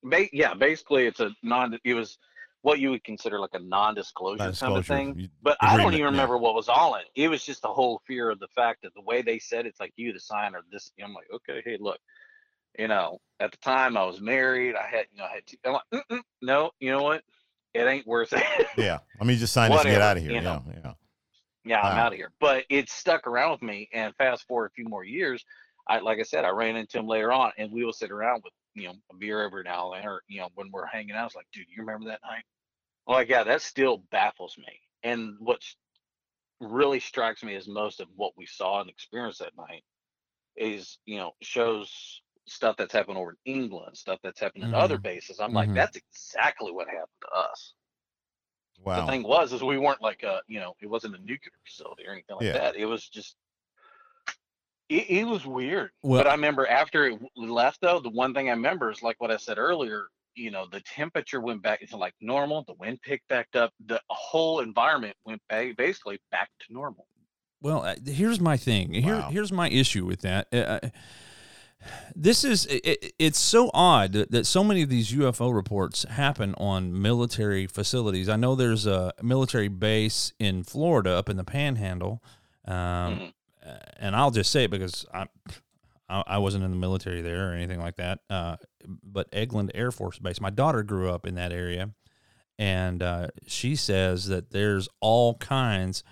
Ba- 0.03 0.35
yeah, 0.35 0.55
basically, 0.55 1.07
it's 1.07 1.21
a 1.21 1.33
non. 1.43 1.79
It 1.85 1.93
was 1.95 2.17
what 2.63 2.79
you 2.81 2.91
would 2.91 3.05
consider 3.05 3.39
like 3.39 3.51
a 3.53 3.59
non-disclosure, 3.59 4.53
kind 4.53 4.77
of 4.77 4.87
thing. 4.87 5.19
You- 5.19 5.29
But 5.43 5.57
I 5.61 5.77
don't 5.77 5.81
agreement, 5.81 5.95
even 5.95 6.01
yeah. 6.01 6.11
remember 6.23 6.39
what 6.39 6.55
was 6.55 6.69
all 6.71 6.95
in. 6.95 7.03
it. 7.03 7.09
It 7.15 7.29
was 7.29 7.45
just 7.45 7.61
the 7.63 7.69
whole 7.73 8.01
fear 8.07 8.31
of 8.31 8.39
the 8.39 8.49
fact 8.49 8.83
that 8.83 8.95
the 8.95 9.03
way 9.03 9.21
they 9.21 9.39
said 9.39 9.67
it's 9.67 9.81
like 9.81 9.93
you 9.97 10.13
the 10.15 10.21
signer. 10.21 10.63
This 10.73 10.91
I'm 11.03 11.13
like, 11.13 11.27
okay, 11.33 11.61
hey, 11.65 11.77
look, 11.79 11.99
you 12.79 12.89
know, 12.89 13.19
at 13.41 13.51
the 13.51 13.59
time 13.59 13.97
I 13.97 14.05
was 14.05 14.21
married. 14.21 14.75
I 14.77 14.87
had, 14.87 15.07
you 15.13 15.19
know, 15.19 15.25
I 15.25 15.35
had. 15.35 15.47
Two, 15.47 15.57
I'm 15.65 15.73
like, 15.73 15.83
Mm-mm, 15.95 16.21
no, 16.43 16.71
you 16.81 16.91
know 16.91 17.03
what? 17.03 17.23
It 17.75 17.87
ain't 17.87 18.07
worth 18.07 18.33
it. 18.33 18.43
Yeah. 18.79 18.99
Let 19.19 19.27
me 19.27 19.37
just 19.37 19.53
sign 19.53 19.71
this 19.71 19.81
and 19.83 19.91
get 19.91 20.03
out 20.03 20.17
of 20.17 20.23
here. 20.23 20.33
you 20.33 20.39
Yeah, 20.39 20.43
know. 20.43 20.65
yeah. 20.85 20.93
yeah, 21.65 21.81
I'm 21.83 21.99
out 21.99 22.13
of 22.13 22.19
here. 22.19 22.31
But 22.41 22.65
it 22.71 22.89
stuck 22.89 23.27
around 23.27 23.53
with 23.53 23.63
me. 23.63 23.89
And 23.93 24.15
fast 24.17 24.47
forward 24.47 24.67
a 24.67 24.75
few 24.75 24.87
more 24.87 25.05
years, 25.05 25.45
I 25.89 26.01
like 26.01 26.19
I 26.19 26.23
said, 26.23 26.45
I 26.45 26.51
ran 26.51 26.77
into 26.77 26.99
him 26.99 27.07
later 27.07 27.33
on, 27.33 27.53
and 27.59 27.71
we 27.71 27.85
will 27.85 27.93
sit 27.93 28.11
around 28.11 28.43
with 28.45 28.53
you 28.75 28.89
know 28.89 28.95
a 29.11 29.17
beer 29.17 29.43
every 29.43 29.63
now 29.63 29.93
and 29.93 30.03
then, 30.03 30.09
or 30.09 30.23
you 30.29 30.41
know 30.41 30.49
when 30.55 30.71
we're 30.73 30.87
hanging 30.87 31.13
out. 31.13 31.27
It's 31.27 31.37
like, 31.37 31.47
dude, 31.53 31.67
you 31.69 31.83
remember 31.83 32.07
that 32.07 32.21
night? 32.23 32.45
Like, 33.07 33.29
yeah, 33.29 33.45
that 33.45 33.63
still 33.63 33.99
baffles 34.11 34.57
me. 34.59 34.81
And 35.03 35.37
what 35.39 35.63
really 36.61 37.01
strikes 37.01 37.43
me 37.45 37.55
as 37.55 37.69
most 37.69 38.01
of 38.01 38.09
what 38.17 38.33
we 38.37 38.47
saw 38.47 38.81
and 38.81 38.91
experienced 38.91 39.41
that 39.41 39.57
night 39.57 39.85
is 40.57 40.99
you 41.05 41.19
know 41.19 41.33
shows 41.43 42.23
stuff 42.47 42.77
that's 42.77 42.93
happened 42.93 43.19
over 43.19 43.31
in 43.45 43.55
England, 43.55 43.97
stuff 43.97 44.19
that's 44.23 44.41
happened 44.41 44.65
in 44.65 44.73
other 44.75 44.99
Mhm. 44.99 45.03
bases. 45.03 45.41
I'm 45.41 45.53
like, 45.53 45.69
Mhm. 45.69 45.75
that's 45.75 45.97
exactly 45.97 46.71
what 46.73 46.87
happened 46.89 47.09
to 47.23 47.29
us 47.33 47.75
Wow. 48.85 49.01
the 49.05 49.11
thing 49.11 49.23
was 49.23 49.53
is 49.53 49.63
we 49.63 49.79
weren't 49.79 50.03
like 50.03 50.23
a 50.23 50.43
you 50.47 50.61
know 50.61 50.77
it 50.81 50.87
wasn't 50.87 51.15
a 51.15 51.19
nuclear 51.19 51.53
facility 51.65 52.07
or 52.07 52.13
anything 52.13 52.37
like 52.37 52.45
Yeah. 52.45 52.53
that 52.53 52.77
it 52.77 52.85
was 52.85 53.09
just 53.09 53.37
it, 54.89 55.09
it 55.11 55.25
was 55.27 55.45
weird 55.47 55.91
Well- 56.03 56.21
but 56.23 56.29
i 56.29 56.33
remember 56.33 56.67
after 56.67 57.07
it 57.07 57.19
left 57.35 57.81
though 57.81 57.99
the 58.01 58.11
one 58.11 58.35
thing 58.35 58.49
i 58.49 58.53
remember 58.53 58.91
is 58.91 59.03
like 59.03 59.21
what 59.21 59.31
i 59.31 59.37
said 59.39 59.57
earlier 59.59 60.09
you 60.35 60.51
know 60.51 60.67
the 60.71 60.81
temperature 60.83 61.41
went 61.41 61.63
back 61.63 61.81
into 61.81 61.97
like 61.97 62.15
normal 62.21 62.63
the 62.65 62.75
wind 62.75 63.01
picked 63.03 63.27
back 63.29 63.49
up 63.57 63.73
the 63.87 64.01
whole 64.11 64.61
environment 64.61 65.17
went 65.25 65.41
ba- 65.49 65.73
basically 65.77 66.21
back 66.31 66.51
to 66.61 66.73
normal 66.73 67.07
Well, 67.63 67.83
uh, 67.83 67.97
here's 68.05 68.39
my 68.39 68.59
thing. 68.59 68.93
Here, 68.93 69.17
Wow. 69.17 69.31
here's 69.31 69.51
my 69.51 69.71
issue 69.71 70.05
with 70.05 70.21
that. 70.21 70.47
Uh, 70.53 70.57
Uh, 70.83 70.91
this 72.15 72.45
is 72.45 72.67
it, 72.67 72.85
it- 72.87 73.13
it's 73.19 73.39
so 73.39 73.71
odd 73.75 74.13
that, 74.13 74.31
that 74.31 74.47
so 74.47 74.65
many 74.65 74.83
of 74.83 74.89
these 74.89 75.13
UFO 75.13 75.55
reports 75.55 76.05
happen 76.05 76.55
on 76.59 77.01
military 77.01 77.67
facilities. 77.67 78.29
I 78.29 78.37
know 78.37 78.55
there's 78.55 78.87
a 78.87 79.13
military 79.23 79.69
base 79.69 80.33
in 80.39 80.63
Florida 80.65 81.11
up 81.13 81.29
in 81.29 81.37
the 81.37 81.45
Panhandle, 81.45 82.23
um, 82.67 82.75
Mhm. 82.75 83.33
uh, 83.67 83.71
and 83.99 84.17
I'll 84.17 84.31
just 84.31 84.51
say 84.51 84.65
it 84.65 84.71
because 84.71 85.05
I, 85.15 85.27
I 86.09 86.23
I 86.27 86.39
wasn't 86.39 86.65
in 86.65 86.71
the 86.71 86.77
military 86.77 87.23
there 87.23 87.51
or 87.51 87.55
anything 87.55 87.81
like 87.81 87.97
that. 87.97 88.21
Uh, 88.31 88.57
but 89.03 89.31
Eglin 89.33 89.71
Air 89.75 89.91
Force 89.91 90.19
Base. 90.19 90.41
My 90.41 90.51
daughter 90.51 90.83
grew 90.83 91.11
up 91.11 91.27
in 91.27 91.35
that 91.37 91.53
area, 91.53 91.91
and 92.59 93.03
uh, 93.03 93.29
she 93.47 93.75
says 93.77 94.27
that 94.27 94.51
there's 94.51 94.89
all 95.01 95.35
kinds 95.35 96.03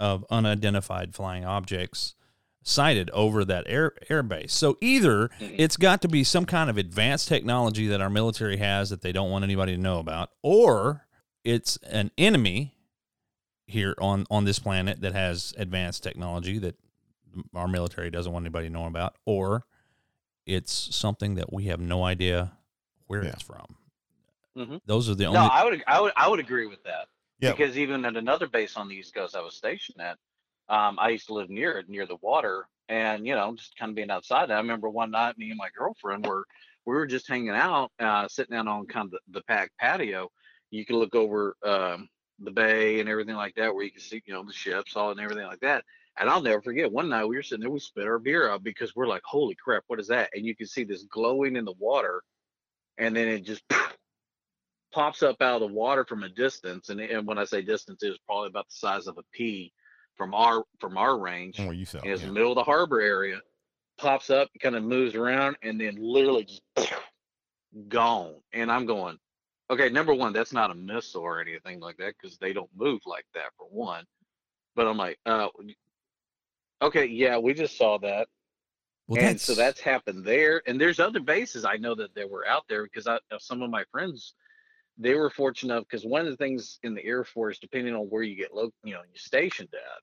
of 0.00 0.24
unidentified 0.30 1.14
flying 1.14 1.44
objects 1.44 2.14
sighted 2.62 3.10
over 3.10 3.44
that 3.44 3.64
air 3.66 3.92
air 4.08 4.22
base. 4.22 4.52
So 4.52 4.78
either 4.80 5.28
Mhm. 5.40 5.54
it's 5.58 5.76
got 5.76 6.00
to 6.02 6.08
be 6.08 6.22
some 6.24 6.44
kind 6.46 6.70
of 6.70 6.76
advanced 6.78 7.28
technology 7.28 7.86
that 7.88 8.00
our 8.00 8.10
military 8.10 8.58
has 8.58 8.90
that 8.90 9.02
they 9.02 9.12
don't 9.12 9.30
want 9.30 9.42
anybody 9.44 9.74
to 9.74 9.80
know 9.80 9.98
about, 9.98 10.30
or 10.42 11.06
it's 11.44 11.76
an 11.78 12.10
enemy 12.16 12.74
here 13.66 13.94
on 13.98 14.26
on 14.30 14.44
this 14.44 14.58
planet 14.58 15.00
that 15.00 15.12
has 15.12 15.54
advanced 15.56 16.02
technology 16.02 16.58
that 16.58 16.76
our 17.54 17.66
military 17.68 18.10
doesn't 18.10 18.32
want 18.32 18.44
anybody 18.44 18.68
knowing 18.68 18.88
about, 18.88 19.16
or 19.24 19.64
it's 20.46 20.72
something 20.94 21.34
that 21.36 21.52
we 21.52 21.64
have 21.64 21.80
no 21.80 22.04
idea 22.04 22.52
where 23.06 23.24
Yeah. 23.24 23.30
it's 23.30 23.42
from. 23.42 23.76
Mhm. 24.56 24.80
Those 24.86 25.08
are 25.08 25.14
the 25.14 25.24
only. 25.26 25.40
No, 25.40 25.46
I 25.46 25.64
would 25.64 25.82
I 25.86 26.00
would 26.00 26.12
I 26.16 26.28
would 26.28 26.40
agree 26.40 26.66
with 26.66 26.82
that. 26.84 27.08
Yeah. 27.40 27.52
Because 27.52 27.76
even 27.78 28.04
at 28.04 28.16
another 28.16 28.46
base 28.46 28.76
on 28.76 28.86
the 28.86 28.94
East 28.94 29.14
Coast 29.14 29.34
I 29.34 29.40
was 29.40 29.56
stationed 29.56 30.00
at, 30.00 30.18
um, 30.72 30.98
I 30.98 31.10
used 31.10 31.26
to 31.26 31.34
live 31.34 31.50
near 31.50 31.78
it, 31.78 31.88
near 31.90 32.06
the 32.06 32.16
water, 32.22 32.66
and 32.88 33.26
you 33.26 33.34
know, 33.34 33.54
just 33.54 33.76
kind 33.76 33.90
of 33.90 33.94
being 33.94 34.10
outside. 34.10 34.50
I 34.50 34.56
remember 34.56 34.88
one 34.88 35.10
night, 35.10 35.36
me 35.36 35.50
and 35.50 35.58
my 35.58 35.68
girlfriend 35.76 36.26
were 36.26 36.46
we 36.86 36.94
were 36.94 37.06
just 37.06 37.28
hanging 37.28 37.50
out, 37.50 37.92
uh, 38.00 38.26
sitting 38.26 38.56
out 38.56 38.66
on 38.66 38.86
kind 38.86 39.04
of 39.04 39.10
the, 39.12 39.38
the 39.38 39.42
pack 39.42 39.70
patio. 39.78 40.30
You 40.70 40.86
can 40.86 40.96
look 40.96 41.14
over 41.14 41.54
um, 41.62 42.08
the 42.40 42.50
bay 42.50 43.00
and 43.00 43.08
everything 43.08 43.36
like 43.36 43.54
that, 43.56 43.74
where 43.74 43.84
you 43.84 43.92
can 43.92 44.00
see, 44.00 44.22
you 44.24 44.32
know, 44.32 44.44
the 44.44 44.52
ships, 44.52 44.96
all 44.96 45.10
and 45.10 45.20
everything 45.20 45.46
like 45.46 45.60
that. 45.60 45.84
And 46.18 46.28
I'll 46.28 46.42
never 46.42 46.62
forget 46.62 46.90
one 46.90 47.10
night 47.10 47.26
we 47.26 47.36
were 47.36 47.42
sitting 47.42 47.60
there, 47.60 47.70
we 47.70 47.78
spit 47.78 48.06
our 48.06 48.18
beer 48.18 48.50
out 48.50 48.64
because 48.64 48.96
we're 48.96 49.06
like, 49.06 49.22
holy 49.24 49.54
crap, 49.54 49.84
what 49.88 50.00
is 50.00 50.08
that? 50.08 50.30
And 50.34 50.44
you 50.44 50.56
can 50.56 50.66
see 50.66 50.84
this 50.84 51.04
glowing 51.04 51.56
in 51.56 51.66
the 51.66 51.74
water, 51.78 52.22
and 52.96 53.14
then 53.14 53.28
it 53.28 53.44
just 53.44 53.62
pops 54.92 55.22
up 55.22 55.42
out 55.42 55.62
of 55.62 55.68
the 55.68 55.74
water 55.74 56.06
from 56.06 56.22
a 56.22 56.30
distance. 56.30 56.88
And, 56.88 56.98
and 57.00 57.26
when 57.26 57.38
I 57.38 57.44
say 57.44 57.60
distance, 57.60 58.02
it 58.02 58.08
was 58.08 58.18
probably 58.26 58.48
about 58.48 58.68
the 58.68 58.76
size 58.76 59.06
of 59.06 59.18
a 59.18 59.22
pea 59.32 59.70
from 60.16 60.34
our 60.34 60.64
from 60.78 60.96
our 60.96 61.18
range. 61.18 61.58
Where 61.58 61.72
you 61.72 61.84
saw. 61.84 61.98
is 61.98 62.20
yeah. 62.20 62.26
the 62.26 62.32
middle 62.32 62.52
of 62.52 62.56
the 62.56 62.64
harbor 62.64 63.00
area. 63.00 63.40
Pops 63.98 64.30
up, 64.30 64.48
kind 64.60 64.74
of 64.74 64.82
moves 64.82 65.14
around, 65.14 65.56
and 65.62 65.80
then 65.80 65.96
literally 65.96 66.44
just 66.44 66.62
gone. 67.88 68.34
And 68.52 68.72
I'm 68.72 68.86
going, 68.86 69.18
okay, 69.70 69.88
number 69.88 70.14
one, 70.14 70.32
that's 70.32 70.52
not 70.52 70.70
a 70.70 70.74
missile 70.74 71.22
or 71.22 71.40
anything 71.40 71.80
like 71.80 71.96
that 71.98 72.14
because 72.20 72.36
they 72.38 72.52
don't 72.52 72.70
move 72.74 73.00
like 73.06 73.26
that 73.34 73.50
for 73.56 73.66
one. 73.70 74.04
But 74.74 74.86
I'm 74.86 74.96
like, 74.96 75.18
uh, 75.26 75.48
okay, 76.80 77.06
yeah, 77.06 77.38
we 77.38 77.54
just 77.54 77.76
saw 77.76 77.98
that. 77.98 78.28
well, 79.06 79.22
and 79.22 79.40
so 79.40 79.54
that's 79.54 79.80
happened 79.80 80.24
there. 80.24 80.62
And 80.66 80.80
there's 80.80 81.00
other 81.00 81.20
bases 81.20 81.64
I 81.64 81.76
know 81.76 81.94
that 81.94 82.14
they 82.14 82.24
were 82.24 82.46
out 82.46 82.64
there 82.68 82.84
because 82.84 83.06
I, 83.06 83.16
uh, 83.16 83.38
some 83.38 83.62
of 83.62 83.70
my 83.70 83.84
friends, 83.92 84.34
they 84.98 85.14
were 85.14 85.30
fortunate 85.30 85.72
enough 85.74 85.84
because 85.88 86.04
one 86.04 86.20
of 86.22 86.26
the 86.28 86.36
things 86.36 86.78
in 86.82 86.94
the 86.94 87.04
Air 87.04 87.24
Force, 87.24 87.58
depending 87.58 87.94
on 87.94 88.02
where 88.10 88.22
you 88.22 88.36
get 88.36 88.54
low, 88.54 88.70
you 88.84 88.92
know, 88.94 89.00
you're 89.08 89.16
stationed 89.16 89.68
at, 89.72 90.02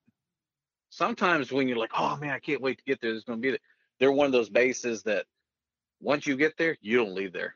sometimes 0.89 1.51
when 1.51 1.67
you're 1.67 1.77
like, 1.77 1.91
oh 1.97 2.15
man, 2.17 2.31
I 2.31 2.39
can't 2.39 2.61
wait 2.61 2.77
to 2.79 2.83
get 2.85 2.99
there, 3.01 3.11
there's 3.11 3.23
going 3.23 3.39
to 3.39 3.41
be 3.41 3.51
there. 3.51 3.59
They're 3.99 4.11
one 4.11 4.25
of 4.25 4.31
those 4.31 4.49
bases 4.49 5.03
that 5.03 5.25
once 6.01 6.25
you 6.25 6.35
get 6.37 6.57
there, 6.57 6.77
you 6.81 6.97
don't 6.97 7.13
leave 7.13 7.33
there. 7.33 7.55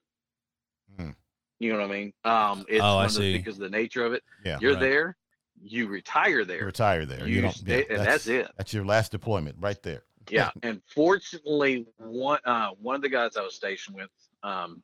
Hmm. 0.99 1.11
You 1.59 1.71
know 1.73 1.79
what 1.79 1.89
I 1.89 1.93
mean? 1.93 2.13
Um, 2.25 2.65
it's 2.67 2.81
Oh, 2.83 2.97
I 2.97 3.07
see. 3.07 3.37
because 3.37 3.55
of 3.55 3.61
the 3.61 3.69
nature 3.69 4.05
of 4.05 4.13
it. 4.13 4.23
Yeah. 4.45 4.57
You're 4.59 4.73
Right. 4.73 4.79
there, 4.81 5.17
you 5.61 5.87
retire 5.87 6.43
there, 6.45 6.59
You 6.59 6.65
retire 6.65 7.05
there. 7.05 7.27
You, 7.27 7.35
you 7.35 7.41
don't. 7.41 7.55
stay, 7.55 7.85
yeah, 7.89 7.95
and 7.97 8.05
that's 8.05 8.27
it. 8.27 8.49
That's 8.57 8.73
your 8.73 8.85
last 8.85 9.11
deployment 9.11 9.55
right 9.59 9.81
there. 9.81 10.03
yeah 10.29 10.51
and 10.63 10.81
fortunately 10.93 11.85
one 11.97 12.39
uh 12.45 12.69
one 12.81 12.95
of 12.95 13.01
the 13.01 13.09
guys 13.09 13.35
i 13.35 13.41
was 13.41 13.53
stationed 13.55 13.93
with 13.95 14.09
um 14.41 14.81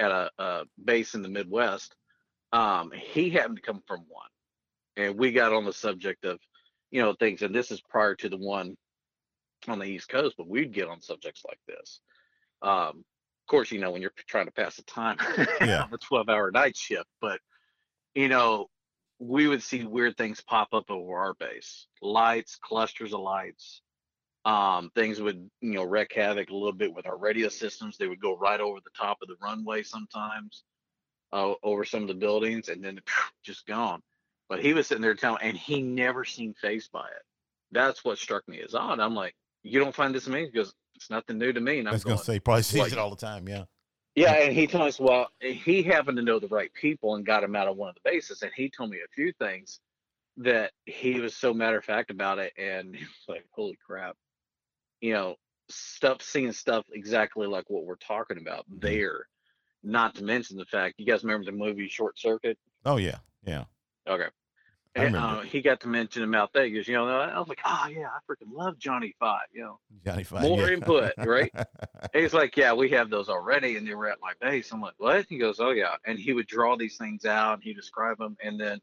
at 0.00 0.10
a, 0.10 0.30
a 0.38 0.64
base 0.84 1.14
in 1.14 1.22
the 1.22 1.28
midwest 1.28 1.94
um 2.52 2.90
he 2.92 3.30
happened 3.30 3.56
to 3.56 3.62
come 3.62 3.82
from 3.86 4.00
one. 4.08 4.26
And 4.96 5.16
we 5.16 5.30
got 5.30 5.52
on 5.52 5.64
the 5.64 5.72
subject 5.72 6.24
of 6.24 6.40
you 6.90 7.00
know 7.00 7.14
things 7.14 7.42
and 7.42 7.54
this 7.54 7.70
is 7.70 7.80
prior 7.80 8.14
to 8.16 8.28
the 8.28 8.36
one 8.38 8.76
on 9.68 9.78
the 9.78 9.84
east 9.84 10.08
coast 10.08 10.34
but 10.36 10.48
we'd 10.48 10.72
get 10.72 10.88
on 10.88 11.00
subjects 11.00 11.42
like 11.46 11.60
this. 11.68 12.00
Um 12.62 13.04
of 13.42 13.46
course 13.48 13.70
you 13.70 13.78
know 13.78 13.90
when 13.92 14.02
you're 14.02 14.12
trying 14.26 14.46
to 14.46 14.52
pass 14.52 14.76
the 14.76 14.82
time 14.82 15.16
Yeah. 15.60 15.82
on 15.84 15.92
a 15.94 15.98
12 15.98 16.28
hour 16.28 16.50
night 16.50 16.76
shift 16.76 17.08
but 17.20 17.38
you 18.14 18.28
know 18.28 18.66
we 19.20 19.46
would 19.48 19.62
see 19.62 19.84
weird 19.84 20.16
things 20.16 20.40
pop 20.40 20.68
up 20.72 20.90
over 20.90 21.14
our 21.18 21.34
base. 21.34 21.86
Lights 22.00 22.56
clusters 22.56 23.12
of 23.12 23.20
lights 23.20 23.82
um, 24.44 24.90
things 24.94 25.20
would 25.20 25.50
you 25.60 25.72
know 25.74 25.84
wreak 25.84 26.12
havoc 26.14 26.50
a 26.50 26.54
little 26.54 26.72
bit 26.72 26.94
with 26.94 27.06
our 27.06 27.16
radio 27.16 27.48
systems. 27.48 27.96
They 27.96 28.06
would 28.06 28.20
go 28.20 28.36
right 28.36 28.60
over 28.60 28.78
the 28.82 28.90
top 28.96 29.18
of 29.22 29.28
the 29.28 29.36
runway 29.42 29.82
sometimes, 29.82 30.64
uh, 31.32 31.54
over 31.62 31.84
some 31.84 32.02
of 32.02 32.08
the 32.08 32.14
buildings, 32.14 32.68
and 32.68 32.82
then 32.82 33.00
just 33.44 33.66
gone. 33.66 34.02
But 34.48 34.60
he 34.60 34.72
was 34.72 34.86
sitting 34.86 35.02
there 35.02 35.14
telling, 35.14 35.42
and 35.42 35.56
he 35.56 35.82
never 35.82 36.24
seemed 36.24 36.56
phased 36.56 36.90
by 36.90 37.06
it. 37.06 37.22
That's 37.72 38.04
what 38.04 38.18
struck 38.18 38.48
me 38.48 38.60
as 38.62 38.74
odd. 38.74 38.98
I'm 38.98 39.14
like, 39.14 39.34
you 39.62 39.78
don't 39.78 39.94
find 39.94 40.12
this 40.14 40.26
amazing 40.26 40.50
because 40.52 40.74
it's 40.96 41.10
nothing 41.10 41.38
new 41.38 41.52
to 41.52 41.60
me. 41.60 41.78
And 41.78 41.86
I 41.86 41.90
I'm 41.90 41.94
was 41.94 42.04
going, 42.04 42.16
gonna 42.16 42.24
say 42.24 42.40
probably 42.40 42.62
sees 42.64 42.80
like- 42.80 42.92
it 42.92 42.98
all 42.98 43.10
the 43.10 43.16
time. 43.16 43.48
Yeah. 43.48 43.64
yeah, 44.16 44.32
and 44.32 44.52
he 44.52 44.66
told 44.66 44.88
us, 44.88 44.98
well, 44.98 45.28
he 45.40 45.82
happened 45.82 46.16
to 46.16 46.22
know 46.24 46.40
the 46.40 46.48
right 46.48 46.72
people 46.74 47.14
and 47.14 47.24
got 47.24 47.44
him 47.44 47.54
out 47.54 47.68
of 47.68 47.76
one 47.76 47.90
of 47.90 47.94
the 47.94 48.00
bases. 48.10 48.42
And 48.42 48.50
he 48.56 48.68
told 48.70 48.90
me 48.90 48.96
a 48.98 49.08
few 49.14 49.32
things 49.38 49.78
that 50.38 50.72
he 50.86 51.20
was 51.20 51.36
so 51.36 51.54
matter 51.54 51.78
of 51.78 51.84
fact 51.84 52.10
about 52.10 52.38
it. 52.40 52.52
And 52.58 52.94
he 52.96 53.04
was 53.04 53.24
like, 53.28 53.44
holy 53.52 53.78
crap, 53.86 54.16
you 55.00 55.12
know, 55.12 55.36
stuff, 55.68 56.22
seeing 56.22 56.52
stuff 56.52 56.84
exactly 56.92 57.46
like 57.46 57.68
what 57.70 57.84
we're 57.84 57.96
talking 57.96 58.38
about 58.38 58.68
Mhm. 58.70 58.80
there. 58.80 59.28
Not 59.82 60.14
to 60.16 60.24
mention 60.24 60.56
the 60.58 60.66
fact, 60.66 60.96
you 60.98 61.06
guys 61.06 61.22
remember 61.24 61.46
the 61.46 61.56
movie 61.56 61.88
Short 61.88 62.18
Circuit? 62.18 62.58
Oh 62.84 62.96
yeah. 62.96 63.18
Yeah. 63.44 63.64
Okay. 64.06 64.28
And, 64.96 65.14
uh, 65.14 65.40
he 65.42 65.62
got 65.62 65.80
to 65.82 65.88
mention 65.88 66.24
about 66.24 66.52
that. 66.54 66.68
Goes, 66.68 66.88
you 66.88 66.94
know, 66.94 67.06
I 67.06 67.38
was 67.38 67.48
like, 67.48 67.60
oh, 67.64 67.86
yeah, 67.86 68.08
I 68.08 68.18
freaking 68.28 68.52
love 68.52 68.76
Johnny 68.76 69.14
Five, 69.20 69.46
you 69.52 69.62
know. 69.62 69.78
Johnny 70.04 70.24
Five. 70.24 70.42
More 70.42 70.66
yeah. 70.66 70.74
input, 70.74 71.12
right? 71.18 71.48
And 71.54 71.64
he's 72.12 72.34
like, 72.34 72.56
yeah, 72.56 72.72
we 72.72 72.90
have 72.90 73.08
those 73.08 73.28
already, 73.28 73.76
and 73.76 73.86
they 73.86 73.94
were 73.94 74.08
at 74.08 74.18
my 74.20 74.32
base. 74.40 74.72
I'm 74.72 74.80
like, 74.80 74.94
what? 74.98 75.26
He 75.28 75.38
goes, 75.38 75.60
oh 75.60 75.70
yeah, 75.70 75.94
and 76.06 76.18
he 76.18 76.32
would 76.32 76.48
draw 76.48 76.76
these 76.76 76.96
things 76.96 77.24
out, 77.24 77.54
and 77.54 77.62
he 77.62 77.72
describe 77.72 78.18
them, 78.18 78.36
and 78.42 78.58
then 78.58 78.80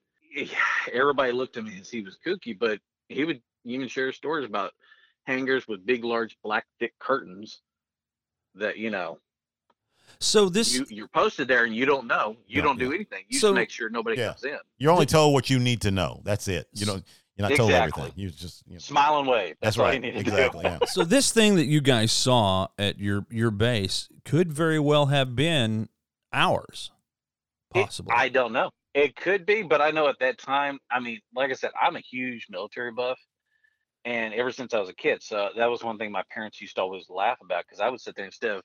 everybody 0.93 1.33
looked 1.33 1.57
at 1.57 1.65
me 1.65 1.77
as 1.81 1.89
he 1.89 2.01
was 2.01 2.17
kooky, 2.25 2.57
but 2.57 2.79
he 3.09 3.25
would 3.25 3.41
even 3.65 3.89
share 3.89 4.13
stories 4.13 4.45
about 4.47 4.71
hangars 5.27 5.67
with 5.67 5.85
big, 5.85 6.03
large 6.03 6.37
black 6.43 6.65
thick 6.79 6.93
curtains 6.99 7.61
that 8.55 8.77
you 8.77 8.89
know 8.89 9.19
so 10.19 10.49
this. 10.49 10.73
you 10.73 10.85
you're 10.89 11.09
posted 11.09 11.47
there 11.47 11.65
and 11.65 11.75
you 11.75 11.85
don't 11.85 12.07
know, 12.07 12.35
you 12.47 12.57
Yeah, 12.57 12.61
don't 12.63 12.79
do 12.79 12.89
yeah. 12.89 12.95
anything. 12.95 13.23
You 13.27 13.37
So- 13.39 13.49
just 13.49 13.55
make 13.55 13.69
sure 13.69 13.89
nobody 13.89 14.17
Yeah. 14.17 14.29
comes 14.29 14.43
in. 14.45 14.57
You're 14.77 14.91
only 14.91 15.05
told 15.05 15.33
what 15.33 15.49
you 15.49 15.59
need 15.59 15.81
to 15.81 15.91
know. 15.91 16.21
That's 16.23 16.47
it. 16.47 16.67
You 16.73 16.85
know, 16.87 17.01
you're 17.35 17.49
not 17.49 17.55
told 17.57 17.71
everything. 17.71 18.13
You 18.15 18.29
just 18.31 18.63
you 18.65 18.73
know. 18.73 18.79
Smile 18.79 19.19
and 19.19 19.27
wave. 19.27 19.57
That's 19.61 19.77
all 19.77 19.85
you 19.87 19.91
right. 19.91 20.01
need 20.01 20.13
to 20.13 20.19
Exactly. 20.19 20.63
do. 20.63 20.69
Yeah. 20.69 20.79
so 20.85 21.03
this 21.03 21.31
thing 21.31 21.55
that 21.57 21.65
you 21.65 21.81
guys 21.81 22.11
saw 22.11 22.67
at 22.79 22.97
your 22.97 23.27
your 23.29 23.51
base 23.51 24.09
could 24.25 24.51
very 24.51 24.79
well 24.79 25.07
have 25.07 25.35
been 25.35 25.89
ours, 26.33 26.91
It- 27.75 27.83
possibly. 27.83 28.13
I 28.15 28.29
don't 28.29 28.53
know. 28.53 28.71
It 28.93 29.15
could 29.15 29.45
be, 29.45 29.61
but 29.61 29.79
I 29.81 29.91
know 29.91 30.07
at 30.07 30.17
that 30.19 30.39
time, 30.39 30.79
I 30.89 30.99
mean, 30.99 31.19
like 31.35 31.51
I 31.51 31.53
said, 31.53 31.69
I'm 31.79 31.95
a 31.95 31.99
huge 31.99 32.47
military 32.49 32.91
buff. 32.91 33.19
And 34.07 34.33
ever 34.33 34.53
since 34.53 34.73
I 34.73 34.79
was 34.79 34.89
a 34.89 34.95
kid, 34.95 35.21
so 35.21 35.49
that 35.57 35.69
was 35.69 35.83
one 35.83 35.97
thing 35.97 36.11
my 36.13 36.23
parents 36.31 36.61
used 36.61 36.75
to 36.77 36.81
always 36.81 37.09
laugh 37.09 37.39
about 37.43 37.65
because 37.67 37.81
I 37.81 37.89
would 37.89 37.99
sit 37.99 38.15
there 38.15 38.25
instead 38.25 38.51
of, 38.51 38.63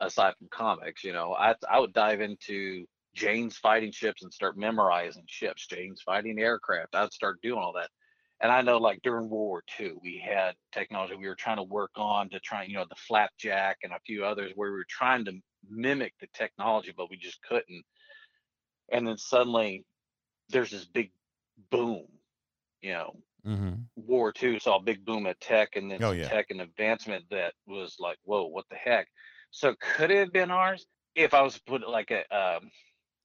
aside 0.00 0.34
from 0.38 0.48
comics, 0.50 1.04
you 1.04 1.12
know, 1.12 1.32
I 1.34 1.54
I 1.70 1.78
would 1.78 1.92
dive 1.92 2.20
into 2.20 2.86
Jane's 3.14 3.56
fighting 3.56 3.92
ships 3.92 4.24
and 4.24 4.34
start 4.34 4.58
memorizing 4.58 5.24
ships, 5.28 5.66
Jane's 5.68 6.02
fighting 6.02 6.40
aircraft. 6.40 6.96
I'd 6.96 7.12
start 7.12 7.40
doing 7.42 7.60
all 7.60 7.74
that. 7.74 7.90
And 8.42 8.50
I 8.50 8.62
know, 8.62 8.78
like 8.78 9.00
during 9.02 9.30
World 9.30 9.48
War 9.48 9.62
II, 9.78 9.94
we 10.02 10.18
had 10.26 10.54
technology 10.72 11.14
we 11.14 11.28
were 11.28 11.36
trying 11.36 11.58
to 11.58 11.62
work 11.62 11.92
on 11.96 12.30
to 12.30 12.40
try, 12.40 12.64
you 12.64 12.74
know, 12.74 12.86
the 12.88 12.96
flapjack 12.96 13.78
and 13.84 13.92
a 13.92 14.00
few 14.06 14.24
others 14.24 14.52
where 14.56 14.72
we 14.72 14.78
were 14.78 14.86
trying 14.88 15.24
to 15.26 15.32
mimic 15.68 16.14
the 16.20 16.28
technology, 16.34 16.92
but 16.96 17.10
we 17.10 17.16
just 17.16 17.40
couldn't 17.42 17.84
and 18.90 19.06
then 19.06 19.16
suddenly 19.16 19.84
there's 20.48 20.70
this 20.70 20.84
big 20.84 21.12
boom 21.70 22.06
you 22.82 22.92
know 22.92 23.14
hmm 23.44 23.72
war 23.96 24.32
ii 24.42 24.58
saw 24.58 24.76
a 24.76 24.82
big 24.82 25.04
boom 25.04 25.26
of 25.26 25.38
tech 25.40 25.76
and 25.76 25.90
then 25.90 26.02
Oh, 26.02 26.12
yeah. 26.12 26.28
tech 26.28 26.46
and 26.50 26.60
advancement 26.60 27.24
that 27.30 27.52
was 27.66 27.96
like 27.98 28.18
whoa 28.24 28.46
what 28.46 28.64
the 28.70 28.76
heck? 28.76 29.08
So 29.50 29.74
could 29.80 30.10
it 30.10 30.18
have 30.18 30.32
been 30.32 30.50
ours? 30.50 30.86
If 31.14 31.34
i 31.34 31.42
was 31.42 31.54
to 31.54 31.62
put 31.66 31.86
like 31.88 32.10
a 32.10 32.22
um, 32.36 32.70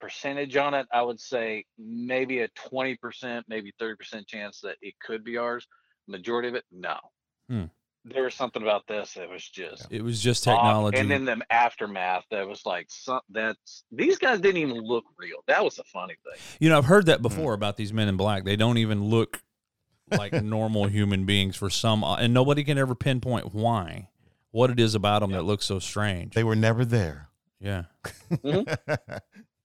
percentage 0.02 0.56
on 0.58 0.74
it 0.74 0.86
i 0.92 1.02
would 1.02 1.20
say 1.20 1.64
maybe 1.78 2.40
a 2.40 2.48
20% 2.50 3.44
maybe 3.48 3.72
30% 3.82 4.28
chance 4.28 4.60
that 4.62 4.76
it 4.82 4.94
could 5.00 5.24
be 5.24 5.38
ours. 5.38 5.68
Majority 6.08 6.50
of 6.50 6.56
it 6.56 6.66
no. 6.72 6.98
Hmm. 7.50 7.66
there 8.04 8.24
was 8.24 8.36
something 8.36 8.62
about 8.62 8.86
this 8.88 9.14
that 9.14 9.30
was 9.30 9.48
just 9.48 9.88
It 9.92 10.04
was 10.04 10.22
just 10.22 10.48
off, 10.48 10.56
technology. 10.56 10.98
and 11.00 11.10
then 11.10 11.26
the 11.26 11.38
aftermath 11.52 12.26
that 12.32 12.48
was 12.48 12.66
like 12.66 12.88
some, 12.90 13.22
that's 13.30 13.84
these 13.92 14.18
guys 14.18 14.40
didn't 14.40 14.62
even 14.62 14.78
look 14.78 15.06
real. 15.18 15.38
That 15.48 15.64
was 15.64 15.76
the 15.76 15.84
funny 15.86 16.16
thing. 16.24 16.40
You 16.60 16.70
know, 16.70 16.78
I've 16.78 16.86
heard 16.86 17.06
that 17.08 17.22
before 17.22 17.54
about 17.54 17.78
these 17.78 17.94
men 17.94 18.08
in 18.08 18.18
black. 18.18 18.44
They 18.44 18.56
don't 18.56 18.78
even 18.78 19.04
look 19.06 19.42
like 20.12 20.34
normal 20.44 20.88
human 20.88 21.26
beings 21.26 21.56
for 21.56 21.70
some, 21.70 22.04
uh, 22.04 22.16
and 22.18 22.34
nobody 22.34 22.64
can 22.64 22.78
ever 22.78 22.96
pinpoint 22.96 23.54
why, 23.54 24.10
what 24.52 24.70
it 24.70 24.80
is 24.80 24.96
about 24.96 25.20
them 25.22 25.32
Yeah. 25.32 25.38
that 25.38 25.44
looks 25.44 25.66
so 25.66 25.80
strange. 25.80 26.34
They 26.34 26.44
were 26.44 26.56
never 26.56 26.86
there. 26.86 27.30
yeah. 27.60 27.84
Mm-hmm. 28.32 28.94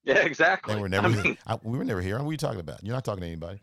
Yeah, 0.02 0.20
exactly. 0.20 0.74
they 0.74 0.80
were 0.80 0.88
never. 0.88 1.06
I 1.08 1.10
mean, 1.22 1.38
I, 1.46 1.58
we 1.62 1.76
were 1.76 1.84
never 1.84 2.00
here. 2.00 2.18
What 2.18 2.26
are 2.28 2.32
you 2.32 2.38
talking 2.38 2.58
about? 2.58 2.82
You're 2.82 2.94
not 2.94 3.04
talking 3.04 3.20
to 3.20 3.26
anybody. 3.26 3.60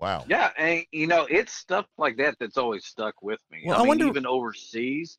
Wow. 0.00 0.24
yeah, 0.28 0.50
and 0.58 0.84
you 0.90 1.06
know, 1.06 1.26
it's 1.30 1.52
stuff 1.52 1.86
like 1.96 2.16
that 2.16 2.34
that's 2.40 2.58
always 2.58 2.84
stuck 2.84 3.22
with 3.22 3.38
me. 3.52 3.62
Well, 3.64 3.76
I, 3.76 3.78
I 3.78 3.82
mean, 3.82 3.88
wonder- 3.88 4.06
even 4.08 4.26
overseas 4.26 5.16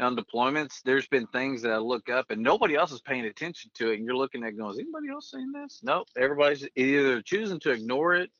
on 0.00 0.16
deployments, 0.16 0.82
there's 0.84 1.06
been 1.06 1.26
things 1.28 1.62
that 1.62 1.70
I 1.72 1.78
look 1.78 2.10
up 2.10 2.30
and 2.30 2.42
nobody 2.42 2.74
else 2.74 2.90
is 2.92 3.00
paying 3.00 3.24
attention 3.26 3.70
to 3.74 3.92
it, 3.92 3.94
and 3.98 4.04
you're 4.04 4.16
looking 4.16 4.42
at 4.42 4.50
it 4.50 4.58
going, 4.58 4.72
"Is 4.72 4.78
anybody 4.80 5.08
else 5.08 5.30
seeing 5.30 5.52
this?" 5.52 5.80
Nope. 5.84 6.08
Everybody's 6.18 6.66
either 6.74 7.22
choosing 7.22 7.60
to 7.60 7.70
ignore 7.70 8.16
it, 8.16 8.30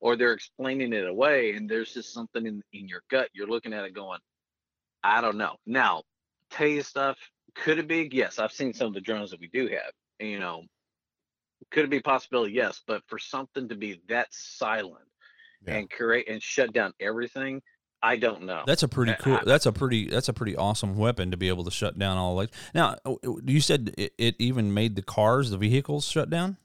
or 0.00 0.16
they're 0.16 0.32
explaining 0.32 0.92
it 0.92 1.06
away 1.06 1.52
and 1.52 1.68
there's 1.68 1.92
just 1.92 2.12
something 2.12 2.46
in, 2.46 2.62
in 2.72 2.88
your 2.88 3.02
gut 3.10 3.28
you're 3.32 3.46
looking 3.48 3.72
at 3.72 3.84
it 3.84 3.94
going 3.94 4.18
i 5.04 5.20
don't 5.20 5.36
know 5.36 5.56
now 5.66 6.02
tase 6.52 6.84
stuff 6.86 7.16
could 7.54 7.78
it 7.78 7.88
be 7.88 8.08
yes 8.12 8.38
i've 8.38 8.52
seen 8.52 8.72
some 8.72 8.88
of 8.88 8.94
the 8.94 9.00
drones 9.00 9.30
that 9.30 9.40
we 9.40 9.48
do 9.48 9.68
have 9.68 9.92
you 10.18 10.38
know 10.38 10.62
could 11.70 11.84
it 11.84 11.90
be 11.90 11.98
a 11.98 12.02
possibility 12.02 12.52
yes 12.52 12.80
but 12.86 13.02
for 13.06 13.18
something 13.18 13.68
to 13.68 13.74
be 13.76 14.00
that 14.08 14.26
silent 14.30 15.04
Yeah. 15.66 15.74
and 15.76 15.90
create 15.90 16.28
and 16.28 16.42
shut 16.42 16.72
down 16.72 16.92
everything 17.00 17.60
i 18.02 18.16
don't 18.16 18.42
know 18.42 18.62
That's 18.66 18.82
a 18.82 18.88
pretty 18.88 19.14
cool. 19.20 19.38
That's 19.44 19.66
a 19.66 19.72
pretty. 19.72 20.08
That's 20.08 20.30
a 20.30 20.32
pretty 20.32 20.56
awesome 20.56 20.96
weapon 20.96 21.30
to 21.32 21.36
be 21.36 21.48
able 21.48 21.64
to 21.64 21.70
shut 21.70 21.98
down 21.98 22.16
all. 22.16 22.34
Like 22.34 22.48
now, 22.74 22.96
uh, 23.04 23.16
you 23.44 23.60
said 23.60 23.92
it, 23.98 24.14
it 24.16 24.36
even 24.38 24.72
made 24.72 24.96
the 24.96 25.02
cars, 25.02 25.50
the 25.50 25.58
vehicles, 25.58 26.06
shut 26.06 26.30
down. 26.30 26.56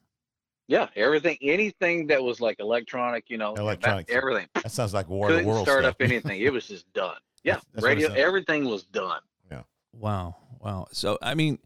Yeah 0.68 0.88
everything 0.96 1.38
anything 1.42 2.08
that 2.08 2.24
was 2.24 2.42
like 2.42 2.60
electronic 2.60 3.30
you 3.30 3.38
know 3.38 3.54
that- 3.54 3.62
Electronic. 3.62 4.10
everything 4.10 4.48
That 4.56 4.72
sounds 4.72 4.94
like 4.94 5.08
War 5.10 5.28
of 5.28 5.34
the 5.34 5.38
couldn't 5.40 5.52
World 5.52 5.66
start 5.68 5.84
stuff. 5.84 5.92
up 5.96 6.02
anything 6.02 6.42
it 6.42 6.52
was 6.52 6.68
just 6.68 6.92
done 6.94 7.16
yeah 7.44 7.54
That's- 7.54 7.66
that's 7.74 7.86
radio 7.86 8.12
everything 8.14 8.66
was 8.66 8.84
done 8.84 9.20
Yeah. 9.52 9.62
Wow, 9.94 10.36
wow. 10.60 10.88
So 10.92 11.18
I 11.22 11.36
mean, 11.36 11.60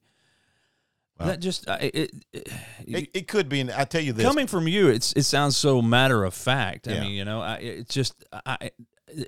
Wow. 1.19 1.25
that 1.27 1.39
just 1.41 1.67
I- 1.69 1.91
it, 1.93 2.11
it, 2.31 2.47
It, 2.87 3.09
it 3.13 3.27
could 3.27 3.49
be. 3.49 3.59
And 3.59 3.71
I 3.71 3.83
tell 3.83 3.99
you 4.01 4.13
this. 4.13 4.25
coming 4.25 4.47
from 4.47 4.67
you, 4.69 4.87
it's 4.87 5.11
it 5.13 5.23
sounds 5.23 5.57
so 5.57 5.81
matter 5.81 6.23
of 6.23 6.33
fact. 6.33 6.87
I 6.87 6.93
Yeah. 6.93 7.01
mean, 7.01 7.11
you 7.11 7.25
know, 7.25 7.41
I, 7.41 7.55
it's 7.57 7.93
just 7.93 8.23
I. 8.45 8.71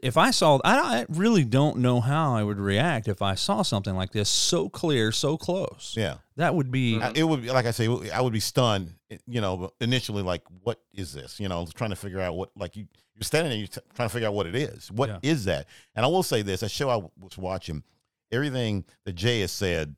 If 0.03 0.15
I 0.17 0.31
saw, 0.31 0.59
I, 0.63 0.99
I 0.99 1.05
really 1.09 1.43
don't 1.43 1.77
know 1.77 2.01
how 2.01 2.35
I 2.35 2.43
would 2.43 2.59
react 2.59 3.07
if 3.07 3.21
I 3.21 3.35
saw 3.35 3.61
something 3.63 3.95
like 3.95 4.11
this 4.11 4.29
so 4.29 4.69
clear, 4.69 5.11
so 5.11 5.37
close. 5.37 5.95
yeah. 5.97 6.15
That 6.37 6.55
would 6.55 6.71
be. 6.71 6.99
I- 6.99 7.11
it 7.15 7.23
would 7.23 7.41
be 7.43 7.49
like 7.51 7.65
I 7.65 7.71
say, 7.71 7.87
I 8.11 8.21
would 8.21 8.33
be 8.33 8.39
stunned. 8.39 8.93
You 9.27 9.41
know, 9.41 9.71
initially, 9.81 10.23
like, 10.23 10.43
what 10.63 10.79
is 10.93 11.13
this? 11.13 11.39
You 11.39 11.49
know, 11.49 11.65
trying 11.75 11.89
to 11.91 11.95
figure 11.95 12.19
out 12.19 12.35
what, 12.35 12.51
like, 12.55 12.75
you 12.75 12.87
you're 13.15 13.23
standing 13.23 13.49
there, 13.51 13.57
you're 13.59 13.67
t- 13.67 13.81
trying 13.93 14.07
to 14.07 14.13
figure 14.13 14.27
out 14.27 14.33
what 14.33 14.47
it 14.47 14.55
is. 14.55 14.89
What 14.91 15.19
is 15.21 15.45
Yeah. 15.45 15.57
that? 15.57 15.67
And 15.95 16.05
I 16.05 16.07
will 16.07 16.23
say 16.23 16.41
this: 16.41 16.63
a 16.63 16.69
show 16.69 16.89
I 16.89 16.95
was 17.19 17.37
watching, 17.37 17.83
everything 18.31 18.85
that 19.05 19.13
Jay 19.13 19.41
has 19.41 19.51
said 19.51 19.95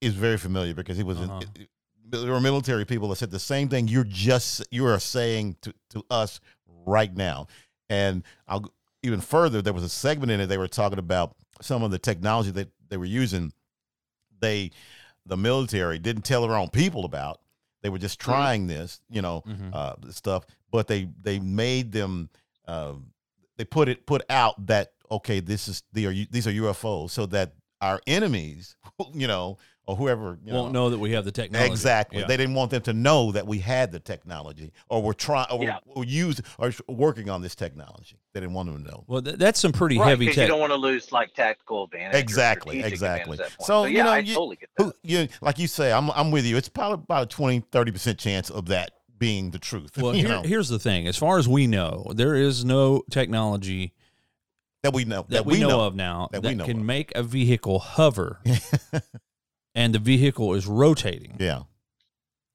is 0.00 0.14
very 0.14 0.36
familiar 0.38 0.74
because 0.74 0.96
he 0.96 1.02
was. 1.02 1.18
Uh-huh. 1.18 1.40
it- 1.56 1.68
there 2.10 2.32
were 2.32 2.40
military 2.40 2.86
people 2.86 3.08
that 3.08 3.16
said 3.16 3.30
the 3.30 3.38
same 3.38 3.68
thing 3.68 3.86
you're 3.86 4.02
just 4.02 4.66
you 4.70 4.86
are 4.86 4.98
saying 4.98 5.56
to, 5.60 5.74
to 5.90 6.02
us 6.10 6.40
right 6.86 7.14
now. 7.14 7.48
And 7.90 8.22
I'll 8.46 8.72
even 9.02 9.20
further. 9.20 9.62
There 9.62 9.72
was 9.72 9.84
a 9.84 9.88
segment 9.88 10.30
in 10.32 10.40
it 10.40 10.46
they 10.46 10.58
were 10.58 10.68
talking 10.68 10.98
about 10.98 11.34
some 11.60 11.82
of 11.82 11.90
the 11.90 11.98
technology 11.98 12.50
that 12.52 12.68
they 12.88 12.96
were 12.96 13.04
using. 13.04 13.52
They 14.40 14.70
the 15.26 15.36
military 15.36 15.98
didn't 15.98 16.22
tell 16.22 16.46
their 16.46 16.56
own 16.56 16.68
people 16.70 17.04
about. 17.04 17.40
They 17.82 17.90
were 17.90 17.98
just 17.98 18.18
trying 18.18 18.66
this, 18.66 19.00
you 19.10 19.22
know, 19.22 19.42
Mhm. 19.46 19.74
uh, 19.74 20.10
stuff. 20.10 20.44
But 20.70 20.86
they 20.88 21.08
they 21.20 21.38
made 21.38 21.92
them. 21.92 22.30
Uh, 22.66 22.94
they 23.56 23.64
put 23.64 23.88
it 23.88 24.06
put 24.06 24.22
out 24.30 24.66
that 24.66 24.92
okay, 25.10 25.40
this 25.40 25.68
is 25.68 25.82
the 25.92 26.06
are 26.06 26.12
these 26.30 26.46
are 26.46 26.52
UFOs, 26.52 27.10
so 27.10 27.26
that 27.26 27.54
our 27.80 28.00
enemies, 28.06 28.76
you 29.14 29.26
know, 29.26 29.58
or 29.88 29.96
whoever 29.96 30.38
you 30.44 30.52
won't 30.52 30.70
know, 30.72 30.82
know 30.84 30.90
that 30.90 30.98
we 30.98 31.12
have 31.12 31.24
the 31.24 31.32
technology. 31.32 31.70
Exactly. 31.72 32.20
Yeah. 32.20 32.26
They 32.26 32.36
didn't 32.36 32.54
want 32.54 32.70
them 32.70 32.82
to 32.82 32.92
know 32.92 33.32
that 33.32 33.46
we 33.46 33.58
had 33.58 33.90
the 33.90 33.98
technology 33.98 34.70
or 34.90 35.02
were 35.02 35.14
trying 35.14 35.46
or 35.50 35.64
Yeah. 35.64 35.78
were 35.96 36.04
used 36.04 36.42
or 36.58 36.70
working 36.88 37.30
on 37.30 37.40
this 37.40 37.54
technology. 37.54 38.18
They 38.34 38.40
didn't 38.40 38.52
want 38.52 38.70
them 38.70 38.84
to 38.84 38.90
know. 38.90 39.04
Well, 39.06 39.22
th- 39.22 39.36
that's 39.36 39.58
some 39.58 39.72
pretty 39.72 39.98
right 39.98 40.08
heavy 40.10 40.26
because 40.26 40.42
you 40.42 40.46
don't 40.46 40.60
want 40.60 40.72
to 40.72 40.76
lose 40.76 41.10
like 41.10 41.32
tactical 41.32 41.84
advantage 41.84 42.20
Exactly, 42.20 42.80
exactly. 42.80 43.36
advantage 43.36 43.40
at 43.40 43.48
that 43.48 43.56
point. 43.58 43.66
So, 43.66 43.66
so 43.82 43.84
you 43.86 43.96
yeah 43.96 44.02
know, 44.04 44.10
i 44.10 44.18
you- 44.18 44.34
totally 44.34 44.56
get 44.56 44.68
that 44.76 44.84
Who, 44.84 44.92
you, 45.02 45.28
like 45.40 45.58
you 45.58 45.66
say, 45.66 45.90
I'm, 45.90 46.10
I'm 46.10 46.30
with 46.30 46.44
you. 46.44 46.58
It's 46.58 46.68
probably 46.68 47.02
about 47.02 47.22
a 47.22 47.26
20, 47.26 47.62
30% 47.62 48.18
chance 48.18 48.50
of 48.50 48.66
that 48.66 48.90
being 49.18 49.52
the 49.52 49.58
truth. 49.58 49.96
Well, 49.96 50.14
you 50.14 50.26
here, 50.26 50.28
know, 50.28 50.42
here's 50.42 50.68
the 50.68 50.78
thing: 50.78 51.08
as 51.08 51.16
far 51.16 51.38
as 51.38 51.48
we 51.48 51.66
know, 51.66 52.12
there 52.14 52.34
is 52.36 52.62
no 52.64 53.02
technology 53.10 53.94
that 54.82 54.92
we 54.92 55.04
know. 55.04 55.24
that, 55.30 55.44
we, 55.44 55.58
know, 55.60 55.80
of 55.80 55.96
now 55.96 56.28
That 56.30 56.42
that, 56.42 56.48
we 56.50 56.54
know 56.54 56.64
can 56.66 56.78
of. 56.80 56.84
make 56.84 57.10
a 57.16 57.22
vehicle 57.24 57.80
hover, 57.80 58.38
and 59.78 59.94
the 59.94 59.98
vehicle 59.98 60.54
is 60.54 60.66
rotating. 60.66 61.36
yeah. 61.38 61.62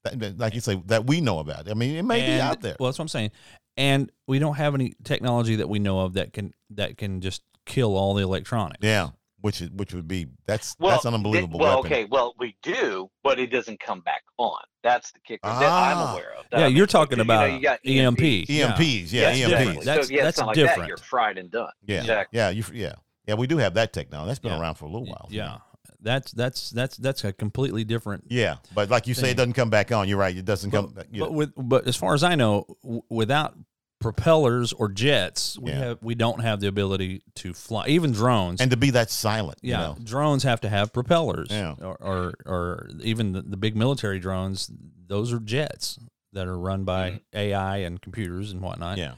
That- 0.03 0.19
that- 0.19 0.37
like 0.37 0.53
you 0.53 0.59
say, 0.59 0.81
that 0.87 1.05
we 1.05 1.21
know 1.21 1.39
about. 1.39 1.69
I 1.69 1.73
mean, 1.75 1.95
it 1.95 2.03
may 2.03 2.19
be 2.25 2.41
out 2.41 2.59
there. 2.61 2.75
Well, 2.79 2.89
that's 2.89 2.99
what 2.99 3.03
I'm 3.05 3.07
saying. 3.07 3.31
And 3.77 4.11
we 4.27 4.37
don't 4.37 4.55
have 4.55 4.75
any 4.75 4.93
technology 5.03 5.55
that 5.55 5.69
we 5.69 5.79
know 5.79 6.01
of 6.01 6.13
that 6.13 6.33
can 6.33 6.53
that 6.71 6.97
can 6.97 7.21
just 7.21 7.41
kill 7.65 7.95
all 7.95 8.13
the 8.13 8.21
electronics. 8.23 8.79
yeah. 8.81 9.09
Which 9.41 9.61
is, 9.61 9.69
which 9.71 9.93
would 9.93 10.07
be, 10.07 10.27
that's, 10.45 10.73
well, 10.79 10.91
that's 10.91 11.03
an 11.03 11.11
th- 11.11 11.17
unbelievable 11.19 11.59
well 11.59 11.81
weapon. 11.81 11.91
okay 11.91 12.05
well 12.05 12.33
we 12.39 12.55
do 12.63 13.09
but 13.23 13.39
it 13.39 13.47
doesn't 13.47 13.77
come 13.81 13.99
back 13.99 14.23
on 14.37 14.57
that's 14.83 15.11
the 15.11 15.19
kicker 15.19 15.41
that 15.43 15.59
Ah. 15.61 15.91
i'm 16.09 16.13
aware 16.13 16.33
of 16.39 16.45
that 16.49 16.59
Yeah, 16.59 16.65
I 16.65 16.67
you're 16.69 16.87
talking 16.87 17.17
because, 17.17 17.25
you 17.25 17.27
know, 17.27 17.33
about 17.45 17.53
you 17.53 17.59
got 17.61 17.79
EMP. 17.85 18.19
EMPs. 18.49 19.11
Yeah. 19.11 19.21
Yes, 19.33 19.37
EMPs. 19.37 19.49
different. 19.49 19.83
That's- 19.83 20.07
so, 20.07 20.13
yeah, 20.13 20.23
that's 20.23 20.37
something 20.37 20.47
like 20.47 20.55
different. 20.55 20.79
that 20.83 20.87
you're 20.87 20.97
fried 20.97 21.37
and 21.37 21.51
done 21.51 21.71
Yeah. 21.85 21.99
exactly 21.99 22.37
Yeah. 22.39 22.49
You, 22.51 22.63
yeah. 22.73 22.93
Yeah. 23.27 23.33
We 23.35 23.47
do 23.47 23.57
have 23.57 23.73
that 23.73 23.91
technology. 23.91 24.27
That's 24.29 24.39
been 24.39 24.53
Yeah. 24.53 24.61
around 24.61 24.75
for 24.75 24.85
a 24.85 24.89
little 24.89 25.07
while. 25.07 25.27
Yeah, 25.29 25.57
that's 26.03 26.31
that's 26.33 26.69
that's 26.71 26.97
that's 26.97 27.23
a 27.23 27.33
completely 27.33 27.83
different. 27.83 28.25
Yeah, 28.27 28.57
but 28.75 28.89
like 28.89 29.07
you 29.07 29.13
say, 29.13 29.31
it 29.31 29.37
doesn't 29.37 29.53
come 29.53 29.69
back 29.69 29.91
on. 29.91 30.07
You're 30.07 30.17
right. 30.19 30.35
It 30.35 30.45
doesn't 30.45 30.69
come. 30.71 30.91
But, 30.93 31.07
you 31.13 31.21
but 31.21 31.33
with 31.33 31.53
but 31.57 31.87
as 31.87 31.95
far 31.95 32.13
as 32.13 32.23
I 32.23 32.35
know, 32.35 32.65
w- 32.83 33.01
without 33.09 33.55
propellers 33.99 34.73
or 34.73 34.89
jets, 34.89 35.57
we 35.57 35.71
Yeah. 35.71 35.77
have 35.79 35.97
we 36.01 36.13
don't 36.15 36.41
have 36.41 36.59
the 36.59 36.67
ability 36.67 37.23
to 37.35 37.53
fly. 37.53 37.87
Even 37.87 38.11
drones. 38.11 38.59
and 38.59 38.69
to 38.71 38.77
be 38.77 38.89
that 38.91 39.09
silent. 39.09 39.59
yeah, 39.61 39.79
You 39.79 39.87
know? 39.87 39.97
drones 40.03 40.43
have 40.43 40.59
to 40.61 40.69
have 40.69 40.91
propellers. 40.91 41.47
Yeah. 41.49 41.75
Or 41.81 41.95
or, 42.01 42.33
or 42.45 42.89
even 43.01 43.31
the, 43.31 43.41
the 43.41 43.57
big 43.57 43.75
military 43.77 44.19
drones, 44.19 44.69
those 45.07 45.31
are 45.31 45.39
jets 45.39 45.97
that 46.33 46.47
are 46.47 46.57
run 46.57 46.83
by 46.83 47.11
Mhm. 47.11 47.21
AI 47.33 47.77
and 47.77 48.01
computers 48.01 48.51
and 48.51 48.61
whatnot. 48.61 48.97
Yeah. 48.97 49.13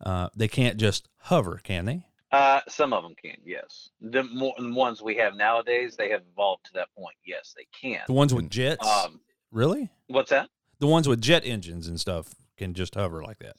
Uh, 0.00 0.30
they 0.34 0.48
can't 0.48 0.78
just 0.78 1.08
hover, 1.18 1.60
can 1.62 1.84
they? 1.84 2.06
Uh 2.32 2.60
some 2.68 2.92
of 2.92 3.02
them 3.02 3.14
can 3.22 3.36
yes 3.44 3.90
the 4.00 4.22
more 4.24 4.54
the 4.58 4.72
ones 4.72 5.02
we 5.02 5.16
have 5.16 5.34
nowadays 5.34 5.96
they 5.96 6.08
have 6.10 6.22
evolved 6.32 6.64
to 6.64 6.72
that 6.74 6.88
point 6.96 7.16
yes 7.24 7.54
they 7.56 7.66
can 7.78 8.00
The 8.06 8.12
ones 8.12 8.32
with 8.32 8.48
jets, 8.50 8.86
um 8.86 9.20
really? 9.50 9.90
what's 10.08 10.30
that 10.30 10.48
The 10.78 10.86
ones 10.86 11.08
with 11.08 11.20
jet 11.20 11.42
engines 11.44 11.86
and 11.88 11.98
stuff 12.00 12.34
can 12.56 12.74
just 12.74 12.94
hover 12.94 13.22
like 13.22 13.38
that. 13.40 13.56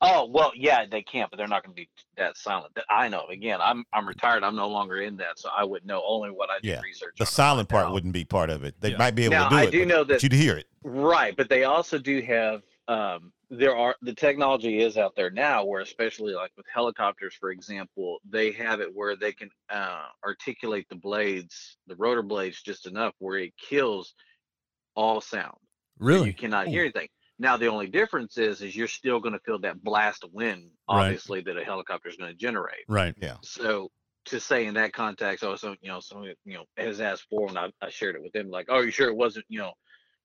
Oh 0.00 0.26
well, 0.30 0.52
yeah, 0.54 0.84
they 0.90 1.00
can't, 1.02 1.30
but 1.30 1.38
they're 1.38 1.46
not 1.48 1.62
going 1.64 1.74
to 1.74 1.80
be 1.80 1.88
that 2.18 2.36
silent. 2.36 2.74
That 2.74 2.84
I 2.90 3.08
know. 3.08 3.24
Again, 3.30 3.58
I'm 3.62 3.84
I'm 3.92 4.06
retired. 4.06 4.42
I'm 4.44 4.56
no 4.56 4.68
longer 4.68 5.00
in 5.00 5.16
that, 5.18 5.38
so 5.38 5.48
I 5.56 5.64
would 5.64 5.86
know 5.86 6.02
only 6.06 6.28
what 6.30 6.50
I 6.50 6.56
did 6.60 6.68
Yeah, 6.68 6.80
research. 6.80 7.14
The 7.18 7.24
silent 7.24 7.70
part 7.70 7.86
out. 7.86 7.92
wouldn't 7.94 8.12
be 8.12 8.24
part 8.24 8.50
of 8.50 8.64
it. 8.64 8.74
They 8.80 8.90
Yeah. 8.90 8.98
might 8.98 9.14
be 9.14 9.24
able 9.24 9.36
Now, 9.36 9.44
to 9.48 9.50
do 9.50 9.56
I 9.56 9.62
it. 9.64 9.70
do 9.70 9.78
but- 9.80 9.88
know 9.88 10.04
that- 10.04 10.22
you'd 10.22 10.32
hear 10.32 10.58
it. 10.58 10.66
right, 10.82 11.34
but 11.34 11.48
they 11.48 11.64
also 11.64 11.98
do 11.98 12.20
have. 12.22 12.62
Um, 12.86 13.32
there 13.50 13.76
are 13.76 13.96
the 14.02 14.14
technology 14.14 14.80
is 14.82 14.96
out 14.96 15.14
there 15.16 15.30
now, 15.30 15.64
where 15.64 15.80
especially 15.80 16.34
like 16.34 16.50
with 16.56 16.66
helicopters, 16.72 17.34
for 17.34 17.50
example, 17.50 18.18
they 18.28 18.52
have 18.52 18.80
it 18.80 18.94
where 18.94 19.16
they 19.16 19.32
can 19.32 19.48
uh, 19.70 20.06
articulate 20.24 20.86
the 20.90 20.96
blades, 20.96 21.76
the 21.86 21.96
rotor 21.96 22.22
blades, 22.22 22.62
just 22.62 22.86
enough 22.86 23.14
where 23.18 23.38
it 23.38 23.52
kills 23.56 24.14
all 24.94 25.20
sound. 25.20 25.56
so 25.98 26.04
Really? 26.04 26.28
you 26.28 26.34
cannot 26.34 26.66
Ooh. 26.66 26.70
hear 26.70 26.82
anything. 26.82 27.08
Now 27.38 27.56
the 27.56 27.66
only 27.68 27.86
difference 27.88 28.38
is, 28.38 28.62
is 28.62 28.76
you're 28.76 28.86
still 28.86 29.18
going 29.18 29.32
to 29.32 29.40
feel 29.40 29.58
that 29.60 29.82
blast 29.82 30.22
of 30.24 30.32
wind, 30.32 30.70
Right. 30.88 31.04
obviously, 31.06 31.40
that 31.42 31.56
a 31.56 31.64
helicopter 31.64 32.08
is 32.08 32.16
going 32.16 32.30
to 32.30 32.36
generate. 32.36 32.84
right. 32.88 33.14
Yeah. 33.20 33.36
So 33.42 33.90
to 34.26 34.40
say 34.40 34.66
in 34.66 34.74
that 34.74 34.92
context, 34.92 35.42
also, 35.44 35.74
you 35.80 35.88
know, 35.88 36.00
someone, 36.00 36.32
you 36.44 36.54
know, 36.54 36.64
has 36.76 37.00
asked 37.00 37.26
for, 37.28 37.48
and 37.48 37.58
I, 37.58 37.70
I 37.82 37.90
shared 37.90 38.14
it 38.16 38.22
with 38.22 38.32
them, 38.32 38.50
like, 38.50 38.66
oh, 38.68 38.80
you 38.80 38.90
sure 38.90 39.08
it 39.08 39.16
wasn't, 39.16 39.44
you 39.48 39.58
know, 39.58 39.72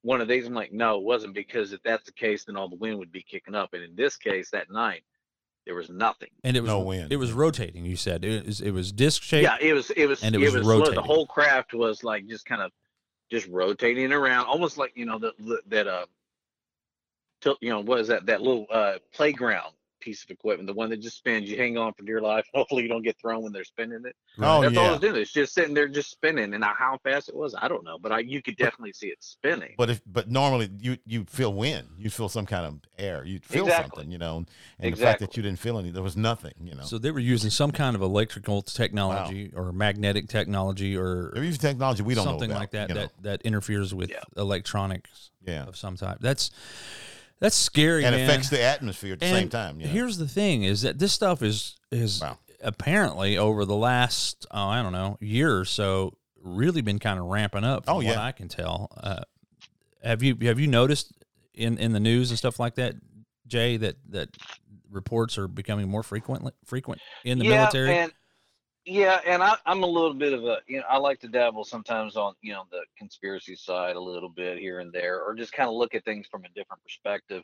one 0.02 0.22
of 0.22 0.28
these? 0.28 0.46
I'm 0.48 0.54
like, 0.54 0.72
no, 0.72 0.98
it 0.98 1.04
wasn't, 1.04 1.34
because 1.34 1.74
if 1.74 1.82
that's 1.84 2.06
the 2.06 2.12
case, 2.12 2.46
then 2.46 2.56
all 2.56 2.70
the 2.70 2.76
wind 2.76 3.00
would 3.00 3.12
be 3.12 3.22
kicking 3.22 3.56
up. 3.56 3.74
And 3.74 3.84
in 3.84 3.96
this 3.96 4.16
case, 4.16 4.50
that 4.52 4.72
night, 4.72 5.04
there 5.66 5.76
was 5.76 5.90
nothing. 5.90 6.30
And 6.44 6.58
it 6.58 6.62
was 6.62 6.70
No 6.70 6.80
wind. 6.80 7.12
It 7.12 7.18
was 7.18 7.32
rotating. 7.32 7.86
You 7.86 7.96
said 7.96 8.26
it 8.26 8.46
was 8.46 8.62
it 8.62 8.72
was 8.72 8.92
disc 8.92 9.22
shaped. 9.22 9.44
Yeah, 9.44 9.58
it 9.60 9.74
was, 9.74 9.92
it 9.92 10.08
was, 10.08 10.24
And 10.24 10.36
it 10.36 10.42
it 10.42 10.46
was 10.46 10.56
was, 10.56 10.68
rotating. 10.68 10.96
The 10.96 11.02
whole 11.02 11.28
craft 11.28 11.74
was 11.74 12.04
like 12.04 12.28
just 12.28 12.46
kind 12.46 12.62
of 12.62 12.72
just 13.30 13.48
rotating 13.48 14.12
around, 14.12 14.48
almost 14.48 14.78
like 14.78 14.94
you 14.96 15.06
know 15.06 15.20
that 15.20 15.62
that 15.68 15.88
uh, 15.88 16.06
tilt, 17.42 17.60
you 17.62 17.70
know, 17.70 17.82
what 17.82 18.00
is 18.00 18.08
that? 18.08 18.26
That 18.26 18.42
little 18.42 18.66
uh 18.72 18.96
playground 19.14 19.74
piece 20.00 20.24
of 20.24 20.30
equipment, 20.32 20.68
the 20.68 20.74
one 20.74 20.90
that 20.90 21.02
just 21.02 21.18
spins. 21.18 21.50
You 21.50 21.58
hang 21.58 21.78
on 21.78 21.94
for 21.94 22.04
dear 22.04 22.22
life. 22.22 22.46
Hopefully, 22.54 22.84
you 22.84 22.90
don't 22.90 23.04
get 23.04 23.18
thrown 23.20 23.44
when 23.44 23.52
they're 23.52 23.64
spinning 23.64 24.02
it. 24.06 24.16
Oh 24.40 24.62
That's 24.62 24.78
all 24.78 24.84
yeah. 24.86 24.92
it's 24.92 25.02
doing. 25.02 25.16
It's 25.18 25.32
just 25.32 25.54
sitting 25.54 25.74
there, 25.74 25.88
just 25.88 26.12
spinning. 26.12 26.54
And 26.54 26.64
how 26.64 26.98
fast 27.04 27.30
it 27.30 27.36
was, 27.36 27.56
I 27.60 27.68
don't 27.68 27.84
know, 27.84 27.98
but 28.00 28.12
I 28.12 28.20
you 28.20 28.42
could 28.42 28.58
definitely 28.58 28.94
see 28.94 29.08
it 29.08 29.18
spinning. 29.22 29.76
But 29.78 29.90
if 29.90 30.02
but 30.06 30.30
normally 30.30 30.70
you 30.80 30.98
you 31.06 31.26
feel 31.26 31.54
wind, 31.54 31.90
you 31.98 32.10
feel 32.10 32.30
some 32.30 32.46
kind 32.46 32.66
of 32.66 32.80
air, 32.98 33.24
you 33.26 33.40
feel 33.40 33.66
Exactly. 33.66 34.04
something, 34.04 34.12
you 34.12 34.18
know. 34.18 34.46
And 34.80 34.94
the 34.94 34.98
fact 34.98 35.20
that 35.20 35.36
you 35.36 35.44
didn't 35.44 35.60
feel 35.60 35.78
any, 35.78 35.90
there 35.90 36.04
was 36.04 36.18
nothing, 36.18 36.54
you 36.64 36.76
know. 36.76 36.84
So 36.84 36.98
they 36.98 37.12
were 37.12 37.20
using 37.20 37.50
some 37.50 37.72
kind 37.72 37.96
of 37.96 38.02
electrical 38.02 38.62
technology 38.62 39.52
or 39.56 39.72
magnetic 39.72 40.28
technology 40.28 40.96
or 40.96 41.32
They're 41.34 41.44
using 41.44 41.60
technology 41.60 42.04
we 42.04 42.16
don't 42.16 42.24
something 42.24 42.50
know 42.50 42.56
about, 42.56 42.62
like 42.62 42.72
that 42.72 42.90
you 42.90 42.96
know. 42.96 43.02
that 43.02 43.24
that 43.24 43.42
interferes 43.44 43.94
with 43.94 44.10
Yeah. 44.10 44.24
electronics 44.38 45.32
Yeah, 45.46 45.64
of 45.64 45.78
some 45.78 45.96
type. 45.96 46.18
That's 46.20 46.52
that's 47.40 47.56
scary, 47.56 48.06
and 48.06 48.16
man. 48.16 48.28
affects 48.30 48.50
the 48.50 48.62
atmosphere 48.62 49.14
at 49.14 49.20
the 49.20 49.26
same 49.28 49.36
And 49.44 49.52
time. 49.52 49.80
Yeah, 49.80 49.88
Here's 49.88 50.18
the 50.18 50.28
thing: 50.28 50.64
is 50.64 50.82
that 50.82 51.00
this 51.00 51.14
stuff 51.14 51.42
is 51.42 51.78
is 51.92 52.22
Wow. 52.22 52.38
apparently 52.62 53.38
over 53.38 53.66
the 53.66 53.76
last 53.76 54.46
oh 54.52 54.68
I 54.68 54.82
don't 54.82 54.92
know 54.94 55.18
year 55.20 55.58
or 55.60 55.66
so 55.66 56.14
really 56.42 56.82
been 56.82 57.00
kind 57.00 57.20
of 57.20 57.26
ramping 57.26 57.64
up. 57.64 57.86
From 57.86 57.94
Oh, 57.94 57.98
what 57.98 58.06
yeah. 58.06 58.24
I 58.24 58.32
can 58.32 58.48
tell. 58.48 58.90
Uh, 58.96 59.22
have 60.04 60.24
you 60.24 60.38
have 60.42 60.60
you 60.60 60.68
noticed 60.68 61.12
in 61.54 61.78
in 61.78 61.92
the 61.94 62.00
news 62.00 62.30
and 62.30 62.38
stuff 62.38 62.60
like 62.60 62.76
that? 62.76 62.96
Jay, 63.48 63.78
that 63.78 63.96
that 64.10 64.30
reports 64.92 65.38
are 65.38 65.48
becoming 65.48 65.90
more 65.90 66.04
frequent 66.04 66.54
frequent 66.66 67.02
in 67.24 67.40
the 67.40 67.46
yeah, 67.46 67.52
military? 67.58 67.98
And, 67.98 68.12
yeah, 68.90 69.20
and 69.26 69.44
I, 69.44 69.56
I'm 69.66 69.84
a 69.84 69.88
little 69.88 70.14
bit 70.14 70.34
of 70.34 70.44
a, 70.46 70.58
you 70.68 70.78
know, 70.78 70.84
I 70.90 70.98
like 70.98 71.20
to 71.20 71.28
dabble 71.28 71.64
sometimes 71.64 72.16
on, 72.18 72.34
you 72.42 72.54
know, 72.54 72.64
the 72.72 72.82
conspiracy 72.98 73.56
side 73.56 73.96
a 73.96 74.00
little 74.00 74.30
bit 74.30 74.58
here 74.58 74.80
and 74.80 74.92
there, 74.92 75.22
or 75.22 75.36
just 75.36 75.54
kind 75.54 75.70
of 75.70 75.76
look 75.76 75.94
at 75.94 76.04
things 76.06 76.28
from 76.30 76.44
a 76.44 76.50
different 76.50 76.82
perspective. 76.84 77.44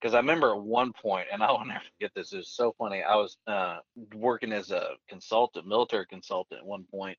Because 0.00 0.14
I 0.14 0.18
remember 0.18 0.50
at 0.50 0.60
one 0.60 0.92
point, 0.92 1.28
and 1.32 1.42
I 1.44 1.50
will 1.52 1.64
never 1.64 1.80
forget 1.96 2.10
this, 2.14 2.32
it 2.32 2.38
was 2.38 2.48
so 2.48 2.74
funny. 2.78 3.02
I 3.02 3.14
was 3.14 3.36
uh, 3.46 3.78
working 4.14 4.52
as 4.52 4.70
a 4.72 4.90
consultant, 5.08 5.66
military 5.66 6.06
consultant 6.06 6.60
at 6.60 6.66
one 6.66 6.84
point 6.90 7.16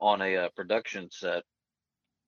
on 0.00 0.20
a 0.22 0.36
uh, 0.36 0.48
production 0.56 1.08
set. 1.10 1.44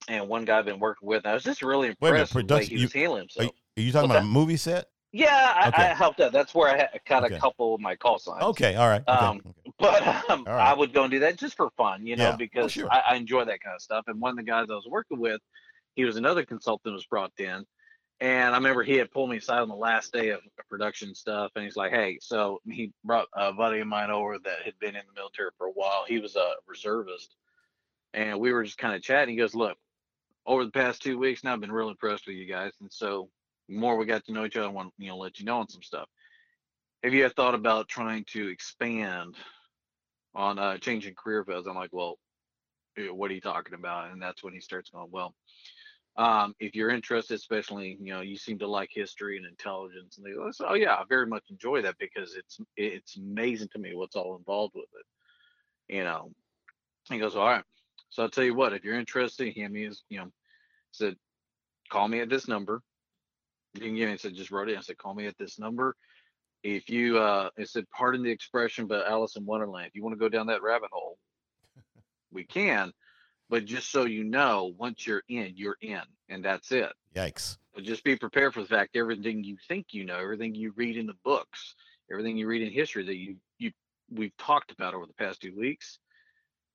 And 0.09 0.29
one 0.29 0.45
guy 0.45 0.59
I've 0.59 0.65
been 0.65 0.79
working 0.79 1.07
with, 1.09 1.25
and 1.25 1.33
I 1.33 1.35
was 1.35 1.43
just 1.43 1.61
really 1.61 1.89
minute, 1.89 1.99
impressed 2.01 2.35
with 2.35 2.47
the 2.47 2.55
way 2.55 2.61
production- 2.61 2.77
he 2.79 2.85
was 2.85 2.95
you- 2.95 3.01
handling 3.01 3.19
Are 3.19 3.23
himself. 3.23 3.47
you, 3.77 3.83
are 3.83 3.87
you 3.87 3.93
talking 3.93 4.11
about 4.11 4.23
a 4.23 4.27
movie 4.27 4.57
set? 4.57 4.87
Yeah, 5.13 5.53
I, 5.57 5.69
Okay. 5.69 5.83
I 5.83 5.95
helped 5.95 6.21
out. 6.21 6.33
That's 6.33 6.55
where 6.55 6.69
I 6.73 6.77
had 6.77 7.01
kind 7.07 7.25
of 7.25 7.33
Okay. 7.33 7.41
couple 7.41 7.75
of 7.75 7.81
my 7.81 7.97
call 7.97 8.19
signs. 8.19 8.43
Okay, 8.43 8.75
all 8.75 8.89
right. 8.89 9.07
Um, 9.09 9.39
okay. 9.39 9.51
But 9.79 10.29
um, 10.31 10.45
right. 10.45 10.71
I 10.71 10.75
would 10.75 10.93
go 10.93 11.05
and 11.05 11.11
do 11.11 11.21
that 11.21 11.37
just 11.37 11.57
for 11.57 11.71
fun, 11.77 12.07
you 12.07 12.17
know, 12.17 12.25
Yeah. 12.25 12.35
Oh, 12.35 12.37
because 12.37 12.73
sure. 12.73 12.89
I, 12.91 13.01
I 13.11 13.15
enjoy 13.15 13.45
that 13.45 13.61
kind 13.61 13.75
of 13.75 13.83
stuff. 13.83 14.05
And 14.09 14.21
one 14.21 14.31
of 14.31 14.37
the 14.37 14.43
guys 14.43 14.67
I 14.71 14.75
was 14.75 14.89
working 14.89 15.21
with, 15.21 15.41
he 15.95 16.05
was 16.05 16.17
another 16.17 16.45
consultant 16.45 16.95
was 16.95 17.07
brought 17.07 17.33
in. 17.39 17.65
And 18.21 18.55
I 18.55 18.59
remember 18.59 18.83
he 18.83 18.97
had 18.97 19.13
pulled 19.13 19.31
me 19.31 19.37
aside 19.37 19.61
on 19.61 19.69
the 19.69 19.77
last 19.77 20.13
day 20.13 20.31
of 20.31 20.41
production 20.69 21.15
stuff. 21.15 21.53
And 21.55 21.65
he's 21.65 21.77
like, 21.77 21.93
hey, 21.93 22.19
so 22.21 22.61
he 22.67 22.93
brought 23.05 23.29
a 23.33 23.53
buddy 23.53 23.79
of 23.79 23.87
mine 23.87 24.11
over 24.11 24.39
that 24.39 24.63
had 24.65 24.79
been 24.81 24.97
in 24.97 25.03
the 25.07 25.15
military 25.15 25.51
for 25.57 25.69
a 25.69 25.73
while. 25.73 26.05
He 26.07 26.19
was 26.19 26.35
a 26.35 26.55
reservist. 26.67 27.37
And 28.15 28.41
we 28.41 28.53
were 28.53 28.65
just 28.65 28.79
kind 28.79 28.97
of 28.97 29.03
chatting. 29.03 29.35
He 29.35 29.39
goes, 29.39 29.55
look, 29.55 29.77
over 30.47 30.65
the 30.65 30.73
past 30.73 31.03
two 31.03 31.19
weeks 31.19 31.45
now, 31.45 31.53
I've 31.53 31.61
been 31.61 31.71
real 31.71 31.91
impressed 31.91 32.27
with 32.27 32.37
you 32.37 32.47
guys. 32.47 32.73
And 32.81 32.93
so 32.93 33.29
the 33.69 33.77
more 33.77 33.97
we 33.97 34.07
got 34.07 34.25
to 34.25 34.33
know 34.33 34.45
each 34.45 34.57
other, 34.57 34.67
I 34.67 34.71
want 34.71 34.93
you 34.99 35.09
know, 35.09 35.19
let 35.19 35.39
you 35.39 35.45
know 35.45 35.59
on 35.59 35.69
some 35.69 35.83
stuff. 35.83 36.09
Have 37.05 37.15
you 37.15 37.25
ever 37.25 37.33
thought 37.33 37.55
about 37.55 37.87
trying 37.87 38.25
to 38.33 38.49
expand 38.49 39.37
on 40.35 40.59
uh, 40.59 40.79
changing 40.79 41.15
career 41.15 41.45
fields. 41.45 41.67
I'm 41.67 41.77
like, 41.77 41.93
well, 41.93 42.19
eh, 42.97 43.09
what 43.09 43.31
are 43.31 43.35
you 43.35 43.41
talking 43.41 43.75
about? 43.75 44.11
And 44.11 44.21
that's 44.21 44.43
when 44.43 44.55
he 44.55 44.61
starts 44.61 44.91
going, 44.91 45.09
well, 45.11 45.35
um, 46.17 46.55
if 46.59 46.75
you're 46.75 46.91
interested, 46.91 47.35
especially, 47.35 47.97
you 48.01 48.13
know, 48.13 48.23
you 48.23 48.37
seem 48.37 48.59
to 48.59 48.67
like 48.67 48.91
history 48.93 49.37
and 49.37 49.47
intelligence, 49.47 50.17
and 50.17 50.27
they 50.27 50.33
go, 50.33 50.51
oh 50.67 50.75
yeah, 50.75 50.95
I 50.95 51.05
very 51.09 51.27
much 51.27 51.45
enjoy 51.49 51.83
that 51.83 51.97
because 51.99 52.35
it's 52.35 52.59
it's 52.77 53.17
amazing 53.17 53.69
to 53.73 53.79
me 53.79 53.95
what's 53.95 54.17
all 54.17 54.37
involved 54.37 54.75
with 54.75 54.89
it. 54.99 55.95
You 55.95 56.03
know, 56.03 56.33
he 57.09 57.19
goes, 57.19 57.37
all 57.37 57.47
right. 57.47 57.65
So 58.11 58.25
I'll 58.25 58.31
tell 58.31 58.43
you 58.43 58.55
what, 58.55 58.73
if 58.73 58.85
you're 58.85 58.99
interested, 58.99 59.53
him 59.53 59.77
is, 59.77 60.03
you 60.09 60.19
know, 60.19 60.33
said, 60.91 61.15
call 61.89 62.09
me 62.09 62.21
at 62.21 62.29
this 62.29 62.49
number. 62.49 62.83
You 63.75 63.83
can 63.83 63.95
give 63.95 64.11
me, 64.11 64.17
said, 64.17 64.35
just 64.35 64.51
wrote 64.51 64.69
it. 64.69 64.79
I 64.79 64.81
said, 64.81 64.99
call 64.99 65.15
me 65.15 65.27
at 65.27 65.39
this 65.39 65.59
number 65.59 65.95
if 66.63 66.89
you 66.89 67.19
uh 67.19 67.51
it 67.57 67.69
said 67.69 67.85
pardon 67.97 68.23
the 68.23 68.31
expression 68.31 68.87
but 68.87 69.07
alice 69.07 69.37
in 69.37 69.45
wonderland 69.45 69.87
if 69.87 69.95
you 69.95 70.03
want 70.03 70.13
to 70.13 70.19
go 70.19 70.29
down 70.29 70.47
that 70.47 70.63
rabbit 70.63 70.91
hole 70.93 71.19
we 72.33 72.45
can 72.45 72.93
but 73.49 73.65
just 73.65 73.91
so 73.91 74.05
you 74.05 74.25
know 74.25 74.73
once 74.77 75.07
you're 75.07 75.23
in 75.29 75.53
you're 75.57 75.77
in 75.81 76.01
and 76.29 76.45
that's 76.45 76.73
it 76.73 76.93
Yikes. 77.15 77.59
but 77.75 77.85
just 77.85 78.05
be 78.05 78.17
prepared 78.17 78.55
for 78.55 78.61
the 78.61 78.69
fact 78.69 78.97
everything 78.97 79.45
you 79.45 79.57
think 79.69 79.87
you 79.91 80.05
know 80.05 80.17
everything 80.17 80.55
you 80.55 80.73
read 80.77 80.97
in 80.97 81.07
the 81.07 81.17
books 81.25 81.75
everything 82.11 82.37
you 82.37 82.47
read 82.47 82.63
in 82.63 82.73
history 82.73 83.05
that 83.05 83.17
you 83.17 83.37
you 83.59 83.71
we've 84.11 84.37
talked 84.37 84.73
about 84.73 84.95
over 84.95 85.07
the 85.07 85.15
past 85.15 85.41
two 85.41 85.57
weeks 85.57 85.99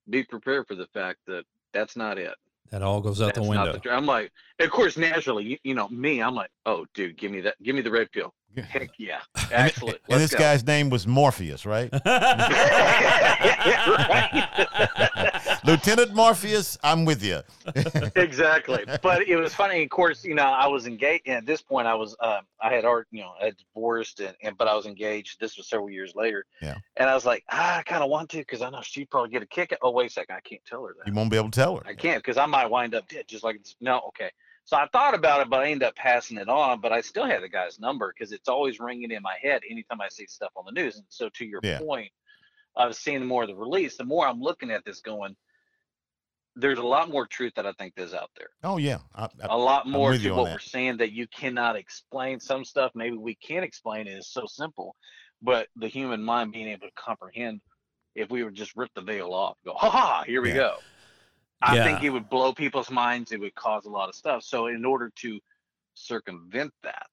be 0.08 0.22
prepared 0.22 0.66
for 0.66 0.74
the 0.74 0.86
fact 0.88 1.18
that 1.26 1.44
that's 1.72 1.96
not 1.96 2.18
it 2.18 2.34
that 2.70 2.82
all 2.82 3.00
goes 3.00 3.20
out 3.20 3.34
that's 3.34 3.38
the 3.38 3.44
window. 3.48 3.78
the, 3.82 3.90
i'm 3.90 4.06
like 4.06 4.32
of 4.60 4.70
course 4.70 4.96
naturally 4.96 5.44
you, 5.44 5.58
you 5.62 5.74
know 5.74 5.88
me 5.88 6.20
i'm 6.22 6.34
like 6.34 6.50
oh 6.66 6.84
dude 6.94 7.16
give 7.16 7.30
me 7.30 7.40
that 7.40 7.54
give 7.62 7.74
me 7.76 7.82
the 7.82 7.90
red 7.90 8.10
pill 8.12 8.32
heck 8.68 8.90
yeah 8.98 9.20
excellent 9.50 9.98
and 10.08 10.20
Let's 10.20 10.30
this 10.30 10.32
go. 10.32 10.38
guy's 10.38 10.64
name 10.64 10.88
was 10.90 11.06
Morpheus, 11.06 11.66
right? 11.66 11.92
Right. 13.64 15.30
Lieutenant 15.64 16.14
Morpheus, 16.14 16.76
I'm 16.84 17.06
with 17.06 17.22
you. 17.22 17.40
exactly. 18.16 18.84
But 19.02 19.26
it 19.26 19.36
was 19.36 19.54
funny. 19.54 19.82
Of 19.82 19.88
course, 19.90 20.22
you 20.22 20.34
know, 20.34 20.42
I 20.44 20.66
was 20.66 20.86
engaged. 20.86 21.26
At 21.26 21.46
this 21.46 21.62
point, 21.62 21.86
I 21.86 21.94
was, 21.94 22.14
um, 22.20 22.40
I 22.60 22.72
had 22.72 22.84
art, 22.84 23.06
you 23.10 23.22
know, 23.22 23.32
I 23.40 23.46
had 23.46 23.56
divorced, 23.56 24.20
and, 24.20 24.34
and 24.42 24.58
but 24.58 24.68
I 24.68 24.74
was 24.74 24.84
engaged. 24.84 25.40
This 25.40 25.56
was 25.56 25.66
several 25.68 25.88
years 25.88 26.14
later. 26.14 26.44
Yeah. 26.60 26.76
And 26.98 27.08
I 27.08 27.14
was 27.14 27.24
like, 27.24 27.44
ah, 27.50 27.78
I 27.78 27.82
kind 27.82 28.02
of 28.02 28.10
want 28.10 28.28
to 28.30 28.38
because 28.38 28.60
I 28.60 28.68
know 28.68 28.80
she'd 28.82 29.08
probably 29.10 29.30
get 29.30 29.42
a 29.42 29.46
kick. 29.46 29.72
At, 29.72 29.78
oh, 29.80 29.90
wait 29.90 30.10
a 30.10 30.12
second, 30.12 30.36
I 30.36 30.40
can't 30.40 30.64
tell 30.66 30.84
her 30.84 30.94
that. 30.98 31.06
You 31.06 31.14
won't 31.14 31.30
be 31.30 31.38
able 31.38 31.50
to 31.50 31.58
tell 31.58 31.76
her. 31.76 31.82
I 31.86 31.94
can't 31.94 32.22
because 32.22 32.36
I 32.36 32.44
might 32.46 32.66
wind 32.66 32.94
up 32.94 33.08
dead. 33.08 33.24
Just 33.26 33.42
like 33.44 33.60
no, 33.80 34.00
okay. 34.08 34.30
So 34.66 34.76
I 34.76 34.86
thought 34.92 35.14
about 35.14 35.40
it, 35.40 35.48
but 35.50 35.60
I 35.60 35.70
ended 35.70 35.88
up 35.88 35.96
passing 35.96 36.36
it 36.36 36.48
on. 36.48 36.80
But 36.82 36.92
I 36.92 37.00
still 37.00 37.24
had 37.24 37.42
the 37.42 37.48
guy's 37.48 37.80
number 37.80 38.12
because 38.16 38.32
it's 38.32 38.48
always 38.48 38.80
ringing 38.80 39.10
in 39.12 39.22
my 39.22 39.36
head 39.40 39.62
anytime 39.70 40.00
I 40.02 40.08
see 40.10 40.26
stuff 40.26 40.52
on 40.56 40.64
the 40.66 40.72
news. 40.72 40.96
And 40.96 41.04
so 41.08 41.30
to 41.30 41.44
your 41.46 41.60
Yeah. 41.62 41.78
point, 41.78 42.10
I 42.76 42.86
was 42.86 42.98
seeing 42.98 43.24
more 43.24 43.42
of 43.44 43.48
the 43.48 43.54
release. 43.54 43.96
The 43.96 44.04
more 44.04 44.26
I'm 44.26 44.40
looking 44.40 44.70
at 44.70 44.84
this, 44.84 45.00
going, 45.00 45.36
there's 46.56 46.78
a 46.78 46.82
lot 46.82 47.10
more 47.10 47.26
truth 47.26 47.52
that 47.56 47.66
I 47.66 47.72
think 47.72 47.94
is 47.96 48.14
out 48.14 48.30
there. 48.36 48.48
Oh 48.62 48.76
yeah. 48.76 48.98
I, 49.14 49.24
I, 49.24 49.28
A 49.50 49.56
lot 49.56 49.86
more 49.86 50.16
to 50.16 50.30
what 50.34 50.44
that. 50.44 50.52
we're 50.52 50.58
saying 50.60 50.98
that 50.98 51.12
you 51.12 51.26
cannot 51.26 51.76
explain. 51.76 52.40
Some 52.40 52.64
stuff 52.64 52.92
maybe 52.94 53.16
we 53.16 53.34
can't 53.34 53.64
explain. 53.64 54.06
It 54.06 54.12
is 54.18 54.28
so 54.28 54.46
simple, 54.46 54.94
but 55.42 55.68
the 55.76 55.88
human 55.88 56.22
mind 56.22 56.52
being 56.52 56.68
able 56.68 56.86
to 56.86 56.92
comprehend, 56.94 57.60
if 58.14 58.30
we 58.30 58.44
would 58.44 58.54
just 58.54 58.76
rip 58.76 58.90
the 58.94 59.02
veil 59.02 59.32
off, 59.32 59.56
go, 59.64 59.74
ha 59.74 59.90
ha, 59.90 60.24
here 60.26 60.42
we 60.42 60.50
Yeah. 60.50 60.54
go. 60.56 60.76
I 61.62 61.82
think 61.82 62.02
it 62.02 62.10
would 62.10 62.28
blow 62.28 62.52
people's 62.52 62.90
minds. 62.90 63.32
It 63.32 63.40
would 63.40 63.54
cause 63.54 63.86
a 63.86 63.90
lot 63.90 64.08
of 64.08 64.14
stuff. 64.14 64.42
So 64.42 64.66
in 64.66 64.84
order 64.84 65.10
to 65.16 65.40
circumvent 65.94 66.72
that, 66.82 67.06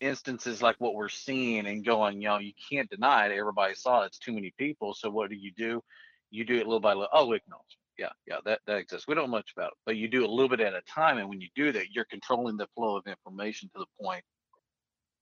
instances 0.00 0.62
like 0.62 0.76
what 0.78 0.94
we're 0.94 1.08
seeing 1.08 1.66
and 1.66 1.84
going, 1.84 2.20
you 2.20 2.28
know, 2.28 2.38
you 2.38 2.52
can't 2.70 2.88
deny 2.90 3.26
it. 3.26 3.32
Everybody 3.36 3.74
saw 3.74 4.02
it. 4.02 4.06
It's 4.06 4.18
too 4.18 4.32
many 4.32 4.52
people. 4.58 4.94
So 4.94 5.10
what 5.10 5.30
do 5.30 5.36
you 5.36 5.52
do? 5.56 5.82
You 6.30 6.44
do 6.44 6.54
it 6.54 6.66
little 6.66 6.80
by 6.80 6.90
little. 6.94 7.08
Oh, 7.12 7.32
acknowledge. 7.32 7.78
Yeah, 8.02 8.10
yeah, 8.26 8.38
that, 8.44 8.60
that 8.66 8.78
exists. 8.78 9.06
We 9.06 9.14
don't 9.14 9.24
know 9.24 9.30
much 9.30 9.52
about 9.56 9.68
it, 9.68 9.78
but 9.86 9.96
you 9.96 10.08
do 10.08 10.24
a 10.24 10.26
little 10.26 10.48
bit 10.48 10.60
at 10.60 10.74
a 10.74 10.82
time. 10.82 11.18
And 11.18 11.28
when 11.28 11.40
you 11.40 11.48
do 11.54 11.70
that, 11.72 11.86
you're 11.92 12.06
controlling 12.06 12.56
the 12.56 12.66
flow 12.74 12.96
of 12.96 13.06
information 13.06 13.70
to 13.74 13.78
the 13.78 14.04
point 14.04 14.24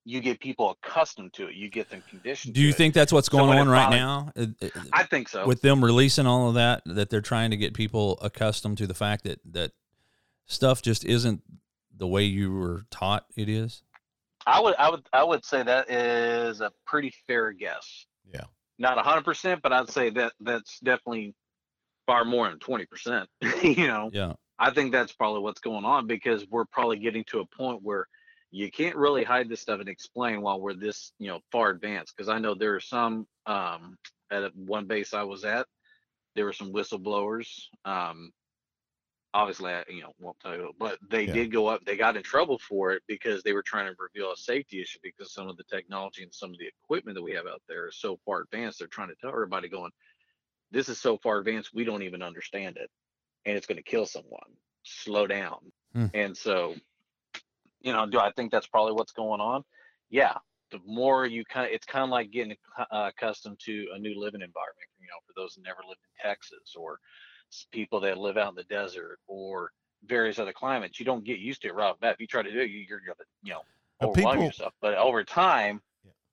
you 0.06 0.20
get 0.20 0.40
people 0.40 0.70
accustomed 0.82 1.32
to 1.34 1.48
it. 1.48 1.54
You 1.54 1.68
get 1.68 1.90
them 1.90 2.02
conditioned. 2.08 2.54
Do 2.54 2.62
you 2.62 2.68
to 2.68 2.74
it. 2.74 2.76
think 2.76 2.94
that's 2.94 3.12
what's 3.12 3.28
going 3.28 3.58
it 3.58 3.60
on 3.60 3.68
right 3.68 3.90
now? 3.90 4.32
Uh, 4.34 4.46
uh, 4.62 4.68
I 4.94 5.04
think 5.04 5.28
so. 5.28 5.46
with 5.46 5.60
them 5.60 5.84
releasing 5.84 6.26
all 6.26 6.48
of 6.48 6.54
that 6.54 6.82
that 6.86 7.10
they're 7.10 7.20
trying 7.20 7.50
to 7.50 7.58
get 7.58 7.74
people 7.74 8.18
accustomed 8.22 8.78
to 8.78 8.86
the 8.86 8.94
fact 8.94 9.24
that 9.24 9.40
that 9.52 9.72
stuff 10.46 10.80
just 10.80 11.04
isn't 11.04 11.42
the 11.94 12.06
way 12.06 12.24
you 12.24 12.50
were 12.50 12.86
taught 12.90 13.26
it 13.36 13.50
is 13.50 13.82
I 14.46 14.60
would, 14.60 14.74
I 14.78 14.90
would, 14.90 15.06
I 15.12 15.22
would 15.22 15.44
say 15.44 15.62
that 15.62 15.90
is 15.90 16.60
a 16.60 16.72
pretty 16.86 17.12
fair 17.26 17.52
guess. 17.52 18.06
Yeah. 18.32 18.44
Not 18.78 18.98
a 18.98 19.02
hundred 19.02 19.24
percent, 19.24 19.60
but 19.62 19.72
I'd 19.72 19.90
say 19.90 20.10
that 20.10 20.32
that's 20.40 20.80
definitely 20.80 21.34
far 22.10 22.24
more 22.24 22.48
than 22.48 22.58
twenty 22.58 22.86
percent. 22.86 23.28
you 23.62 23.86
know, 23.86 24.10
yeah 24.12 24.32
I 24.58 24.70
think 24.70 24.92
that's 24.92 25.12
probably 25.12 25.40
what's 25.40 25.60
going 25.60 25.84
on 25.84 26.06
because 26.06 26.46
we're 26.50 26.66
probably 26.66 26.98
getting 26.98 27.24
to 27.28 27.40
a 27.40 27.46
point 27.46 27.82
where 27.82 28.06
you 28.50 28.70
can't 28.70 28.96
really 28.96 29.22
hide 29.22 29.48
this 29.48 29.60
stuff 29.60 29.80
and 29.80 29.88
explain 29.88 30.42
while 30.42 30.60
we're 30.60 30.74
this, 30.74 31.12
you 31.18 31.28
know, 31.28 31.40
far 31.52 31.70
advanced. 31.70 32.14
Because 32.14 32.28
I 32.28 32.38
know 32.38 32.54
there 32.54 32.74
are 32.74 32.80
some 32.80 33.26
um, 33.46 33.96
at 34.30 34.54
one 34.56 34.86
base 34.86 35.14
I 35.14 35.22
was 35.22 35.44
at, 35.44 35.66
there 36.34 36.44
were 36.44 36.52
some 36.52 36.72
whistleblowers. 36.72 37.48
Um, 37.84 38.32
obviously, 39.32 39.72
I, 39.72 39.84
you 39.88 40.02
know, 40.02 40.12
won't 40.18 40.38
tell 40.40 40.54
you, 40.56 40.72
but 40.78 40.98
they 41.08 41.26
Yeah. 41.26 41.32
did 41.32 41.52
go 41.52 41.68
up. 41.68 41.84
They 41.86 41.96
got 41.96 42.16
in 42.16 42.22
trouble 42.22 42.58
for 42.58 42.92
it 42.92 43.02
because 43.06 43.42
they 43.42 43.52
were 43.52 43.62
trying 43.62 43.86
to 43.86 43.94
reveal 43.98 44.32
a 44.32 44.36
safety 44.36 44.82
issue 44.82 44.98
because 45.02 45.32
some 45.32 45.48
of 45.48 45.56
the 45.56 45.64
technology 45.64 46.22
and 46.22 46.34
some 46.34 46.50
of 46.50 46.58
the 46.58 46.66
equipment 46.66 47.14
that 47.14 47.22
we 47.22 47.32
have 47.32 47.46
out 47.46 47.62
there 47.68 47.88
is 47.88 47.96
so 47.96 48.18
far 48.26 48.40
advanced. 48.40 48.80
They're 48.80 48.88
trying 48.88 49.08
to 49.08 49.16
tell 49.20 49.30
everybody, 49.30 49.68
going, 49.68 49.92
"This 50.70 50.88
is 50.88 51.00
so 51.00 51.18
far 51.18 51.38
advanced, 51.38 51.74
we 51.74 51.84
don't 51.84 52.02
even 52.02 52.22
understand 52.22 52.76
it." 52.76 52.90
and 53.46 53.56
it's 53.56 53.66
going 53.66 53.78
to 53.78 53.82
kill 53.82 54.04
someone. 54.04 54.50
Slow 54.82 55.26
down. 55.26 55.72
Hmm. 55.94 56.06
And 56.12 56.36
so, 56.36 56.74
you 57.80 57.92
know, 57.92 58.04
do 58.06 58.18
I 58.18 58.32
think 58.32 58.52
that's 58.52 58.66
probably 58.66 58.92
what's 58.92 59.12
going 59.12 59.40
on? 59.40 59.64
Yeah. 60.10 60.36
The 60.70 60.78
more 60.84 61.24
you 61.26 61.44
kind 61.46 61.66
of, 61.66 61.72
it's 61.72 61.86
kind 61.86 62.04
of 62.04 62.10
like 62.10 62.30
getting 62.30 62.54
uh, 62.78 63.10
accustomed 63.14 63.58
to 63.60 63.88
a 63.94 63.98
new 63.98 64.20
living 64.20 64.42
environment. 64.42 64.88
You 65.00 65.06
know, 65.06 65.20
for 65.26 65.32
those 65.34 65.54
that 65.54 65.62
never 65.62 65.80
lived 65.88 66.00
in 66.04 66.28
Texas 66.30 66.74
or 66.76 66.98
people 67.72 67.98
that 68.00 68.18
live 68.18 68.36
out 68.36 68.50
in 68.50 68.54
the 68.56 68.64
desert 68.64 69.18
or 69.26 69.72
various 70.04 70.38
other 70.38 70.52
climates, 70.52 71.00
you 71.00 71.06
don't 71.06 71.24
get 71.24 71.38
used 71.38 71.62
to 71.62 71.68
it 71.68 71.74
right 71.74 71.88
off 71.88 71.98
bat. 72.00 72.12
If 72.14 72.20
you 72.20 72.26
try 72.26 72.42
to 72.42 72.52
do 72.52 72.60
it, 72.60 72.68
you- 72.70 72.84
you're 72.86 73.00
going 73.00 73.16
to, 73.16 73.24
you 73.42 73.54
know, 73.54 73.62
overwhelm 74.02 74.34
people- 74.34 74.44
yourself. 74.44 74.74
But 74.82 74.94
over 74.98 75.24
time. 75.24 75.80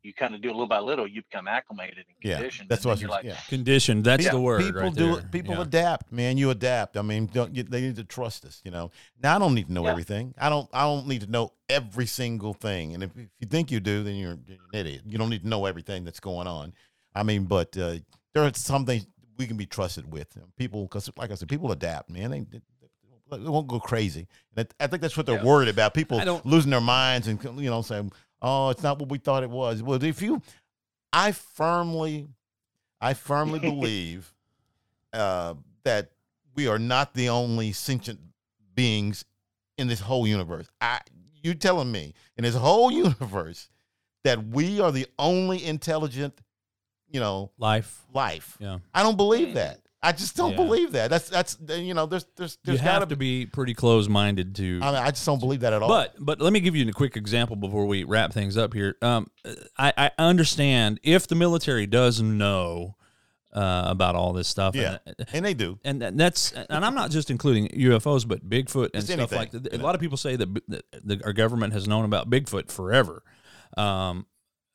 You 0.04 0.14
kind 0.14 0.34
of 0.36 0.42
do 0.42 0.48
it 0.50 0.52
little 0.52 0.68
by 0.68 0.80
little. 0.80 1.08
You 1.08 1.22
become 1.24 1.48
acclimated 1.48 1.98
and 1.98 2.06
Yeah, 2.22 2.42
that's 2.42 2.60
and 2.60 2.70
what 2.90 3.02
you're 3.02 3.10
was- 3.10 3.16
like, 3.18 3.26
yeah. 3.26 3.36
conditioned 3.48 4.04
that's 4.04 4.24
Yeah, 4.24 4.32
the 4.32 4.40
word 4.40 4.62
people 4.64 4.82
right 4.84 4.96
do 4.96 5.16
there. 5.16 5.24
people 5.32 5.56
Yeah. 5.56 5.62
adapt 5.62 6.12
man 6.12 6.38
you 6.38 6.50
adapt 6.50 6.96
i 6.98 7.02
mean 7.02 7.26
don't 7.28 7.56
you, 7.56 7.64
they 7.64 7.82
need 7.82 7.96
to 7.98 8.04
trust 8.04 8.46
us 8.46 8.62
you 8.64 8.72
know 8.72 8.92
now 9.22 9.36
i 9.36 9.40
don't 9.40 9.54
need 9.54 9.68
to 9.68 9.74
know 9.74 9.84
Yeah. 9.86 9.92
everything 9.92 10.34
i 10.40 10.50
don't 10.50 10.70
i 10.74 10.84
don't 10.84 11.08
need 11.08 11.22
to 11.22 11.28
know 11.32 11.52
every 11.70 12.06
single 12.06 12.54
thing 12.54 12.94
and 12.94 13.04
if, 13.04 13.12
if 13.18 13.28
you 13.40 13.48
think 13.48 13.72
you 13.72 13.80
do 13.80 14.04
then 14.04 14.16
you're, 14.16 14.38
you're 14.48 14.58
an 14.72 14.80
idiot 14.80 15.02
you 15.06 15.18
don't 15.18 15.30
need 15.30 15.42
to 15.44 15.48
know 15.50 15.66
everything 15.66 16.04
that's 16.04 16.20
going 16.20 16.48
on 16.48 16.74
i 17.16 17.24
mean 17.24 17.44
but 17.46 17.78
uh, 17.78 17.96
there 18.34 18.44
are 18.44 18.54
some 18.54 18.86
things 18.86 19.06
we 19.38 19.46
can 19.48 19.58
be 19.58 19.66
trusted 19.66 20.12
with 20.12 20.38
people 20.58 20.84
because 20.84 21.10
like 21.18 21.32
i 21.32 21.36
said 21.36 21.48
people 21.50 21.72
adapt 21.72 22.10
man 22.10 22.32
they, 22.32 22.40
they, 22.42 22.62
they 23.32 23.38
won't 23.50 23.68
go 23.68 23.80
crazy 23.80 24.26
and 24.56 24.68
I 24.80 24.84
I 24.86 24.88
think 24.88 25.02
that's 25.02 25.18
what 25.18 25.26
they're 25.26 25.36
Yeah. 25.36 25.44
worried 25.44 25.68
about. 25.70 25.94
People 25.94 26.42
losing 26.46 26.72
their 26.72 26.80
minds 26.82 27.28
and 27.28 27.44
you 27.44 27.70
know 27.70 27.82
saying, 27.82 28.12
oh, 28.42 28.70
it's 28.70 28.84
not 28.84 29.00
what 29.00 29.10
we 29.10 29.18
thought 29.18 29.44
it 29.44 29.50
was. 29.50 29.82
Well, 29.84 30.02
if 30.04 30.22
you, 30.22 30.42
I 31.14 31.32
firmly, 31.32 32.28
I 33.02 33.14
firmly 33.14 33.60
believe 33.72 34.34
uh, 35.14 35.56
that 35.84 36.12
we 36.56 36.68
are 36.68 36.80
not 36.80 37.14
the 37.14 37.30
only 37.30 37.72
sentient 37.72 38.20
beings 38.74 39.26
in 39.78 39.88
this 39.88 40.00
whole 40.00 40.28
universe. 40.28 40.68
I, 40.82 41.00
you 41.44 41.54
telling 41.54 41.92
me 41.92 42.14
in 42.36 42.44
this 42.44 42.56
whole 42.56 42.92
universe 42.92 43.70
that 44.24 44.48
we 44.48 44.80
are 44.82 44.92
the 44.92 45.06
only 45.18 45.64
intelligent, 45.64 46.40
you 47.10 47.20
know, 47.20 47.52
Life. 47.58 48.06
life? 48.14 48.58
Yeah. 48.60 48.80
I 48.94 49.04
don't 49.04 49.18
believe 49.18 49.54
that. 49.54 49.80
I 50.08 50.12
just 50.14 50.36
don't 50.38 50.52
Yeah. 50.52 50.56
believe 50.58 50.92
that. 50.94 51.10
That's 51.10 51.28
that's 51.30 51.58
you 51.70 51.94
know, 51.94 52.06
there's 52.06 52.26
there's 52.38 52.54
You 52.64 52.72
there's 52.72 52.80
have 52.80 53.02
got 53.02 53.10
to 53.10 53.16
be 53.18 53.46
pretty 53.46 53.74
close-minded 53.74 54.56
to. 54.56 54.80
I 54.82 54.86
mean, 54.92 54.96
I 55.04 55.10
just 55.12 55.26
don't 55.26 55.40
believe 55.40 55.60
that 55.62 55.74
at 55.74 55.82
all. 55.82 55.90
But 55.90 56.16
but 56.18 56.40
let 56.40 56.54
me 56.54 56.60
give 56.62 56.76
you 56.76 56.88
a 56.88 56.92
quick 56.94 57.18
example 57.18 57.56
before 57.56 57.86
we 57.86 58.04
wrap 58.04 58.32
things 58.32 58.58
up 58.58 58.74
here. 58.74 58.96
Um, 59.02 59.30
I, 59.78 59.92
I 59.98 60.12
understand 60.18 61.00
if 61.04 61.28
the 61.28 61.36
military 61.36 61.88
does 61.88 62.22
know 62.22 62.96
uh, 63.54 63.86
about 63.88 64.16
all 64.16 64.34
this 64.34 64.48
stuff. 64.48 64.76
yeah, 64.76 65.00
and, 65.06 65.16
and 65.34 65.46
they 65.46 65.54
do. 65.54 65.80
and 65.84 66.02
that's 66.02 66.52
and 66.54 66.86
I'm 66.86 66.96
not 66.96 67.12
just 67.12 67.30
including 67.32 67.68
UFOs, 67.70 68.28
but 68.28 68.48
Bigfoot 68.48 68.92
and 68.94 69.06
Just 69.06 69.08
stuff 69.08 69.20
anything, 69.20 69.38
like 69.40 69.52
that. 69.52 69.74
A 69.74 69.78
know. 69.78 69.84
lot 69.84 69.96
of 69.96 70.02
people 70.02 70.18
say 70.18 70.36
that, 70.36 70.54
that 70.70 70.86
the, 71.04 71.22
our 71.26 71.34
government 71.34 71.74
has 71.74 71.88
known 71.88 72.06
about 72.06 72.30
Bigfoot 72.30 72.72
forever, 72.72 73.24
um, 73.76 74.26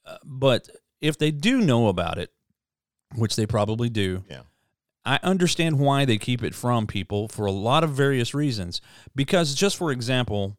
uh, 0.05 0.17
but 0.25 0.69
if 1.01 1.17
they 1.19 1.31
do 1.31 1.61
know 1.61 1.89
about 1.89 2.19
it, 2.19 2.31
which 3.15 3.37
they 3.37 3.47
probably 3.47 3.89
do, 3.89 4.25
Yeah. 4.29 4.41
I 5.05 5.19
understand 5.23 5.79
why 5.79 6.05
they 6.05 6.19
keep 6.19 6.43
it 6.43 6.55
from 6.55 6.87
people 6.87 7.29
for 7.29 7.47
a 7.47 7.53
lot 7.53 7.83
of 7.83 7.91
various 7.91 8.35
reasons. 8.35 8.81
Because 9.15 9.55
just 9.55 9.77
for 9.77 9.91
example, 9.91 10.57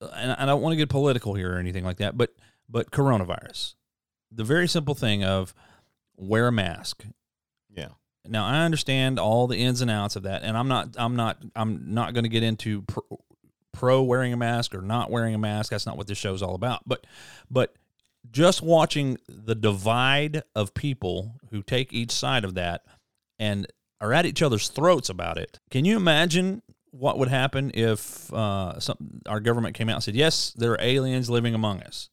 and 0.00 0.32
I 0.32 0.46
don't 0.46 0.62
want 0.62 0.72
to 0.72 0.76
get 0.76 0.88
political 0.88 1.34
here 1.34 1.54
or 1.54 1.58
anything 1.58 1.84
like 1.84 1.98
that, 1.98 2.16
but 2.16 2.34
but 2.68 2.90
coronavirus, 2.90 3.74
the 4.30 4.44
very 4.44 4.68
simple 4.68 4.94
thing 4.94 5.24
of 5.24 5.54
wear 6.16 6.48
a 6.48 6.52
mask. 6.52 7.04
Yeah. 7.68 7.88
Now 8.26 8.46
I 8.46 8.64
understand 8.64 9.18
all 9.18 9.46
the 9.46 9.56
ins 9.56 9.80
and 9.80 9.90
outs 9.90 10.16
of 10.16 10.24
that, 10.24 10.42
and 10.42 10.56
I'm 10.56 10.68
not 10.68 10.94
I'm 10.96 11.16
not 11.16 11.38
I'm 11.56 11.94
not 11.94 12.14
going 12.14 12.24
to 12.24 12.30
get 12.30 12.42
into 12.42 12.82
pro, 12.82 13.02
pro 13.72 14.02
wearing 14.02 14.32
a 14.32 14.36
mask 14.36 14.74
or 14.74 14.82
not 14.82 15.10
wearing 15.10 15.34
a 15.34 15.38
mask. 15.38 15.70
That's 15.70 15.86
not 15.86 15.96
what 15.96 16.06
this 16.06 16.18
show's 16.18 16.42
all 16.42 16.54
about. 16.54 16.82
But 16.86 17.06
but 17.50 17.74
just 18.30 18.62
watching 18.62 19.18
the 19.28 19.54
divide 19.54 20.42
of 20.54 20.74
people 20.74 21.36
who 21.50 21.62
take 21.62 21.92
each 21.92 22.12
side 22.12 22.44
of 22.44 22.54
that 22.54 22.84
and 23.38 23.66
are 24.00 24.12
at 24.12 24.26
each 24.26 24.42
other's 24.42 24.68
throats 24.68 25.08
about 25.08 25.38
it. 25.38 25.58
Can 25.70 25.84
you 25.84 25.96
imagine 25.96 26.62
what 26.90 27.18
would 27.18 27.28
happen 27.28 27.70
if 27.74 28.32
uh, 28.32 28.78
some, 28.80 28.96
our 29.26 29.40
government 29.40 29.74
came 29.76 29.88
out 29.88 29.96
and 29.96 30.04
said, 30.04 30.14
"Yes, 30.16 30.52
there 30.56 30.72
are 30.72 30.80
aliens 30.80 31.28
living 31.28 31.54
among 31.54 31.82
us"? 31.82 32.08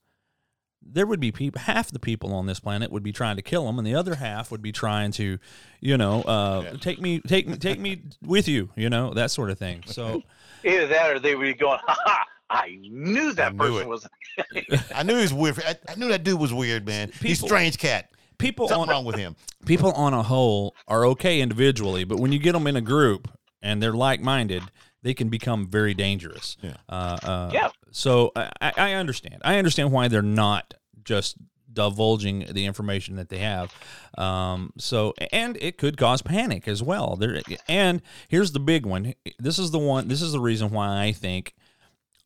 There 0.88 1.08
would 1.08 1.20
be 1.20 1.32
people. 1.32 1.62
Half 1.62 1.92
the 1.92 2.00
people 2.00 2.32
on 2.34 2.46
this 2.46 2.60
planet 2.60 2.92
would 2.92 3.02
be 3.02 3.12
trying 3.12 3.38
to 3.38 3.42
kill 3.42 3.66
them, 3.66 3.80
and 3.80 3.88
the 3.88 3.96
other 3.96 4.16
half 4.16 4.52
would 4.52 4.62
be 4.62 4.72
trying 4.72 5.12
to, 5.14 5.40
you 5.82 5.98
know, 5.98 6.22
uh, 6.24 6.62
Yeah. 6.66 6.78
take 6.80 7.02
me, 7.02 7.20
take 7.22 7.48
me, 7.48 7.58
take 7.58 7.80
me 7.80 8.04
with 8.22 8.48
you. 8.48 8.70
You 8.76 8.90
know, 8.92 9.14
that 9.16 9.32
sort 9.32 9.50
of 9.50 9.58
thing. 9.58 9.82
So 9.88 10.22
Either 10.64 10.88
that 10.88 11.16
or 11.16 11.20
they 11.20 11.36
would 11.36 11.44
be 11.44 11.54
going, 11.56 11.80
ha 11.86 11.98
ha, 12.06 12.26
I 12.52 12.78
knew 12.82 13.34
that 13.34 13.54
knew 13.54 13.58
person 13.58 13.82
it. 13.82 13.88
was. 13.88 14.08
I 14.96 15.02
knew 15.04 15.16
he 15.16 15.22
was 15.22 15.34
weird. 15.34 15.60
I, 15.66 15.76
I 15.90 15.96
knew 15.96 16.10
that 16.10 16.24
dude 16.24 16.40
was 16.40 16.54
weird, 16.54 16.86
man. 16.86 17.12
He's 17.22 17.38
People- 17.40 17.48
strange 17.48 17.78
cat. 17.80 18.12
People 18.38 18.68
Something 18.68 18.90
on 18.90 18.96
wrong 18.96 19.06
with 19.06 19.16
him. 19.16 19.36
people 19.66 19.92
on 19.94 20.14
a 20.14 20.24
whole 20.24 20.76
are 20.88 21.06
okay 21.08 21.42
individually, 21.42 22.04
but 22.04 22.20
when 22.20 22.32
you 22.32 22.40
get 22.40 22.54
them 22.54 22.68
in 22.68 22.76
a 22.76 22.82
group 22.82 23.30
and 23.62 23.82
they're 23.82 23.94
like-minded, 23.94 24.64
they 25.02 25.14
can 25.14 25.30
become 25.30 25.68
very 25.68 25.94
dangerous. 25.94 26.58
Yeah. 26.62 26.78
Uh, 26.90 27.18
uh, 27.24 27.50
Yeah. 27.54 27.70
So 27.92 28.32
I, 28.36 28.50
I 28.62 28.72
I 28.78 28.94
understand. 28.94 29.42
I 29.44 29.58
understand 29.58 29.92
why 29.92 30.08
they're 30.08 30.22
not 30.22 30.74
just 31.04 31.38
divulging 31.72 32.46
the 32.52 32.66
information 32.66 33.16
that 33.18 33.30
they 33.30 33.40
have. 33.40 33.74
Um, 34.18 34.72
so 34.78 35.14
and 35.32 35.58
it 35.62 35.78
could 35.78 35.98
cause 35.98 36.22
panic 36.22 36.68
as 36.68 36.82
well. 36.82 37.16
There 37.18 37.42
and 37.68 38.02
here's 38.30 38.52
the 38.54 38.60
big 38.60 38.86
one. 38.86 39.14
This 39.40 39.60
is 39.60 39.72
the 39.72 39.80
one. 39.80 40.08
This 40.08 40.22
is 40.22 40.32
the 40.32 40.40
reason 40.40 40.70
why 40.72 41.04
I 41.04 41.12
think 41.12 41.54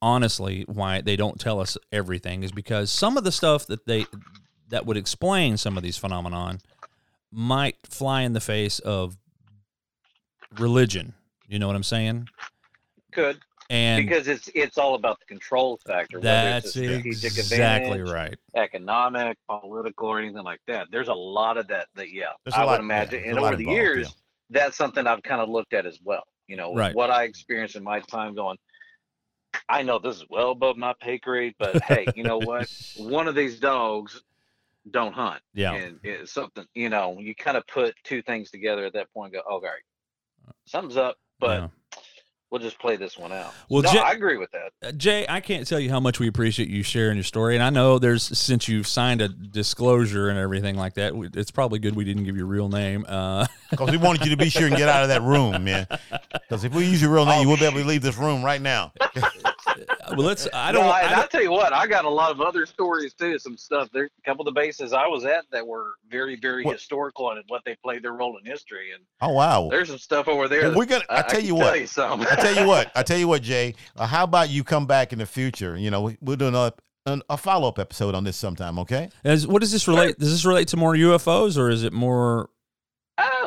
honestly 0.02 0.64
why 0.68 1.02
they 1.02 1.16
don't 1.16 1.40
tell 1.40 1.60
us 1.60 1.78
everything 1.92 2.44
is 2.44 2.52
because 2.52 2.90
some 2.90 3.18
of 3.18 3.24
the 3.24 3.32
stuff 3.32 3.68
that 3.68 3.86
they 3.86 4.06
that 4.70 4.86
would 4.86 4.98
explain 4.98 5.58
some 5.58 5.78
of 5.78 5.84
these 5.84 5.98
phenomenon 5.98 6.60
might 7.32 7.76
fly 7.88 8.22
in 8.22 8.34
the 8.34 8.40
face 8.40 8.80
of 8.80 9.18
religion. 10.58 11.14
You 11.48 11.60
know 11.60 11.68
what 11.68 11.76
I'm 11.76 11.84
saying? 11.84 12.28
Could 13.12 13.40
And 13.70 14.08
because 14.08 14.28
it's 14.28 14.50
it's 14.54 14.78
all 14.78 14.96
about 14.96 15.20
the 15.20 15.26
control 15.26 15.80
factor. 15.86 16.20
that's 16.20 16.76
exactly 16.76 18.02
right. 18.02 18.36
economic, 18.56 19.38
political, 19.48 20.08
or 20.10 20.20
anything 20.20 20.44
like 20.44 20.62
that. 20.68 20.88
There's 20.92 21.08
a 21.08 21.14
lot 21.14 21.58
of 21.58 21.68
that. 21.68 21.88
That 21.96 22.12
yeah, 22.12 22.26
There's 22.46 22.54
I 22.56 22.64
lot- 22.64 22.74
would 22.74 22.82
imagine. 22.82 23.24
yeah, 23.24 23.30
and 23.32 23.40
over 23.40 23.56
the 23.56 23.62
involved, 23.64 23.78
years, 23.78 24.08
yeah. 24.08 24.62
that's 24.62 24.78
something 24.78 25.08
I've 25.08 25.24
kind 25.24 25.42
of 25.42 25.50
looked 25.50 25.74
at 25.74 25.86
as 25.86 26.00
well. 26.04 26.24
You 26.48 26.56
know, 26.56 26.74
Right. 26.74 26.96
what 26.96 27.10
I 27.12 27.24
experienced 27.24 27.76
in 27.76 27.84
my 27.84 28.00
time 28.02 28.36
going. 28.36 28.58
I 29.68 29.82
know 29.82 29.98
this 30.00 30.16
is 30.18 30.26
well 30.30 30.52
above 30.52 30.78
my 30.78 30.94
pay 31.02 31.18
grade, 31.18 31.56
but 31.60 31.82
hey, 31.84 32.06
you 32.16 32.24
know 32.24 32.38
what? 32.38 32.68
One 32.98 33.28
of 33.28 33.34
these 33.36 33.60
dogs 33.60 34.22
don't 34.92 35.14
hunt. 35.14 35.42
Yeah. 35.54 35.74
And 35.74 36.00
it's 36.04 36.32
something, 36.34 36.66
you 36.74 36.90
know, 36.90 37.18
you 37.20 37.36
kind 37.36 37.58
of 37.58 37.66
put 37.68 37.96
two 38.04 38.22
things 38.22 38.52
together 38.52 38.86
at 38.86 38.94
that 38.94 39.14
point 39.14 39.34
and 39.34 39.42
go, 39.44 39.50
oh, 39.50 39.58
okay, 39.58 39.68
something's 40.66 40.98
up, 40.98 41.18
but 41.40 41.62
Yeah. 41.62 41.68
we'll 42.52 42.62
just 42.62 42.80
play 42.80 42.96
this 42.96 43.18
one 43.18 43.32
out. 43.32 43.54
Well, 43.70 43.84
no, 43.84 43.92
Jay- 43.92 44.00
I 44.00 44.12
agree 44.14 44.38
with 44.38 44.50
that. 44.52 44.72
Uh, 44.88 44.92
Jay, 44.94 45.26
I 45.30 45.40
can't 45.40 45.68
tell 45.68 45.80
you 45.80 45.90
how 45.90 46.00
much 46.00 46.20
we 46.20 46.28
appreciate 46.28 46.70
you 46.70 46.82
sharing 46.84 47.18
your 47.18 47.24
story, 47.24 47.56
and 47.56 47.64
I 47.64 47.70
know 47.70 48.00
there's 48.00 48.24
since 48.38 48.68
you've 48.68 48.88
signed 48.88 49.22
a 49.22 49.28
disclosure 49.30 50.30
and 50.30 50.40
everything 50.40 50.76
like 50.76 50.96
that, 50.96 51.14
it's 51.36 51.52
probably 51.52 51.80
good 51.80 51.96
we 51.96 52.04
didn't 52.06 52.24
give 52.24 52.36
your 52.38 52.48
real 52.48 52.70
name. 52.70 53.06
Uh, 53.08 53.46
Because 53.70 53.92
we 53.92 53.98
wanted 53.98 54.24
you 54.26 54.32
to 54.32 54.38
be 54.38 54.50
sure 54.50 54.66
and 54.66 54.76
get 54.76 54.90
out 54.90 55.04
of 55.04 55.10
that 55.10 55.22
room, 55.22 55.64
man. 55.64 55.86
Because 56.32 56.64
if 56.64 56.74
we 56.74 56.86
use 56.88 57.00
your 57.04 57.12
real 57.14 57.26
name, 57.26 57.38
Oh, 57.38 57.42
you 57.44 57.48
will 57.50 57.58
be 57.58 57.66
able 57.66 57.78
to 57.78 57.86
leave 57.88 58.02
this 58.02 58.18
room 58.18 58.44
right 58.44 58.60
now. 58.62 58.92
well, 60.18 60.28
let's. 60.28 60.48
I 60.54 60.72
don't. 60.72 60.86
no, 60.86 60.90
I 60.92 61.02
and 61.02 61.10
don't- 61.12 61.20
I'll 61.20 61.28
tell 61.28 61.42
you 61.44 61.52
what, 61.52 61.74
I 61.74 61.88
got 61.88 62.06
a 62.06 62.10
lot 62.10 62.32
of 62.32 62.42
other 62.42 62.66
stories 62.66 63.14
too. 63.14 63.38
Some 63.40 63.58
stuff. 63.58 63.90
There's 63.94 64.10
a 64.18 64.30
couple 64.30 64.48
of 64.48 64.54
the 64.54 64.60
bases 64.60 64.94
I 64.94 65.08
was 65.08 65.26
at 65.26 65.46
that 65.52 65.66
were 65.66 65.94
very, 66.10 66.36
very 66.36 66.64
What- 66.64 66.76
historical 66.76 67.32
and 67.32 67.44
what 67.48 67.62
they 67.66 67.76
played 67.84 68.04
their 68.04 68.14
role 68.14 68.38
in 68.38 68.46
history. 68.50 68.92
And 68.94 69.04
Oh 69.22 69.34
wow. 69.34 69.68
there's 69.70 69.88
some 69.90 69.98
stuff 69.98 70.28
over 70.28 70.48
there. 70.48 70.70
Well, 70.70 70.78
we're 70.78 70.86
gonna. 70.86 71.04
I, 71.10 71.22
tell 71.24 71.42
you 71.42 71.56
what. 71.56 71.74
Tell 71.88 72.18
you. 72.18 72.26
I 72.30 72.36
tell 72.36 72.56
you 72.56 72.68
what. 72.68 72.92
I 72.96 73.04
tell 73.04 73.18
you 73.18 73.28
what, 73.28 73.42
Jay. 73.52 73.76
Uh, 73.96 74.08
how 74.08 74.24
about 74.24 74.50
you 74.50 74.64
come 74.64 74.86
back 74.86 75.14
in 75.14 75.20
the 75.20 75.26
future? 75.26 75.78
You 75.78 75.92
know, 75.92 76.02
we- 76.02 76.18
we'll 76.22 76.36
do 76.38 76.48
another, 76.48 76.76
a 77.30 77.38
follow 77.38 77.68
up 77.70 77.80
episode 77.80 78.14
on 78.16 78.24
this 78.24 78.38
sometime. 78.38 78.78
Okay. 78.80 79.10
As, 79.24 79.48
what 79.48 79.62
does 79.62 79.72
this 79.72 79.88
relate? 79.88 80.18
Does 80.20 80.32
this 80.32 80.46
relate 80.46 80.68
to 80.70 80.78
more 80.78 80.94
UFOs 80.94 81.58
or 81.58 81.70
is 81.70 81.84
it 81.84 81.94
more? 81.94 82.50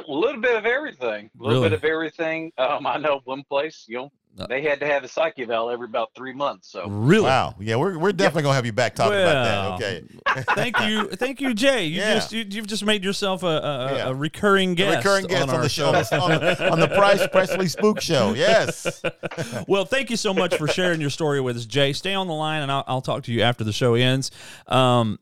A 0.09 0.13
little 0.13 0.41
bit 0.41 0.57
of 0.57 0.67
everything. 0.67 1.31
A 1.39 1.43
little 1.43 1.61
Really? 1.63 1.71
bit 1.71 1.79
of 1.79 1.85
everything. 1.85 2.53
Um, 2.59 2.87
I 2.87 2.99
know 2.99 3.21
one 3.25 3.43
place, 3.45 3.85
you 3.89 3.97
know, 3.99 4.13
Uh, 4.39 4.47
they 4.47 4.63
had 4.63 4.81
to 4.81 4.87
have 4.87 5.05
a 5.05 5.09
psych 5.09 5.39
eval 5.39 5.69
every 5.69 5.85
about 5.87 6.09
three 6.17 6.33
months. 6.33 6.71
So 6.73 6.87
Really? 6.89 7.25
Wow. 7.27 7.55
Yeah, 7.61 7.77
we're 7.77 7.99
we're 7.99 8.13
definitely 8.13 8.45
gonna 8.45 8.55
have 8.55 8.65
you 8.65 8.73
back 8.73 8.95
talking 8.95 9.19
about 9.21 9.79
that. 9.79 10.03
Okay. 10.03 10.03
thank 10.55 10.81
you, 10.81 11.09
thank 11.09 11.41
you, 11.43 11.53
Jay. 11.53 11.85
You 11.85 12.01
Yeah. 12.01 12.15
just 12.15 12.33
you, 12.33 12.45
you've 12.49 12.67
just 12.67 12.83
made 12.85 13.05
yourself 13.05 13.43
a, 13.43 13.47
a, 13.47 13.95
Yeah. 13.97 14.09
a 14.09 14.15
recurring 14.15 14.73
A 14.73 14.75
guest, 14.75 14.97
recurring 15.05 15.27
guest 15.27 15.49
on, 15.49 15.55
our 15.55 15.61
the 15.63 15.69
show, 15.69 15.89
on 15.89 15.93
the, 16.31 16.73
on 16.73 16.81
the 16.81 16.89
Price 16.89 17.27
Presley 17.29 17.69
Spook 17.69 18.01
Show. 18.01 18.33
Yes. 18.33 19.03
well, 19.69 19.85
thank 19.85 20.09
you 20.09 20.17
so 20.17 20.33
much 20.33 20.57
for 20.57 20.67
sharing 20.67 21.01
your 21.03 21.11
story 21.11 21.41
with 21.43 21.57
us, 21.59 21.67
Jay. 21.67 21.93
Stay 21.93 22.15
on 22.15 22.27
the 22.27 22.33
line, 22.35 22.63
and 22.63 22.73
I'll, 22.73 22.85
I'll 22.87 23.03
talk 23.03 23.25
to 23.25 23.33
you 23.33 23.43
after 23.43 23.65
the 23.65 23.73
show 23.73 23.95
ends. 23.95 24.31
Um, 24.67 25.19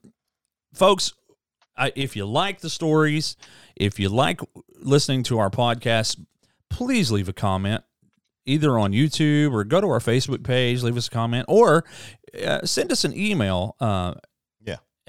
folks, 0.73 1.13
I, 1.77 1.93
if 1.97 2.15
you 2.15 2.27
like 2.27 2.61
the 2.61 2.71
stories, 2.71 3.37
if 3.75 3.99
you 3.99 4.09
like 4.09 4.41
listening 4.83 5.23
to 5.25 5.39
our 5.39 5.51
podcast, 5.51 6.25
please 6.69 7.11
leave 7.11 7.29
a 7.29 7.33
comment 7.33 7.83
either 8.47 8.79
on 8.79 8.93
YouTube 8.93 9.53
or 9.53 9.65
go 9.65 9.81
to 9.81 9.87
our 9.87 10.01
Facebook 10.01 10.43
page, 10.43 10.83
leave 10.83 10.97
us 10.97 11.07
a 11.07 11.11
comment, 11.11 11.45
or 11.49 11.85
uh, 12.45 12.65
send 12.65 12.91
us 12.93 13.05
an 13.05 13.17
email. 13.17 13.77
Uh. 13.81 14.15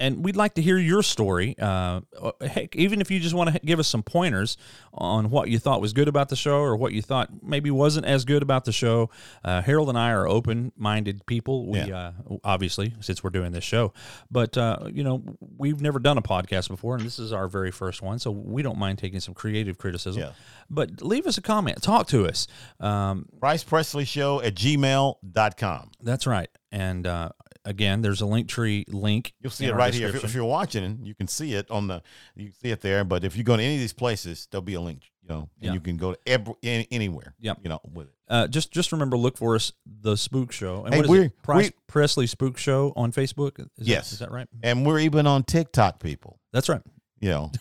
And 0.02 0.24
we'd 0.24 0.34
like 0.34 0.54
to 0.54 0.62
hear 0.62 0.78
your 0.78 1.00
story. 1.00 1.54
Uh, 1.60 2.00
heck, 2.40 2.74
even 2.74 3.00
if 3.00 3.08
you 3.08 3.20
just 3.20 3.36
want 3.36 3.54
to 3.54 3.60
give 3.60 3.78
us 3.78 3.86
some 3.86 4.02
pointers 4.02 4.56
on 4.92 5.30
what 5.30 5.48
you 5.48 5.60
thought 5.60 5.80
was 5.80 5.92
good 5.92 6.08
about 6.08 6.28
the 6.28 6.34
show 6.34 6.58
or 6.58 6.76
what 6.76 6.92
you 6.92 7.00
thought 7.00 7.30
maybe 7.40 7.70
wasn't 7.70 8.04
as 8.04 8.24
good 8.24 8.42
about 8.42 8.64
the 8.64 8.72
show. 8.72 9.10
Uh, 9.44 9.62
Harold 9.62 9.88
and 9.88 9.96
I 9.96 10.10
are 10.10 10.26
open-minded 10.26 11.24
people. 11.26 11.68
We 11.68 11.80
uh, 11.92 12.10
obviously, 12.42 12.94
since 13.00 13.22
we're 13.22 13.30
doing 13.30 13.52
this 13.52 13.62
show, 13.62 13.92
but 14.28 14.58
uh, 14.58 14.88
you 14.92 15.04
know, 15.04 15.22
we've 15.56 15.80
never 15.80 16.00
done 16.00 16.18
a 16.18 16.22
podcast 16.22 16.68
before, 16.68 16.96
and 16.96 17.04
this 17.04 17.20
is 17.20 17.32
our 17.32 17.46
very 17.46 17.70
first 17.70 18.02
one, 18.02 18.18
so 18.18 18.32
we 18.32 18.62
don't 18.62 18.78
mind 18.78 18.98
taking 18.98 19.20
some 19.20 19.34
creative 19.34 19.78
criticism. 19.78 20.22
Yeah. 20.22 20.32
But 20.68 21.00
leave 21.00 21.28
us 21.28 21.38
a 21.38 21.42
comment, 21.42 21.80
talk 21.80 22.08
to 22.08 22.26
us. 22.26 22.48
Um, 22.80 23.26
Price 23.38 23.62
Presley 23.62 24.04
Show 24.04 24.40
at 24.42 24.56
gmail.com. 24.56 25.90
that's 26.02 26.26
right, 26.26 26.48
and. 26.72 27.06
Uh, 27.06 27.28
Again, 27.64 28.02
there's 28.02 28.20
a 28.20 28.24
Linktree 28.24 28.84
link. 28.92 29.34
You'll 29.40 29.50
see 29.50 29.66
it 29.66 29.74
right 29.74 29.94
here. 29.94 30.08
If, 30.08 30.34
you're 30.34 30.44
watching, 30.44 30.98
you 31.04 31.14
can 31.14 31.28
see 31.28 31.54
it 31.54 31.70
on 31.70 31.86
the 31.86 32.02
you 32.34 32.46
can 32.46 32.54
see 32.54 32.70
it 32.70 32.80
there. 32.80 33.04
But 33.04 33.22
if 33.24 33.36
you 33.36 33.44
go 33.44 33.56
to 33.56 33.62
any 33.62 33.74
of 33.74 33.80
these 33.80 33.92
places, 33.92 34.48
there'll 34.50 34.62
be 34.62 34.74
a 34.74 34.80
link 34.80 35.02
You 35.22 35.28
know, 35.28 35.38
and 35.40 35.48
Yeah. 35.60 35.72
you 35.74 35.80
can 35.80 35.96
go 35.96 36.12
to 36.14 36.18
every, 36.26 36.54
any, 36.64 36.88
anywhere. 36.90 37.34
Yep. 37.40 37.58
You 37.62 37.68
know, 37.68 37.80
with 37.92 38.08
it. 38.08 38.14
Uh, 38.28 38.48
just 38.48 38.72
just 38.72 38.90
remember, 38.90 39.16
look 39.16 39.36
for 39.36 39.54
us, 39.54 39.72
the 39.86 40.16
Spook 40.16 40.50
Show. 40.52 40.84
And 40.84 40.94
Hey, 40.94 41.00
what 41.00 41.04
is 41.04 41.10
we're- 41.10 41.24
it? 41.26 41.42
Price, 41.42 41.66
we- 41.66 41.72
Presley 41.86 42.26
Spook 42.26 42.58
Show 42.58 42.92
on 42.96 43.12
Facebook. 43.12 43.60
Is 43.60 43.66
Yes. 43.86 44.08
that, 44.10 44.12
is 44.14 44.18
that 44.20 44.30
right? 44.32 44.48
And 44.62 44.84
we're 44.84 44.98
even 44.98 45.26
on 45.28 45.44
TikTok, 45.44 46.00
people. 46.02 46.40
That's 46.52 46.68
right. 46.68 46.80
You 47.22 47.28
know, 47.28 47.52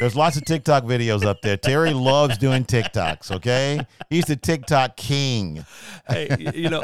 there's 0.00 0.16
lots 0.16 0.36
of 0.36 0.44
TikTok 0.44 0.82
videos 0.82 1.24
up 1.24 1.40
there. 1.40 1.56
Terry 1.56 1.92
loves 1.92 2.36
doing 2.36 2.64
TikToks. 2.64 3.30
Okay, 3.30 3.86
he's 4.10 4.24
the 4.24 4.34
TikTok 4.34 4.96
king. 4.96 5.64
Hey, 6.08 6.52
you 6.52 6.68
know, 6.68 6.82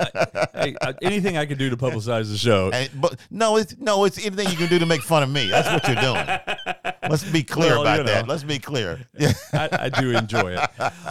hey, 0.55 0.77
uh, 0.81 0.93
anything 1.03 1.37
I 1.37 1.45
can 1.45 1.59
do 1.59 1.71
to 1.71 1.77
publicize 1.77 2.31
the 2.31 2.39
show. 2.39 2.71
And, 2.73 2.89
but 3.01 3.17
no, 3.33 3.57
it's 3.57 3.77
no, 3.79 4.05
it's 4.05 4.25
anything 4.25 4.49
you 4.49 4.57
can 4.57 4.69
do 4.69 4.79
to 4.79 4.87
make 4.87 5.03
fun 5.03 5.25
of 5.25 5.29
me. 5.29 5.49
That's 5.49 5.69
what 5.69 5.89
you're 5.89 6.01
doing. 6.01 6.25
Let's 7.11 7.25
be 7.25 7.43
clear 7.43 7.73
Well, 7.73 7.83
about 7.83 7.99
you 7.99 8.05
know. 8.05 8.13
that. 8.13 8.29
Let's 8.29 8.43
be 8.45 8.59
clear. 8.59 9.01
I, 9.53 9.69
I 9.73 9.89
do 9.89 10.11
enjoy 10.13 10.57
it. 10.57 10.71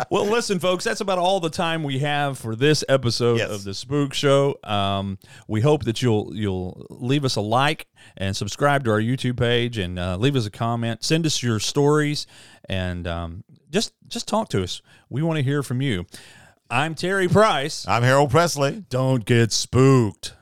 Well, 0.10 0.26
listen, 0.26 0.60
folks, 0.60 0.84
that's 0.84 1.02
about 1.02 1.20
all 1.20 1.40
the 1.40 1.50
time 1.50 1.84
we 1.84 2.00
have 2.00 2.38
for 2.38 2.56
this 2.56 2.84
episode 2.90 3.38
Yes. 3.40 3.52
of 3.52 3.64
the 3.64 3.74
Spook 3.74 4.14
Show. 4.14 4.58
Um, 4.64 5.20
we 5.48 5.62
hope 5.62 5.84
that 5.84 6.02
you'll 6.02 6.32
you'll 6.36 6.86
leave 6.90 7.26
us 7.26 7.36
a 7.36 7.42
like 7.42 7.88
and 8.18 8.36
subscribe 8.36 8.84
to 8.86 8.92
our 8.92 9.02
YouTube 9.02 9.38
page 9.38 9.78
and 9.78 10.00
uh, 10.00 10.16
leave 10.18 10.36
us 10.36 10.46
a 10.46 10.52
comment. 10.52 11.04
Send 11.04 11.26
us 11.26 11.44
your 11.44 11.60
stories 11.60 12.26
and 12.70 13.06
um, 13.08 13.44
just 13.70 13.94
just 14.08 14.28
talk 14.28 14.50
to 14.50 14.64
us. 14.64 14.82
We 15.10 15.22
want 15.22 15.38
to 15.38 15.44
hear 15.44 15.62
from 15.64 15.82
you. 15.82 16.06
I'm 16.72 16.94
Terry 16.96 17.28
Price. 17.28 17.88
I'm 17.88 18.04
Harold 18.04 18.30
Presley. 18.32 18.86
Don't 18.90 19.26
get 19.26 19.52
spooked. 19.52 20.34